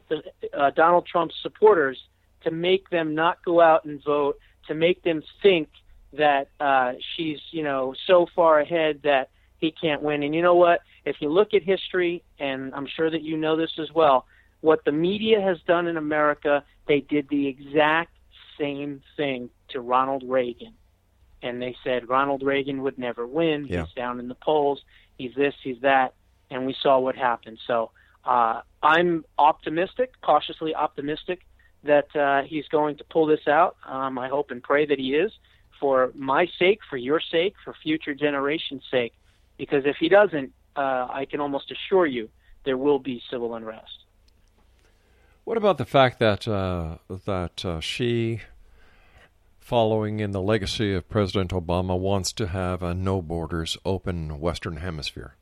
the, 0.08 0.22
uh, 0.56 0.70
Donald 0.70 1.06
Trump's 1.06 1.34
supporters 1.42 1.98
to 2.44 2.50
make 2.50 2.90
them 2.90 3.14
not 3.14 3.44
go 3.44 3.60
out 3.60 3.84
and 3.84 4.02
vote, 4.04 4.38
to 4.68 4.74
make 4.74 5.02
them 5.02 5.22
think 5.42 5.68
that 6.12 6.48
uh, 6.60 6.92
she's 7.16 7.40
you 7.50 7.62
know 7.62 7.94
so 8.06 8.26
far 8.34 8.60
ahead 8.60 9.00
that 9.02 9.30
he 9.66 9.88
can't 9.88 10.02
win. 10.02 10.22
And 10.22 10.34
you 10.34 10.42
know 10.42 10.54
what? 10.54 10.80
If 11.04 11.16
you 11.20 11.28
look 11.28 11.54
at 11.54 11.62
history, 11.62 12.22
and 12.38 12.74
I'm 12.74 12.86
sure 12.86 13.10
that 13.10 13.22
you 13.22 13.36
know 13.36 13.56
this 13.56 13.72
as 13.78 13.90
well, 13.92 14.26
what 14.60 14.84
the 14.84 14.92
media 14.92 15.40
has 15.40 15.58
done 15.66 15.86
in 15.86 15.96
America, 15.96 16.64
they 16.88 17.00
did 17.00 17.28
the 17.28 17.46
exact 17.46 18.12
same 18.58 19.02
thing 19.16 19.50
to 19.68 19.80
Ronald 19.80 20.24
Reagan. 20.26 20.74
And 21.42 21.60
they 21.60 21.76
said 21.84 22.08
Ronald 22.08 22.42
Reagan 22.42 22.82
would 22.82 22.98
never 22.98 23.26
win. 23.26 23.66
Yeah. 23.66 23.84
He's 23.84 23.94
down 23.94 24.18
in 24.18 24.28
the 24.28 24.34
polls. 24.34 24.82
He's 25.18 25.34
this, 25.36 25.54
he's 25.62 25.80
that. 25.82 26.14
And 26.50 26.66
we 26.66 26.74
saw 26.82 26.98
what 26.98 27.16
happened. 27.16 27.58
So 27.66 27.90
uh, 28.24 28.62
I'm 28.82 29.24
optimistic, 29.38 30.12
cautiously 30.22 30.74
optimistic, 30.74 31.40
that 31.84 32.14
uh, 32.16 32.42
he's 32.42 32.66
going 32.68 32.96
to 32.96 33.04
pull 33.04 33.26
this 33.26 33.46
out. 33.46 33.76
Um, 33.86 34.18
I 34.18 34.28
hope 34.28 34.50
and 34.50 34.62
pray 34.62 34.86
that 34.86 34.98
he 34.98 35.14
is 35.14 35.32
for 35.78 36.10
my 36.14 36.48
sake, 36.58 36.80
for 36.88 36.96
your 36.96 37.20
sake, 37.20 37.54
for 37.64 37.74
future 37.82 38.14
generations' 38.14 38.82
sake. 38.90 39.12
Because 39.56 39.84
if 39.86 39.96
he 39.98 40.08
doesn't, 40.08 40.52
uh, 40.76 41.06
I 41.10 41.26
can 41.30 41.40
almost 41.40 41.70
assure 41.70 42.06
you 42.06 42.28
there 42.64 42.76
will 42.76 42.98
be 42.98 43.22
civil 43.30 43.54
unrest. 43.54 44.04
What 45.44 45.56
about 45.56 45.78
the 45.78 45.84
fact 45.84 46.18
that 46.18 46.48
uh, 46.48 46.98
that 47.08 47.64
uh, 47.64 47.80
she, 47.80 48.40
following 49.60 50.18
in 50.18 50.32
the 50.32 50.42
legacy 50.42 50.92
of 50.92 51.08
President 51.08 51.52
Obama, 51.52 51.98
wants 51.98 52.32
to 52.32 52.48
have 52.48 52.82
a 52.82 52.92
no 52.92 53.22
borders 53.22 53.78
open 53.84 54.40
Western 54.40 54.78
Hemisphere, 54.78 55.36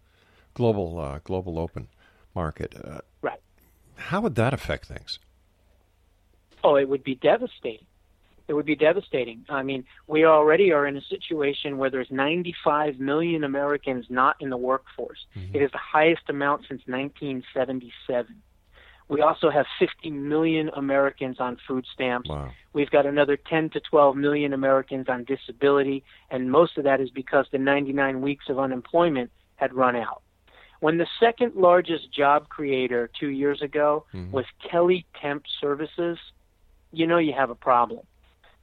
global 0.53 1.01
uh, 1.01 1.21
global 1.25 1.59
open 1.59 1.89
market? 2.35 2.75
Uh, 2.77 3.01
right. 3.23 3.41
How 3.97 4.21
would 4.21 4.35
that 4.35 4.53
affect 4.53 4.87
things? 4.87 5.19
Oh, 6.63 6.77
it 6.77 6.89
would 6.89 7.03
be 7.03 7.15
devastating 7.15 7.87
it 8.47 8.53
would 8.53 8.67
be 8.67 8.77
devastating. 8.77 9.45
I 9.49 9.63
mean, 9.63 9.85
we 10.07 10.25
already 10.27 10.73
are 10.73 10.87
in 10.87 10.97
a 10.97 11.03
situation 11.03 11.79
where 11.79 11.91
there's 11.91 12.11
95 12.11 12.99
million 12.99 13.45
Americans 13.45 14.07
not 14.11 14.37
in 14.41 14.51
the 14.51 14.57
workforce. 14.57 15.19
Mm-hmm. 15.37 15.57
It 15.57 15.63
is 15.63 15.71
the 15.73 15.79
highest 15.79 16.23
amount 16.29 16.63
since 16.63 16.83
1977. 16.87 18.43
We 19.09 19.21
also 19.21 19.51
have 19.51 19.67
50 19.79 20.11
million 20.11 20.71
Americans 20.77 21.37
on 21.39 21.59
food 21.69 21.85
stamps. 21.93 22.29
Wow. 22.29 22.51
We've 22.73 22.91
got 22.91 23.07
another 23.07 23.37
10 23.37 23.71
to 23.71 23.81
12 23.81 24.17
million 24.17 24.53
Americans 24.55 25.07
on 25.09 25.25
disability, 25.25 26.05
and 26.31 26.51
most 26.51 26.79
of 26.79 26.85
that 26.85 27.01
is 27.01 27.11
because 27.11 27.47
the 27.53 27.59
99 27.59 28.23
weeks 28.23 28.47
of 28.49 28.59
unemployment 28.59 29.31
had 29.57 29.75
run 29.75 29.95
out. 29.95 30.23
When 30.81 30.99
the 30.99 31.07
second 31.21 31.55
largest 31.55 32.13
job 32.13 32.49
creator 32.49 33.11
two 33.19 33.29
years 33.29 33.63
ago 33.63 34.05
mm-hmm. 34.13 34.33
was 34.33 34.45
Kelly 34.71 35.07
Temp 35.21 35.45
Services, 35.61 36.19
you 36.93 37.07
know 37.07 37.19
you 37.19 37.33
have 37.33 37.51
a 37.51 37.55
problem 37.55 38.07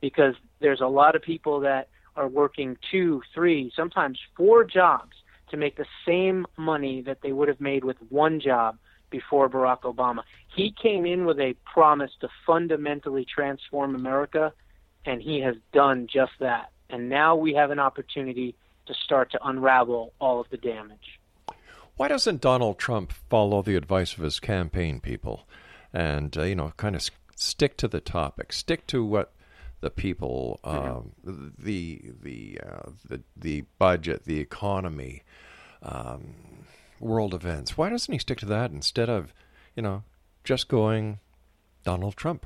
because 0.01 0.35
there's 0.59 0.81
a 0.81 0.87
lot 0.87 1.15
of 1.15 1.21
people 1.21 1.61
that 1.61 1.87
are 2.15 2.27
working 2.27 2.77
two, 2.91 3.21
three, 3.33 3.71
sometimes 3.75 4.19
four 4.35 4.63
jobs 4.63 5.15
to 5.49 5.57
make 5.57 5.77
the 5.77 5.85
same 6.05 6.45
money 6.57 7.01
that 7.01 7.21
they 7.21 7.31
would 7.31 7.47
have 7.47 7.61
made 7.61 7.83
with 7.83 7.97
one 8.09 8.39
job 8.39 8.77
before 9.09 9.49
Barack 9.49 9.81
Obama. 9.81 10.23
He 10.55 10.73
came 10.81 11.05
in 11.05 11.25
with 11.25 11.39
a 11.39 11.55
promise 11.65 12.11
to 12.21 12.29
fundamentally 12.45 13.25
transform 13.25 13.95
America, 13.95 14.53
and 15.05 15.21
he 15.21 15.41
has 15.41 15.55
done 15.73 16.07
just 16.11 16.31
that. 16.39 16.71
And 16.89 17.09
now 17.09 17.35
we 17.35 17.53
have 17.53 17.71
an 17.71 17.79
opportunity 17.79 18.55
to 18.87 18.93
start 18.93 19.31
to 19.31 19.39
unravel 19.45 20.13
all 20.19 20.39
of 20.39 20.49
the 20.49 20.57
damage. 20.57 21.19
Why 21.97 22.07
doesn't 22.07 22.41
Donald 22.41 22.79
Trump 22.79 23.11
follow 23.29 23.61
the 23.61 23.75
advice 23.75 24.17
of 24.17 24.23
his 24.23 24.39
campaign 24.39 24.99
people 24.99 25.47
and, 25.93 26.35
uh, 26.37 26.43
you 26.43 26.55
know, 26.55 26.73
kind 26.77 26.95
of 26.95 27.09
stick 27.35 27.77
to 27.77 27.87
the 27.87 27.99
topic, 27.99 28.53
stick 28.53 28.87
to 28.87 29.03
what 29.03 29.33
the 29.81 29.89
people, 29.89 30.59
um, 30.63 31.11
the 31.23 32.01
the 32.21 32.59
uh, 32.65 32.91
the 33.07 33.21
the 33.35 33.65
budget, 33.79 34.25
the 34.25 34.39
economy, 34.39 35.23
um, 35.81 36.35
world 36.99 37.33
events. 37.33 37.77
Why 37.77 37.89
doesn't 37.89 38.11
he 38.11 38.19
stick 38.19 38.37
to 38.39 38.45
that 38.45 38.71
instead 38.71 39.09
of, 39.09 39.33
you 39.75 39.81
know, 39.81 40.03
just 40.43 40.67
going 40.67 41.19
Donald 41.83 42.15
Trump? 42.15 42.45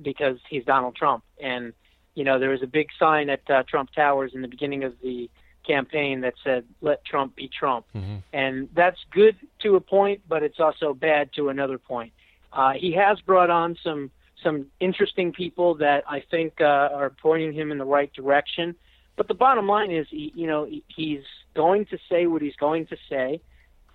Because 0.00 0.38
he's 0.48 0.64
Donald 0.64 0.94
Trump, 0.94 1.24
and 1.42 1.72
you 2.14 2.22
know 2.22 2.38
there 2.38 2.50
was 2.50 2.62
a 2.62 2.68
big 2.68 2.88
sign 2.98 3.28
at 3.28 3.50
uh, 3.50 3.64
Trump 3.68 3.90
Towers 3.94 4.32
in 4.32 4.42
the 4.42 4.48
beginning 4.48 4.84
of 4.84 4.94
the 5.02 5.28
campaign 5.66 6.20
that 6.20 6.34
said 6.44 6.64
"Let 6.80 7.04
Trump 7.04 7.34
be 7.34 7.48
Trump," 7.48 7.86
mm-hmm. 7.94 8.18
and 8.32 8.68
that's 8.74 8.98
good 9.10 9.36
to 9.62 9.74
a 9.74 9.80
point, 9.80 10.20
but 10.28 10.44
it's 10.44 10.60
also 10.60 10.94
bad 10.94 11.30
to 11.34 11.48
another 11.48 11.78
point. 11.78 12.12
Uh, 12.52 12.72
he 12.74 12.92
has 12.92 13.20
brought 13.22 13.50
on 13.50 13.76
some 13.82 14.10
some 14.42 14.66
interesting 14.80 15.32
people 15.32 15.76
that 15.76 16.04
I 16.08 16.22
think 16.30 16.60
uh, 16.60 16.64
are 16.64 17.10
pointing 17.10 17.52
him 17.52 17.72
in 17.72 17.78
the 17.78 17.84
right 17.84 18.12
direction. 18.12 18.74
But 19.16 19.28
the 19.28 19.34
bottom 19.34 19.66
line 19.66 19.90
is, 19.90 20.06
he, 20.10 20.32
you 20.34 20.46
know, 20.46 20.68
he's 20.88 21.22
going 21.54 21.86
to 21.86 21.98
say 22.08 22.26
what 22.26 22.42
he's 22.42 22.56
going 22.56 22.86
to 22.88 22.96
say. 23.08 23.40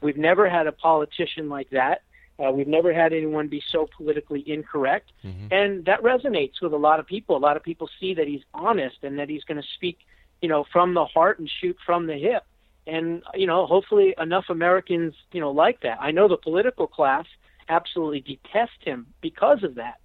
We've 0.02 0.18
never 0.18 0.50
had 0.50 0.66
a 0.66 0.72
politician 0.72 1.48
like 1.48 1.70
that. 1.70 2.02
Uh, 2.39 2.52
we've 2.52 2.68
never 2.68 2.92
had 2.92 3.14
anyone 3.14 3.48
be 3.48 3.62
so 3.72 3.88
politically 3.96 4.44
incorrect, 4.48 5.12
mm-hmm. 5.24 5.48
and 5.52 5.86
that 5.86 6.02
resonates 6.02 6.60
with 6.60 6.74
a 6.74 6.78
lot 6.78 7.00
of 7.00 7.06
people. 7.06 7.38
A 7.38 7.38
lot 7.38 7.56
of 7.56 7.62
people 7.62 7.88
see 8.00 8.16
that 8.16 8.28
he's 8.28 8.42
honest 8.52 8.98
and 9.04 9.20
that 9.20 9.30
he's 9.30 9.44
going 9.44 9.62
to 9.62 9.68
speak, 9.76 10.00
you 10.42 10.50
know, 10.50 10.66
from 10.74 10.96
the 10.96 11.06
heart 11.06 11.38
and 11.38 11.48
shoot 11.62 11.78
from 11.86 12.08
the 12.08 12.16
hip. 12.16 12.44
And 12.88 13.22
you 13.36 13.46
know, 13.46 13.68
hopefully, 13.68 14.16
enough 14.18 14.46
Americans, 14.50 15.14
you 15.32 15.39
know, 15.39 15.52
like 15.52 15.82
that. 15.82 16.00
I 16.02 16.10
know 16.10 16.28
the 16.28 16.38
political 16.38 16.88
class 16.88 17.26
absolutely 17.70 18.22
detest 18.22 18.80
him 18.84 19.06
because 19.22 19.64
of 19.64 19.76
that 19.76 20.01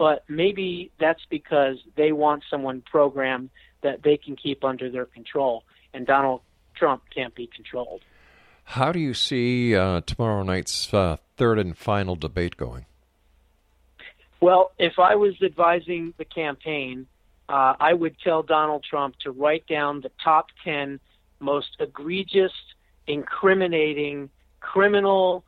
but 0.00 0.24
maybe 0.30 0.90
that's 0.98 1.20
because 1.28 1.76
they 1.94 2.10
want 2.10 2.42
someone 2.48 2.82
programmed 2.90 3.50
that 3.82 4.02
they 4.02 4.16
can 4.16 4.34
keep 4.34 4.64
under 4.64 4.90
their 4.90 5.04
control, 5.04 5.62
and 5.92 6.06
Donald 6.06 6.40
Trump 6.74 7.02
can't 7.14 7.34
be 7.34 7.46
controlled. 7.54 8.00
How 8.64 8.92
do 8.92 8.98
you 8.98 9.12
see 9.12 9.76
uh, 9.76 10.00
tomorrow 10.06 10.42
night's 10.42 10.94
uh, 10.94 11.18
third 11.36 11.58
and 11.58 11.76
final 11.76 12.16
debate 12.16 12.56
going? 12.56 12.86
Well, 14.40 14.72
if 14.78 14.98
I 14.98 15.16
was 15.16 15.34
advising 15.42 16.14
the 16.16 16.24
campaign, 16.24 17.06
uh, 17.50 17.74
I 17.78 17.92
would 17.92 18.18
tell 18.24 18.42
Donald 18.42 18.82
Trump 18.88 19.16
to 19.24 19.30
write 19.30 19.66
down 19.66 20.00
the 20.00 20.10
top 20.24 20.46
10 20.64 20.98
most 21.40 21.76
egregious, 21.78 22.52
incriminating, 23.06 24.30
criminal 24.60 25.44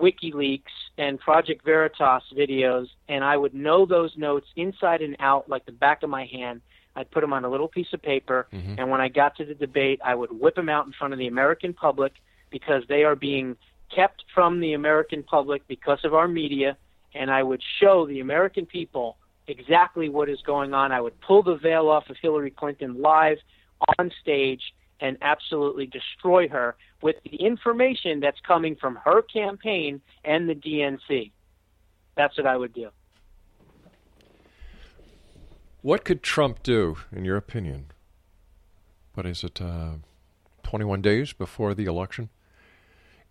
WikiLeaks 0.00 0.62
and 0.98 1.18
Project 1.18 1.64
Veritas 1.64 2.22
videos, 2.34 2.88
and 3.08 3.24
I 3.24 3.36
would 3.36 3.54
know 3.54 3.86
those 3.86 4.16
notes 4.16 4.46
inside 4.56 5.02
and 5.02 5.16
out 5.20 5.48
like 5.48 5.64
the 5.66 5.72
back 5.72 6.02
of 6.02 6.10
my 6.10 6.26
hand. 6.26 6.60
I'd 6.94 7.10
put 7.10 7.22
them 7.22 7.32
on 7.32 7.44
a 7.44 7.48
little 7.48 7.68
piece 7.68 7.92
of 7.92 8.02
paper, 8.02 8.46
Mhm. 8.52 8.78
and 8.78 8.90
when 8.90 9.00
I 9.00 9.08
got 9.08 9.36
to 9.36 9.44
the 9.44 9.54
debate, 9.54 10.00
I 10.04 10.14
would 10.14 10.30
whip 10.30 10.56
them 10.56 10.68
out 10.68 10.86
in 10.86 10.92
front 10.92 11.12
of 11.12 11.18
the 11.18 11.26
American 11.26 11.72
public 11.72 12.12
because 12.50 12.86
they 12.86 13.04
are 13.04 13.16
being 13.16 13.56
kept 13.88 14.24
from 14.34 14.60
the 14.60 14.74
American 14.74 15.22
public 15.22 15.66
because 15.68 16.04
of 16.04 16.14
our 16.14 16.28
media, 16.28 16.76
and 17.14 17.30
I 17.30 17.42
would 17.42 17.62
show 17.80 18.06
the 18.06 18.20
American 18.20 18.66
people 18.66 19.16
exactly 19.46 20.08
what 20.08 20.28
is 20.28 20.40
going 20.42 20.74
on. 20.74 20.92
I 20.92 21.00
would 21.00 21.18
pull 21.20 21.42
the 21.42 21.56
veil 21.56 21.88
off 21.88 22.08
of 22.10 22.16
Hillary 22.18 22.50
Clinton 22.50 23.00
live 23.00 23.38
on 23.98 24.10
stage 24.20 24.72
and 25.02 25.18
absolutely 25.20 25.84
destroy 25.84 26.48
her 26.48 26.76
with 27.02 27.16
the 27.24 27.34
information 27.36 28.20
that's 28.20 28.38
coming 28.46 28.76
from 28.76 28.94
her 29.04 29.20
campaign 29.20 30.00
and 30.24 30.48
the 30.48 30.54
DNC. 30.54 31.32
That's 32.16 32.38
what 32.38 32.46
I 32.46 32.56
would 32.56 32.72
do. 32.72 32.90
What 35.82 36.04
could 36.04 36.22
Trump 36.22 36.62
do, 36.62 36.98
in 37.10 37.24
your 37.24 37.36
opinion? 37.36 37.86
What 39.14 39.26
is 39.26 39.42
it, 39.42 39.60
uh, 39.60 39.94
21 40.62 41.02
days 41.02 41.32
before 41.32 41.74
the 41.74 41.86
election? 41.86 42.30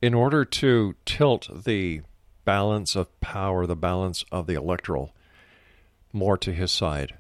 In 0.02 0.14
order 0.14 0.44
to 0.44 0.96
tilt 1.06 1.64
the 1.64 2.02
balance 2.44 2.98
of 2.98 3.18
power, 3.22 3.66
the 3.66 3.78
balance 3.78 4.26
of 4.30 4.46
the 4.46 4.56
electoral, 4.56 5.16
more 6.12 6.38
to 6.38 6.52
his 6.52 6.74
side. 6.74 7.14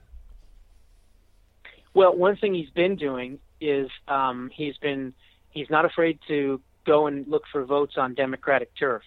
Well, 1.94 2.14
one 2.14 2.36
thing 2.36 2.54
he's 2.54 2.70
been 2.72 2.98
doing 2.98 3.40
is 3.62 3.90
um, 4.08 4.50
he's 4.54 4.78
been 4.78 5.14
he's 5.52 5.70
not 5.70 5.86
afraid 5.86 6.20
to 6.28 6.60
go 6.86 7.08
and 7.08 7.28
look 7.28 7.44
for 7.52 7.64
votes 7.64 7.94
on 7.98 8.14
Democratic 8.14 8.72
turf. 8.76 9.04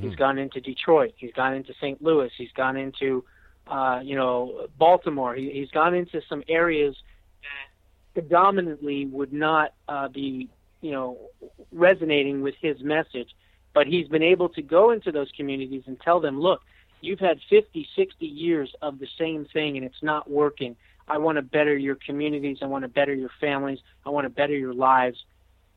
He's 0.00 0.16
gone 0.16 0.36
into 0.36 0.60
Detroit. 0.60 1.14
He's 1.16 1.32
gone 1.32 1.54
into 1.54 1.72
St. 1.74 2.02
Louis. 2.02 2.30
He's 2.36 2.52
gone 2.52 2.76
into 2.76 3.24
uh, 3.66 4.00
you 4.02 4.16
know 4.16 4.66
Baltimore. 4.78 5.34
He, 5.34 5.50
he's 5.50 5.70
gone 5.70 5.94
into 5.94 6.20
some 6.28 6.42
areas 6.48 6.94
that 7.42 8.22
predominantly 8.22 9.06
would 9.06 9.32
not 9.32 9.72
uh, 9.88 10.08
be 10.08 10.48
you 10.80 10.90
know 10.90 11.18
resonating 11.72 12.42
with 12.42 12.54
his 12.60 12.82
message. 12.82 13.34
But 13.74 13.86
he's 13.86 14.08
been 14.08 14.22
able 14.22 14.48
to 14.50 14.62
go 14.62 14.90
into 14.90 15.12
those 15.12 15.30
communities 15.36 15.84
and 15.86 16.00
tell 16.00 16.20
them, 16.20 16.40
look, 16.40 16.62
you've 17.00 17.20
had 17.20 17.38
50, 17.48 17.86
60 17.94 18.26
years 18.26 18.74
of 18.82 18.98
the 18.98 19.06
same 19.18 19.46
thing 19.52 19.76
and 19.76 19.86
it's 19.86 20.02
not 20.02 20.28
working. 20.28 20.76
I 21.08 21.18
want 21.18 21.36
to 21.36 21.42
better 21.42 21.76
your 21.76 21.96
communities. 21.96 22.58
I 22.62 22.66
want 22.66 22.82
to 22.82 22.88
better 22.88 23.14
your 23.14 23.30
families. 23.40 23.78
I 24.06 24.10
want 24.10 24.24
to 24.26 24.30
better 24.30 24.56
your 24.56 24.74
lives. 24.74 25.18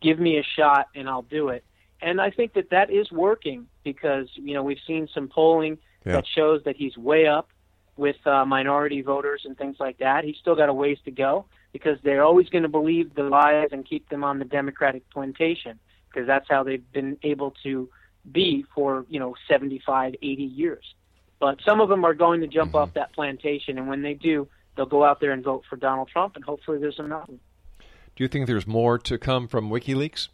Give 0.01 0.19
me 0.19 0.38
a 0.38 0.43
shot 0.43 0.88
and 0.95 1.09
I'll 1.09 1.21
do 1.23 1.49
it. 1.49 1.63
And 2.01 2.19
I 2.19 2.32
think 2.32 2.53
that 2.53 2.71
that 2.71 2.89
is 2.89 3.11
working 3.11 3.67
because, 3.84 4.27
you 4.34 4.53
know, 4.53 4.63
we've 4.63 4.79
seen 4.88 5.07
some 5.13 5.27
polling 5.27 5.77
Yeah. 6.05 6.13
that 6.13 6.25
shows 6.27 6.63
that 6.63 6.75
he's 6.75 6.97
way 6.97 7.27
up 7.27 7.49
with 7.97 8.15
uh, 8.25 8.45
minority 8.45 9.01
voters 9.01 9.43
and 9.45 9.57
things 9.57 9.77
like 9.79 9.99
that. 9.99 10.23
He's 10.23 10.38
still 10.38 10.55
got 10.55 10.69
a 10.69 10.73
ways 10.73 10.97
to 11.05 11.11
go 11.11 11.45
because 11.71 11.97
they're 12.03 12.23
always 12.23 12.49
going 12.49 12.63
to 12.63 12.69
believe 12.69 13.13
the 13.13 13.23
lies 13.23 13.69
and 13.71 13.86
keep 13.86 14.09
them 14.09 14.23
on 14.23 14.39
the 14.39 14.45
Democratic 14.45 15.07
plantation 15.11 15.79
because 16.09 16.25
that's 16.27 16.47
how 16.49 16.63
they've 16.63 16.91
been 16.91 17.17
able 17.23 17.53
to 17.63 17.89
be 18.32 18.65
for, 18.73 19.05
you 19.09 19.19
know, 19.19 19.36
75, 19.47 20.15
80 20.21 20.43
years. 20.43 20.95
But 21.39 21.59
some 21.65 21.82
of 21.82 21.89
them 21.89 22.03
are 22.05 22.13
going 22.13 22.41
to 22.41 22.47
jump 22.47 22.75
off 22.75 22.93
that 22.93 23.13
plantation, 23.13 23.77
and 23.77 23.88
when 23.88 24.01
they 24.01 24.13
do, 24.13 24.47
they'll 24.76 24.86
go 24.86 25.03
out 25.03 25.19
there 25.19 25.32
and 25.32 25.43
vote 25.43 25.63
for 25.69 25.76
Donald 25.76 26.09
Trump, 26.09 26.36
and 26.36 26.43
hopefully 26.43 26.80
there's 26.80 26.99
enough. 26.99 27.28
Do 27.28 28.24
you 28.24 28.28
think 28.28 28.47
there's 28.47 28.67
more 28.67 28.97
to 28.99 29.17
come 29.17 29.47
from 29.47 29.69
WikiLeaks? 29.69 30.30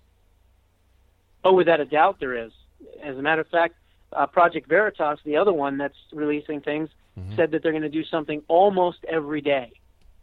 Oh, 1.44 1.54
without 1.54 1.80
a 1.80 1.86
doubt, 1.86 2.20
there 2.20 2.36
is. 2.36 2.52
As 3.04 3.18
a 3.18 3.22
matter 3.22 3.42
of 3.42 3.48
fact, 3.48 3.76
uh, 4.14 4.26
Project 4.28 4.68
Veritas, 4.68 5.20
the 5.26 5.38
other 5.38 5.54
one 5.54 5.78
that's 5.78 5.98
releasing 6.12 6.62
things, 6.62 6.90
said 7.36 7.50
that 7.52 7.64
they're 7.64 7.72
going 7.72 7.82
to 7.82 7.90
do 7.90 8.04
something 8.04 8.44
almost 8.48 9.00
every 9.10 9.42
day, 9.42 9.72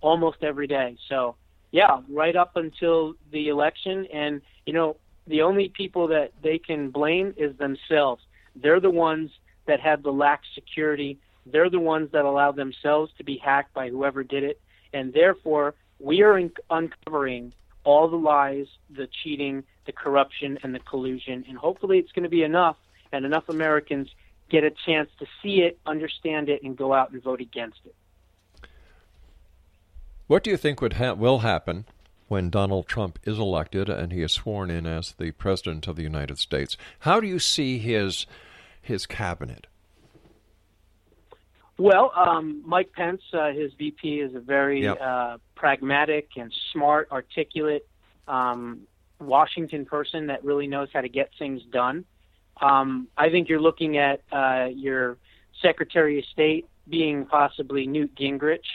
almost 0.00 0.42
every 0.42 0.68
day. 0.68 0.96
So, 1.08 1.34
yeah, 1.72 2.00
right 2.08 2.36
up 2.36 2.56
until 2.56 3.14
the 3.32 3.48
election, 3.48 4.06
and 4.12 4.40
you 4.64 4.72
know, 4.72 4.96
the 5.26 5.42
only 5.42 5.70
people 5.70 6.06
that 6.08 6.30
they 6.42 6.58
can 6.58 6.90
blame 6.90 7.34
is 7.36 7.56
themselves. 7.56 8.22
They're 8.54 8.78
the 8.78 8.90
ones 8.90 9.30
that 9.66 9.80
have 9.80 10.04
the 10.04 10.12
lax 10.12 10.46
security. 10.54 11.18
They're 11.46 11.70
the 11.70 11.80
ones 11.80 12.10
that 12.12 12.24
allow 12.24 12.52
themselves 12.52 13.12
to 13.18 13.24
be 13.24 13.36
hacked 13.36 13.74
by 13.74 13.90
whoever 13.90 14.22
did 14.22 14.44
it, 14.44 14.60
and 14.92 15.12
therefore 15.12 15.74
we 15.98 16.22
are 16.22 16.38
in- 16.38 16.52
uncovering 16.70 17.52
all 17.84 18.08
the 18.08 18.16
lies, 18.16 18.66
the 18.90 19.08
cheating, 19.22 19.64
the 19.86 19.92
corruption, 19.92 20.58
and 20.62 20.74
the 20.74 20.78
collusion. 20.80 21.44
And 21.48 21.58
hopefully, 21.58 21.98
it's 21.98 22.12
going 22.12 22.22
to 22.22 22.30
be 22.30 22.42
enough, 22.42 22.76
and 23.12 23.24
enough 23.24 23.48
Americans 23.48 24.08
get 24.48 24.64
a 24.64 24.70
chance 24.70 25.10
to 25.18 25.26
see 25.42 25.60
it, 25.60 25.78
understand 25.86 26.48
it, 26.48 26.62
and 26.62 26.76
go 26.76 26.92
out 26.92 27.10
and 27.10 27.22
vote 27.22 27.40
against 27.40 27.80
it. 27.84 27.94
What 30.26 30.42
do 30.42 30.50
you 30.50 30.56
think 30.56 30.80
would 30.80 30.94
ha- 30.94 31.12
will 31.12 31.40
happen 31.40 31.84
when 32.28 32.48
Donald 32.48 32.86
Trump 32.86 33.18
is 33.24 33.38
elected 33.38 33.90
and 33.90 34.12
he 34.12 34.22
is 34.22 34.32
sworn 34.32 34.70
in 34.70 34.86
as 34.86 35.12
the 35.12 35.32
president 35.32 35.86
of 35.86 35.96
the 35.96 36.02
United 36.02 36.38
States? 36.38 36.78
How 37.00 37.20
do 37.20 37.26
you 37.26 37.38
see 37.38 37.78
his 37.78 38.26
his 38.80 39.06
cabinet? 39.06 39.66
Well, 41.76 42.12
um, 42.14 42.62
Mike 42.64 42.92
Pence, 42.92 43.22
uh, 43.32 43.50
his 43.50 43.72
VP, 43.74 44.20
is 44.20 44.34
a 44.34 44.40
very 44.40 44.82
Yep. 44.82 44.98
uh, 45.00 45.38
pragmatic 45.56 46.28
and 46.36 46.52
smart, 46.72 47.08
articulate 47.10 47.86
um, 48.28 48.86
Washington 49.18 49.84
person 49.84 50.26
that 50.28 50.44
really 50.44 50.66
knows 50.66 50.88
how 50.92 51.00
to 51.00 51.08
get 51.08 51.30
things 51.38 51.62
done. 51.64 52.04
Um, 52.60 53.08
I 53.16 53.30
think 53.30 53.48
you're 53.48 53.60
looking 53.60 53.98
at 53.98 54.20
uh, 54.30 54.68
your 54.72 55.18
Secretary 55.60 56.18
of 56.20 56.24
State 56.26 56.66
being 56.88 57.26
possibly 57.26 57.86
Newt 57.86 58.14
Gingrich. 58.14 58.66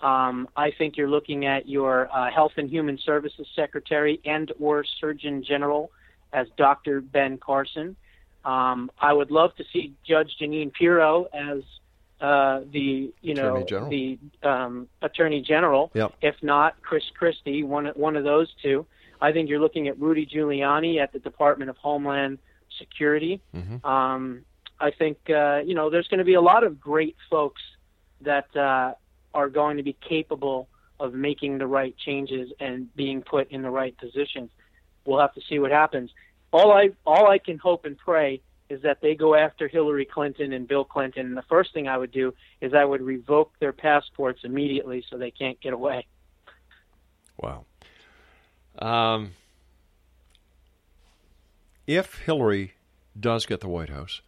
Um, 0.00 0.48
I 0.56 0.70
think 0.70 0.96
you're 0.96 1.10
looking 1.10 1.46
at 1.46 1.68
your 1.68 2.08
uh, 2.14 2.30
Health 2.30 2.52
and 2.56 2.70
Human 2.70 2.98
Services 2.98 3.46
Secretary 3.54 4.20
and 4.24 4.52
or 4.60 4.84
Surgeon 5.00 5.42
General 5.42 5.90
as 6.32 6.46
Dr. 6.56 7.00
Ben 7.00 7.38
Carson. 7.38 7.96
Um, 8.44 8.90
I 8.98 9.12
would 9.12 9.30
love 9.30 9.54
to 9.56 9.64
see 9.72 9.92
Judge 10.06 10.36
Jeanine 10.40 10.72
Pirro 10.72 11.26
as 11.34 11.62
uh, 12.20 12.60
the 12.70 13.12
you 13.22 13.34
know 13.34 13.56
Attorney 13.56 13.64
General. 13.66 13.90
the 13.90 14.18
um, 14.48 14.88
Attorney 15.02 15.40
General. 15.42 15.90
Yep. 15.94 16.14
If 16.22 16.36
not, 16.42 16.80
Chris 16.82 17.04
Christie, 17.16 17.62
one 17.62 17.86
one 17.94 18.16
of 18.16 18.24
those 18.24 18.48
two. 18.62 18.86
I 19.20 19.32
think 19.32 19.48
you're 19.48 19.60
looking 19.60 19.88
at 19.88 19.98
Rudy 19.98 20.26
Giuliani 20.26 21.00
at 21.00 21.12
the 21.12 21.18
Department 21.18 21.70
of 21.70 21.76
Homeland 21.76 22.38
Security. 22.78 23.40
Mhm. 23.54 23.84
Um, 23.84 24.44
I 24.78 24.90
think 24.90 25.18
uh, 25.28 25.60
you 25.64 25.74
know 25.74 25.90
there's 25.90 26.08
going 26.08 26.18
to 26.18 26.24
be 26.24 26.34
a 26.34 26.40
lot 26.40 26.64
of 26.64 26.80
great 26.80 27.16
folks 27.30 27.62
that 28.22 28.54
uh, 28.56 28.94
are 29.34 29.48
going 29.48 29.76
to 29.76 29.82
be 29.82 29.94
capable 30.06 30.68
of 30.98 31.14
making 31.14 31.58
the 31.58 31.66
right 31.66 31.96
changes 31.96 32.52
and 32.60 32.94
being 32.94 33.22
put 33.22 33.50
in 33.50 33.62
the 33.62 33.70
right 33.70 33.96
positions. 33.96 34.50
We'll 35.06 35.20
have 35.20 35.32
to 35.34 35.40
see 35.48 35.58
what 35.58 35.70
happens. 35.70 36.10
All 36.52 36.72
I 36.72 36.90
all 37.06 37.28
I 37.30 37.38
can 37.38 37.58
hope 37.58 37.84
and 37.84 37.96
pray 37.96 38.40
is 38.70 38.80
that 38.82 39.00
they 39.02 39.16
go 39.16 39.34
after 39.34 39.66
Hillary 39.66 40.06
Clinton 40.06 40.52
and 40.52 40.66
Bill 40.66 40.84
Clinton. 40.84 41.26
And 41.26 41.36
the 41.36 41.42
first 41.42 41.74
thing 41.74 41.88
I 41.88 41.98
would 41.98 42.12
do 42.12 42.32
is 42.60 42.72
I 42.72 42.84
would 42.84 43.02
revoke 43.02 43.52
their 43.58 43.72
passports 43.72 44.40
immediately 44.44 45.04
so 45.10 45.18
they 45.18 45.32
can't 45.32 45.60
get 45.60 45.72
away. 45.72 46.06
Wow. 47.36 47.64
Um, 48.78 49.32
if 51.86 52.20
Hillary 52.20 52.74
does 53.18 53.44
get 53.44 53.60
the 53.60 53.68
White 53.68 53.90
House, 53.90 54.22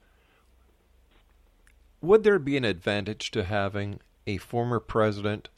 would 2.01 2.25
there 2.25 2.41
be 2.41 2.57
an 2.57 2.65
advantage 2.65 3.31
to 3.31 3.45
having 3.45 4.01
a 4.27 4.39
former 4.39 4.81
president 4.81 5.49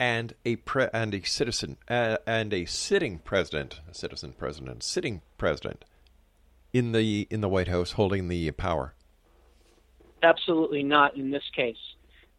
and 0.00 0.34
a 0.46 0.56
pre- 0.56 0.88
and 0.94 1.14
a 1.14 1.22
citizen 1.22 1.76
uh, 1.88 2.16
and 2.26 2.54
a 2.54 2.64
sitting 2.64 3.18
president, 3.18 3.80
a 3.90 3.94
citizen 3.94 4.32
president, 4.32 4.82
sitting 4.82 5.20
president 5.36 5.84
in 6.72 6.92
the 6.92 7.26
in 7.30 7.40
the 7.40 7.48
White 7.48 7.68
House 7.68 7.92
holding 7.92 8.28
the 8.28 8.50
power? 8.52 8.94
Absolutely 10.22 10.82
not 10.82 11.16
in 11.16 11.30
this 11.30 11.42
case. 11.54 11.76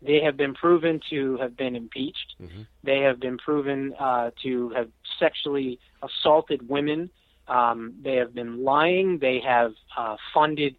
They 0.01 0.21
have 0.21 0.35
been 0.35 0.53
proven 0.53 0.99
to 1.09 1.37
have 1.37 1.55
been 1.55 1.75
impeached. 1.75 2.35
They 2.83 2.99
have 2.99 3.19
been 3.19 3.37
proven 3.37 3.93
uh, 3.99 4.31
to 4.43 4.69
have 4.69 4.89
sexually 5.19 5.79
assaulted 6.01 6.67
women. 6.67 7.09
Um, 7.47 7.93
they 8.01 8.15
have 8.15 8.33
been 8.33 8.63
lying. 8.63 9.19
They 9.19 9.39
have 9.45 9.71
uh, 9.97 10.17
funded 10.33 10.75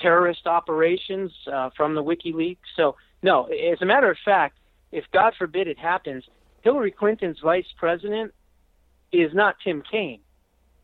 terrorist 0.00 0.46
operations 0.46 1.32
uh, 1.50 1.70
from 1.74 1.94
the 1.94 2.02
WikiLeaks. 2.02 2.58
So, 2.76 2.96
no, 3.22 3.44
as 3.44 3.80
a 3.80 3.86
matter 3.86 4.10
of 4.10 4.18
fact, 4.24 4.58
if 4.92 5.04
God 5.12 5.34
forbid 5.38 5.68
it 5.68 5.78
happens, 5.78 6.24
Hillary 6.60 6.90
Clinton's 6.90 7.38
vice 7.42 7.66
president 7.78 8.34
is 9.12 9.32
not 9.32 9.56
Tim 9.64 9.82
Kaine. 9.90 10.20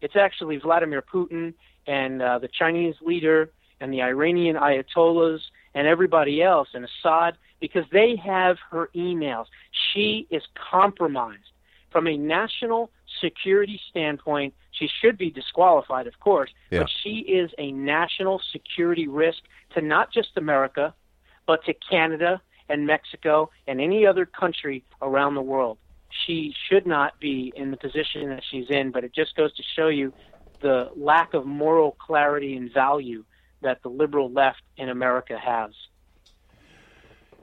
It's 0.01 0.17
actually 0.17 0.57
Vladimir 0.57 1.03
Putin 1.03 1.55
and 1.87 2.23
uh, 2.23 2.39
the 2.39 2.49
Chinese 2.49 2.95
leader 3.03 3.51
and 3.81 3.93
the 3.93 4.03
Iranian 4.03 4.57
ayatollahs 4.57 5.41
and 5.75 5.87
everybody 5.87 6.43
else 6.43 6.69
and 6.75 6.85
Assad 6.85 7.37
because 7.61 7.85
they 7.93 8.17
have 8.17 8.57
her 8.71 8.91
emails. 8.95 9.47
She 9.93 10.27
is 10.31 10.43
compromised. 10.71 11.39
From 11.91 12.07
a 12.07 12.17
national 12.17 12.91
security 13.21 13.81
standpoint, 13.91 14.55
she 14.71 14.89
should 15.01 15.19
be 15.19 15.31
disqualified, 15.31 16.07
of 16.07 16.19
course, 16.21 16.51
Yeah. 16.71 16.81
but 16.81 16.91
she 17.03 17.19
is 17.19 17.51
a 17.59 17.71
national 17.73 18.41
security 18.51 19.07
risk 19.09 19.43
to 19.75 19.81
not 19.81 20.13
just 20.13 20.37
America, 20.37 20.95
but 21.47 21.65
to 21.67 21.75
Canada 21.75 22.41
and 22.69 22.87
Mexico 22.87 23.51
and 23.67 23.81
any 23.81 24.07
other 24.07 24.25
country 24.25 24.83
around 25.03 25.35
the 25.35 25.43
world. 25.43 25.79
She 26.27 26.55
should 26.69 26.87
not 26.87 27.19
be 27.21 27.53
in 27.57 27.71
the 27.71 27.77
position 27.77 28.29
that 28.31 28.43
she's 28.51 28.71
in, 28.71 28.91
but 28.91 29.05
it 29.05 29.15
just 29.15 29.35
goes 29.37 29.55
to 29.57 29.63
show 29.63 29.89
you 29.89 30.13
the 30.63 30.91
lack 30.97 31.35
of 31.35 31.45
moral 31.45 31.93
clarity 31.93 32.57
and 32.57 32.73
value 32.73 33.25
that 33.61 33.83
the 33.83 33.89
liberal 33.89 34.31
left 34.31 34.63
in 34.77 34.89
America 34.89 35.39
has. 35.39 35.71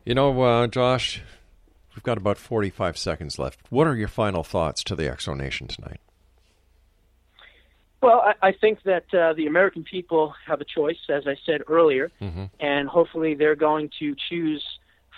You 0.05 0.15
know, 0.15 0.41
uh, 0.41 0.67
Josh, 0.67 1.21
we've 1.95 2.03
got 2.03 2.17
about 2.17 2.37
45 2.37 2.97
seconds 2.97 3.37
left. 3.37 3.59
What 3.69 3.85
are 3.87 3.95
your 3.95 4.07
final 4.07 4.43
thoughts 4.43 4.83
to 4.85 4.95
the 4.95 5.09
X 5.09 5.25
Zone 5.25 5.37
Nation 5.37 5.67
tonight? 5.67 5.99
Well, 8.01 8.21
I, 8.21 8.49
I 8.49 8.51
think 8.53 8.83
that 8.83 9.13
uh, 9.13 9.33
the 9.33 9.45
American 9.45 9.83
people 9.83 10.33
have 10.47 10.61
a 10.61 10.65
choice, 10.65 10.97
as 11.09 11.27
I 11.27 11.35
said 11.45 11.61
earlier, 11.67 12.11
Mm-hmm. 12.21 12.45
and 12.59 12.87
hopefully 12.87 13.35
they're 13.35 13.55
going 13.55 13.89
to 13.99 14.15
choose 14.29 14.63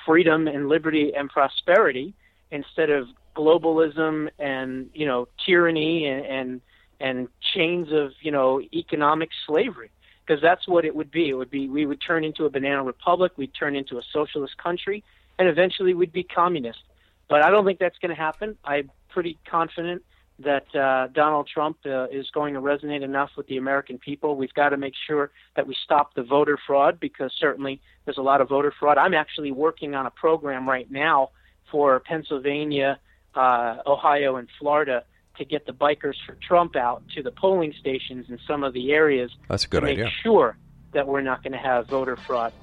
freedom 0.05 0.47
and 0.47 0.67
liberty 0.67 1.13
and 1.15 1.29
prosperity 1.29 2.13
instead 2.49 2.89
of 2.89 3.07
globalism 3.35 4.29
and 4.39 4.89
you 4.93 5.05
know 5.05 5.27
tyranny 5.45 6.05
and 6.07 6.25
and, 6.25 6.61
and 7.01 7.27
chains 7.53 7.91
of 7.91 8.11
you 8.21 8.31
know 8.31 8.61
economic 8.73 9.29
slavery 9.45 9.91
because 10.25 10.41
that's 10.41 10.67
what 10.67 10.85
it 10.85 10.95
would 10.95 11.11
be 11.11 11.29
it 11.29 11.33
would 11.33 11.51
be 11.51 11.67
we 11.67 11.85
would 11.85 11.99
turn 12.05 12.23
into 12.23 12.45
a 12.45 12.49
banana 12.49 12.83
republic 12.83 13.31
we'd 13.37 13.53
turn 13.53 13.75
into 13.75 13.97
a 13.97 14.01
socialist 14.13 14.57
country 14.57 15.03
and 15.39 15.47
eventually 15.47 15.93
we'd 15.93 16.13
be 16.13 16.23
communist 16.23 16.83
but 17.29 17.43
i 17.43 17.49
don't 17.49 17.65
think 17.65 17.79
that's 17.79 17.97
going 17.97 18.09
to 18.09 18.21
happen 18.21 18.55
i'm 18.63 18.89
pretty 19.09 19.37
confident 19.49 20.01
that 20.39 20.75
uh, 20.75 21.07
Donald 21.13 21.47
Trump 21.47 21.77
uh, 21.85 22.05
is 22.05 22.27
going 22.33 22.53
to 22.55 22.61
resonate 22.61 23.03
enough 23.03 23.29
with 23.37 23.45
the 23.47 23.57
American 23.57 23.99
people. 23.99 24.35
We've 24.35 24.53
got 24.53 24.69
to 24.69 24.77
make 24.77 24.93
sure 25.07 25.29
that 25.55 25.67
we 25.67 25.75
stop 25.83 26.15
the 26.15 26.23
voter 26.23 26.57
fraud 26.65 26.99
because 26.99 27.31
certainly 27.37 27.79
there's 28.05 28.17
a 28.17 28.23
lot 28.23 28.41
of 28.41 28.49
voter 28.49 28.73
fraud. 28.79 28.97
I'm 28.97 29.13
actually 29.13 29.51
working 29.51 29.93
on 29.93 30.05
a 30.05 30.09
program 30.09 30.67
right 30.67 30.89
now 30.89 31.29
for 31.69 31.99
Pennsylvania, 31.99 32.99
uh, 33.35 33.77
Ohio, 33.85 34.37
and 34.37 34.47
Florida 34.59 35.03
to 35.41 35.45
get 35.45 35.65
the 35.65 35.73
bikers 35.73 36.15
for 36.25 36.35
Trump 36.47 36.75
out 36.75 37.03
to 37.15 37.23
the 37.23 37.31
polling 37.31 37.73
stations 37.79 38.27
in 38.29 38.37
some 38.47 38.63
of 38.63 38.73
the 38.73 38.91
areas 38.91 39.31
That's 39.49 39.65
a 39.65 39.67
good 39.67 39.79
to 39.81 39.85
make 39.87 39.99
idea. 39.99 40.11
sure 40.23 40.57
that 40.93 41.07
we're 41.07 41.21
not 41.21 41.41
going 41.43 41.53
to 41.53 41.59
have 41.59 41.87
voter 41.87 42.15
fraud. 42.15 42.53